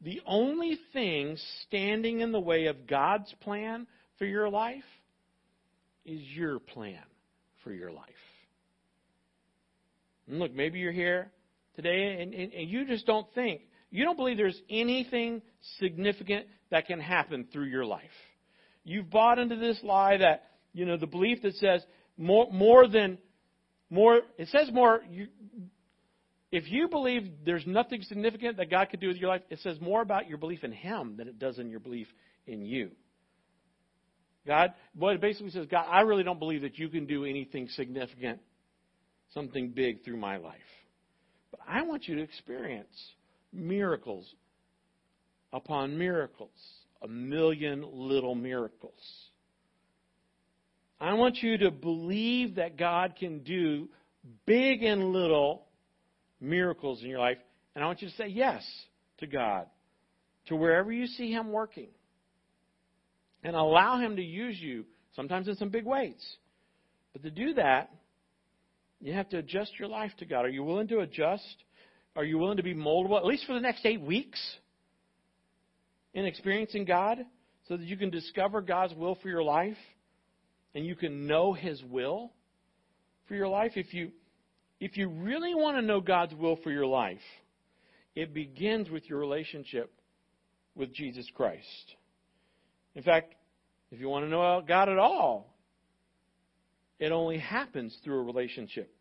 the 0.00 0.20
only 0.26 0.78
thing 0.92 1.36
standing 1.66 2.20
in 2.20 2.32
the 2.32 2.40
way 2.40 2.66
of 2.66 2.86
God's 2.86 3.32
plan 3.40 3.86
for 4.18 4.26
your 4.26 4.48
life 4.48 4.84
is 6.04 6.20
your 6.34 6.58
plan 6.58 7.02
for 7.64 7.72
your 7.72 7.90
life. 7.90 8.06
And 10.28 10.38
look, 10.38 10.54
maybe 10.54 10.78
you're 10.78 10.92
here 10.92 11.30
today 11.74 12.18
and, 12.20 12.34
and, 12.34 12.52
and 12.52 12.68
you 12.68 12.86
just 12.86 13.06
don't 13.06 13.26
think, 13.34 13.62
you 13.90 14.04
don't 14.04 14.16
believe 14.16 14.36
there's 14.36 14.60
anything 14.70 15.42
significant 15.78 16.46
that 16.70 16.86
can 16.86 17.00
happen 17.00 17.46
through 17.52 17.66
your 17.66 17.84
life. 17.84 18.04
You've 18.84 19.10
bought 19.10 19.38
into 19.38 19.56
this 19.56 19.78
lie 19.82 20.18
that, 20.18 20.44
you 20.72 20.86
know, 20.86 20.96
the 20.96 21.06
belief 21.06 21.42
that 21.42 21.54
says 21.56 21.82
more, 22.16 22.48
more 22.52 22.86
than, 22.86 23.18
more, 23.90 24.20
it 24.36 24.48
says 24.48 24.70
more, 24.72 25.00
you, 25.10 25.28
if 26.50 26.70
you 26.70 26.88
believe 26.88 27.30
there's 27.44 27.66
nothing 27.66 28.02
significant 28.02 28.56
that 28.56 28.70
God 28.70 28.88
could 28.90 29.00
do 29.00 29.08
with 29.08 29.18
your 29.18 29.28
life, 29.28 29.42
it 29.50 29.58
says 29.60 29.80
more 29.80 30.00
about 30.00 30.28
your 30.28 30.38
belief 30.38 30.64
in 30.64 30.72
Him 30.72 31.16
than 31.16 31.28
it 31.28 31.38
does 31.38 31.58
in 31.58 31.70
your 31.70 31.80
belief 31.80 32.06
in 32.46 32.64
you. 32.64 32.90
God, 34.46 34.72
what 34.94 35.14
it 35.14 35.20
basically 35.20 35.50
says, 35.50 35.66
God, 35.70 35.84
I 35.90 36.00
really 36.00 36.22
don't 36.22 36.38
believe 36.38 36.62
that 36.62 36.78
you 36.78 36.88
can 36.88 37.04
do 37.04 37.26
anything 37.26 37.68
significant, 37.68 38.40
something 39.34 39.70
big 39.70 40.04
through 40.04 40.16
my 40.16 40.38
life. 40.38 40.56
But 41.50 41.60
I 41.68 41.82
want 41.82 42.08
you 42.08 42.16
to 42.16 42.22
experience 42.22 42.88
miracles 43.52 44.26
upon 45.52 45.98
miracles, 45.98 46.50
a 47.02 47.08
million 47.08 47.84
little 47.92 48.34
miracles. 48.34 48.92
I 50.98 51.12
want 51.14 51.36
you 51.42 51.58
to 51.58 51.70
believe 51.70 52.56
that 52.56 52.78
God 52.78 53.16
can 53.18 53.40
do 53.40 53.88
big 54.46 54.82
and 54.82 55.12
little 55.12 55.67
miracles 56.40 57.02
in 57.02 57.08
your 57.08 57.18
life. 57.18 57.38
And 57.74 57.84
I 57.84 57.86
want 57.86 58.02
you 58.02 58.08
to 58.08 58.14
say 58.16 58.28
yes 58.28 58.64
to 59.18 59.26
God, 59.26 59.66
to 60.46 60.56
wherever 60.56 60.92
you 60.92 61.06
see 61.06 61.30
Him 61.30 61.52
working. 61.52 61.88
And 63.44 63.54
allow 63.54 63.98
Him 63.98 64.16
to 64.16 64.22
use 64.22 64.58
you, 64.60 64.84
sometimes 65.14 65.48
in 65.48 65.56
some 65.56 65.70
big 65.70 65.84
ways. 65.84 66.24
But 67.12 67.22
to 67.22 67.30
do 67.30 67.54
that, 67.54 67.90
you 69.00 69.12
have 69.12 69.28
to 69.30 69.38
adjust 69.38 69.72
your 69.78 69.88
life 69.88 70.12
to 70.18 70.24
God. 70.24 70.44
Are 70.44 70.50
you 70.50 70.64
willing 70.64 70.88
to 70.88 71.00
adjust? 71.00 71.44
Are 72.16 72.24
you 72.24 72.38
willing 72.38 72.56
to 72.56 72.62
be 72.62 72.74
moldable, 72.74 73.16
at 73.16 73.24
least 73.24 73.46
for 73.46 73.54
the 73.54 73.60
next 73.60 73.86
eight 73.86 74.00
weeks, 74.00 74.40
in 76.14 76.24
experiencing 76.24 76.84
God, 76.84 77.18
so 77.68 77.76
that 77.76 77.86
you 77.86 77.96
can 77.96 78.10
discover 78.10 78.60
God's 78.60 78.94
will 78.94 79.16
for 79.22 79.28
your 79.28 79.42
life 79.42 79.76
and 80.74 80.84
you 80.84 80.96
can 80.96 81.26
know 81.26 81.52
His 81.52 81.82
will 81.84 82.32
for 83.28 83.34
your 83.34 83.48
life? 83.48 83.72
If 83.76 83.94
you 83.94 84.10
if 84.80 84.96
you 84.96 85.08
really 85.08 85.54
want 85.54 85.76
to 85.76 85.82
know 85.82 86.00
God's 86.00 86.34
will 86.34 86.56
for 86.56 86.70
your 86.70 86.86
life, 86.86 87.18
it 88.14 88.34
begins 88.34 88.90
with 88.90 89.08
your 89.08 89.18
relationship 89.18 89.92
with 90.74 90.92
Jesus 90.92 91.28
Christ. 91.34 91.94
In 92.94 93.02
fact, 93.02 93.34
if 93.90 94.00
you 94.00 94.08
want 94.08 94.24
to 94.24 94.30
know 94.30 94.62
God 94.66 94.88
at 94.88 94.98
all, 94.98 95.54
it 96.98 97.12
only 97.12 97.38
happens 97.38 97.96
through 98.04 98.20
a 98.20 98.24
relationship 98.24 98.92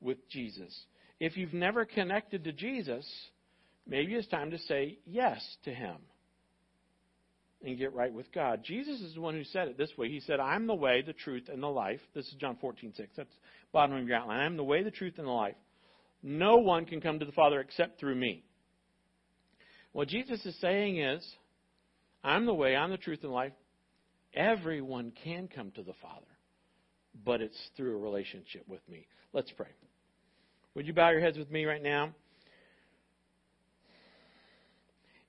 with 0.00 0.28
Jesus. 0.28 0.76
If 1.20 1.36
you've 1.36 1.54
never 1.54 1.84
connected 1.84 2.44
to 2.44 2.52
Jesus, 2.52 3.08
maybe 3.86 4.14
it's 4.14 4.28
time 4.28 4.50
to 4.50 4.58
say 4.58 4.98
yes 5.06 5.40
to 5.64 5.72
Him 5.72 5.96
and 7.64 7.78
get 7.78 7.94
right 7.94 8.12
with 8.12 8.32
God. 8.32 8.62
Jesus 8.64 9.00
is 9.00 9.14
the 9.14 9.20
one 9.20 9.34
who 9.34 9.44
said 9.44 9.68
it 9.68 9.78
this 9.78 9.96
way. 9.96 10.08
He 10.08 10.20
said, 10.20 10.40
I'm 10.40 10.66
the 10.66 10.74
way, 10.74 11.02
the 11.02 11.12
truth, 11.12 11.48
and 11.52 11.62
the 11.62 11.68
life. 11.68 12.00
This 12.14 12.26
is 12.26 12.34
John 12.34 12.56
14, 12.60 12.92
6. 12.96 13.08
That's 13.16 13.34
bottom 13.72 13.96
of 13.96 14.06
your 14.06 14.16
outline. 14.16 14.40
I'm 14.40 14.56
the 14.56 14.64
way, 14.64 14.82
the 14.82 14.90
truth, 14.90 15.14
and 15.18 15.26
the 15.26 15.32
life. 15.32 15.54
No 16.22 16.56
one 16.56 16.84
can 16.84 17.00
come 17.00 17.18
to 17.18 17.24
the 17.24 17.32
Father 17.32 17.60
except 17.60 17.98
through 17.98 18.14
me. 18.14 18.44
What 19.92 20.08
Jesus 20.08 20.44
is 20.46 20.58
saying 20.60 21.00
is, 21.00 21.26
I'm 22.24 22.46
the 22.46 22.54
way, 22.54 22.76
I'm 22.76 22.90
the 22.90 22.96
truth, 22.96 23.20
and 23.22 23.32
life. 23.32 23.52
Everyone 24.34 25.12
can 25.24 25.48
come 25.48 25.70
to 25.72 25.82
the 25.82 25.92
Father, 26.00 26.26
but 27.24 27.40
it's 27.42 27.58
through 27.76 27.96
a 27.96 28.00
relationship 28.00 28.66
with 28.66 28.80
me. 28.88 29.06
Let's 29.32 29.50
pray. 29.50 29.68
Would 30.74 30.86
you 30.86 30.94
bow 30.94 31.10
your 31.10 31.20
heads 31.20 31.36
with 31.36 31.50
me 31.50 31.66
right 31.66 31.82
now? 31.82 32.14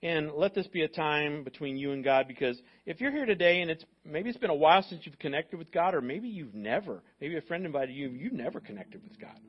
And 0.03 0.33
let 0.33 0.53
this 0.53 0.67
be 0.67 0.81
a 0.81 0.89
time 0.89 1.45
between 1.45 1.77
you 1.77 1.93
and 1.93 2.03
God 2.03 2.27
because 2.27 2.61
if 2.85 2.99
you're 2.99 3.09
here 3.09 3.25
today 3.25 3.61
and 3.61 3.71
it's 3.71 3.85
maybe 4.03 4.29
it's 4.29 4.37
been 4.37 4.49
a 4.49 4.53
while 4.53 4.83
since 4.83 5.05
you've 5.05 5.17
connected 5.17 5.57
with 5.57 5.71
God, 5.71 5.95
or 5.95 6.01
maybe 6.01 6.27
you've 6.27 6.53
never, 6.53 7.01
maybe 7.21 7.37
a 7.37 7.41
friend 7.41 7.65
invited 7.65 7.95
you, 7.95 8.09
you've 8.09 8.33
never 8.33 8.59
connected 8.59 9.01
with 9.01 9.17
God. 9.17 9.39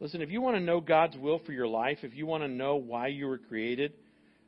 Listen, 0.00 0.20
if 0.20 0.30
you 0.30 0.40
want 0.40 0.56
to 0.56 0.60
know 0.60 0.80
God's 0.80 1.16
will 1.16 1.38
for 1.46 1.52
your 1.52 1.68
life, 1.68 1.98
if 2.02 2.12
you 2.16 2.26
want 2.26 2.42
to 2.42 2.48
know 2.48 2.74
why 2.74 3.06
you 3.06 3.28
were 3.28 3.38
created, 3.38 3.92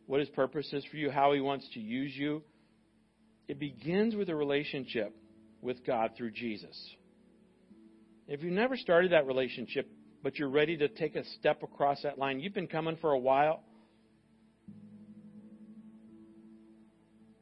what 0.07 0.19
His 0.19 0.29
purpose 0.31 0.69
is 0.73 0.85
for 0.91 0.97
you, 0.97 1.13
how 1.13 1.33
He 1.33 1.41
wants 1.41 1.69
to 1.75 1.81
use 1.81 2.11
you, 2.13 2.43
it 3.47 3.61
begins 3.61 4.17
with 4.17 4.29
a 4.31 4.35
relationship 4.35 5.15
with 5.63 5.87
God 5.87 6.11
through 6.17 6.33
Jesus. 6.33 6.77
If 8.27 8.43
you've 8.43 8.53
never 8.53 8.77
started 8.77 9.13
that 9.13 9.29
relationship, 9.29 9.89
but 10.25 10.41
you're 10.41 10.49
ready 10.49 10.77
to 10.79 10.89
take 10.89 11.15
a 11.15 11.25
step 11.39 11.63
across 11.63 12.03
that 12.03 12.19
line, 12.19 12.41
you've 12.41 12.53
been 12.53 12.67
coming 12.67 12.97
for 13.01 13.13
a 13.13 13.19
while 13.19 13.63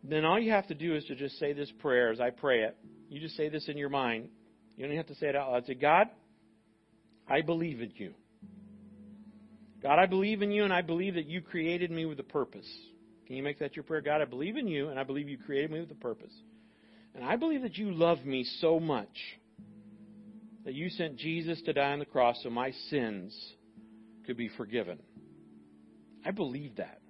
then 0.03 0.25
all 0.25 0.39
you 0.39 0.51
have 0.51 0.67
to 0.69 0.75
do 0.75 0.97
is 0.97 1.05
to 1.05 1.15
just 1.15 1.39
say 1.39 1.53
this 1.53 1.71
prayer 1.79 2.11
as 2.11 2.21
I 2.21 2.31
pray 2.31 2.63
it. 2.63 2.77
You 3.09 3.21
just 3.21 3.37
say 3.37 3.49
this 3.49 3.69
in 3.69 3.77
your 3.77 3.89
mind. 3.89 4.29
You 4.77 4.87
don't 4.87 4.97
have 4.97 5.07
to 5.07 5.15
say 5.17 5.29
it 5.29 5.37
out 5.37 5.53
loud. 5.53 5.67
Say, 5.67 5.75
God, 5.75 6.09
I 7.29 7.43
believe 7.43 7.81
in 7.81 7.93
you. 7.95 8.15
God, 9.83 9.99
I 9.99 10.07
believe 10.07 10.43
in 10.43 10.51
you, 10.51 10.65
and 10.65 10.73
I 10.73 10.83
believe 10.83 11.15
that 11.15 11.27
you 11.27 11.41
created 11.41 11.91
me 11.91 12.07
with 12.07 12.19
a 12.21 12.25
purpose. 12.25 12.69
Can 13.27 13.37
you 13.37 13.43
make 13.43 13.59
that 13.59 13.77
your 13.77 13.83
prayer? 13.83 14.01
God, 14.01 14.21
I 14.23 14.25
believe 14.25 14.57
in 14.57 14.67
you, 14.67 14.89
and 14.89 14.99
I 14.99 15.05
believe 15.05 15.29
you 15.29 15.39
created 15.39 15.71
me 15.71 15.81
with 15.81 15.91
a 15.91 15.97
purpose. 15.97 16.33
And 17.15 17.25
I 17.25 17.37
believe 17.37 17.63
that 17.63 17.77
you 17.77 17.93
love 17.93 18.25
me 18.25 18.45
so 18.61 18.81
much 18.81 19.17
that 20.65 20.75
you 20.75 20.89
sent 20.89 21.17
Jesus 21.17 21.61
to 21.63 21.73
die 21.73 21.93
on 21.93 21.99
the 21.99 22.05
cross 22.05 22.39
so 22.43 22.51
my 22.51 22.71
sins 22.91 23.37
could 24.27 24.37
be 24.37 24.49
forgiven. 24.57 24.99
I 26.25 26.31
believe 26.31 26.77
that. 26.77 27.02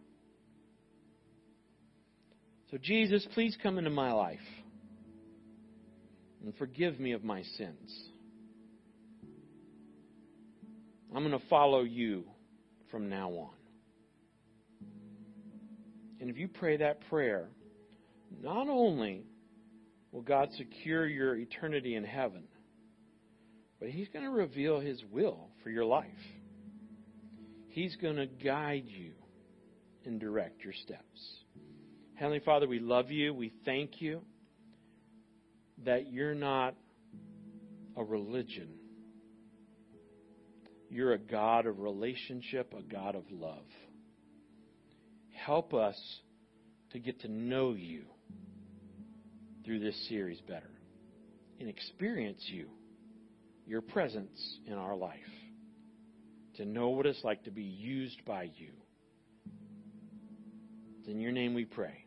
So, 2.73 2.79
Jesus, 2.79 3.29
please 3.35 3.55
come 3.63 3.77
into 3.77 3.91
my 3.91 4.13
life 4.13 4.39
and 6.43 6.57
forgive 6.57 6.99
me 6.99 7.13
of 7.13 7.23
my 7.23 7.43
sins. 7.43 8.09
I'm 11.15 11.23
going 11.23 11.39
to 11.39 11.47
follow 11.51 11.83
you 11.83 12.25
from 12.91 13.11
now 13.11 13.29
on. 13.29 13.51
And 16.19 16.31
if 16.31 16.39
you 16.39 16.49
pray 16.49 16.79
that 16.79 17.07
prayer, 17.11 17.51
not 18.43 18.67
only 18.71 19.27
will 20.11 20.23
God 20.23 20.49
secure 20.57 21.07
your 21.07 21.37
eternity 21.37 21.95
in 21.95 22.05
heaven, 22.05 22.45
but 23.81 23.91
He's 23.91 24.09
going 24.09 24.25
to 24.25 24.31
reveal 24.31 24.81
His 24.81 25.03
will 25.13 25.51
for 25.63 25.69
your 25.69 25.85
life. 25.85 26.07
He's 27.69 27.97
going 27.97 28.17
to 28.17 28.27
guide 28.27 28.85
you 28.87 29.13
and 30.07 30.19
direct 30.19 30.65
your 30.65 30.73
steps. 30.73 31.42
Heavenly 32.15 32.41
Father, 32.41 32.69
we 32.69 32.79
love 32.79 33.11
you. 33.11 33.35
We 33.35 33.53
thank 33.65 34.01
you 34.01 34.23
that 35.85 36.13
you're 36.13 36.35
not 36.35 36.77
a 37.97 38.05
religion. 38.05 38.69
You're 40.89 41.15
a 41.15 41.19
God 41.19 41.67
of 41.67 41.81
relationship, 41.81 42.75
a 42.79 42.83
God 42.83 43.17
of 43.17 43.25
love. 43.31 43.65
help 45.45 45.75
us 45.75 45.97
to 46.93 46.99
get 46.99 47.21
to 47.21 47.29
know 47.29 47.73
you 47.73 48.05
through 49.65 49.81
this 49.81 50.09
series 50.09 50.41
better 50.43 50.71
and 51.61 51.69
experience 51.69 52.43
you, 52.47 52.67
your 53.67 53.81
presence 53.81 54.59
in 54.67 54.75
our 54.75 54.97
life, 54.97 55.19
to 56.57 56.65
know 56.65 56.91
what 56.91 57.07
it's 57.07 57.23
like 57.25 57.45
to 57.45 57.51
be 57.51 57.63
used 57.63 58.25
by 58.25 58.45
you. 58.57 58.73
It's 60.99 61.09
in 61.09 61.21
your 61.21 61.33
name 61.33 61.55
we 61.55 61.65
pray. 61.65 62.02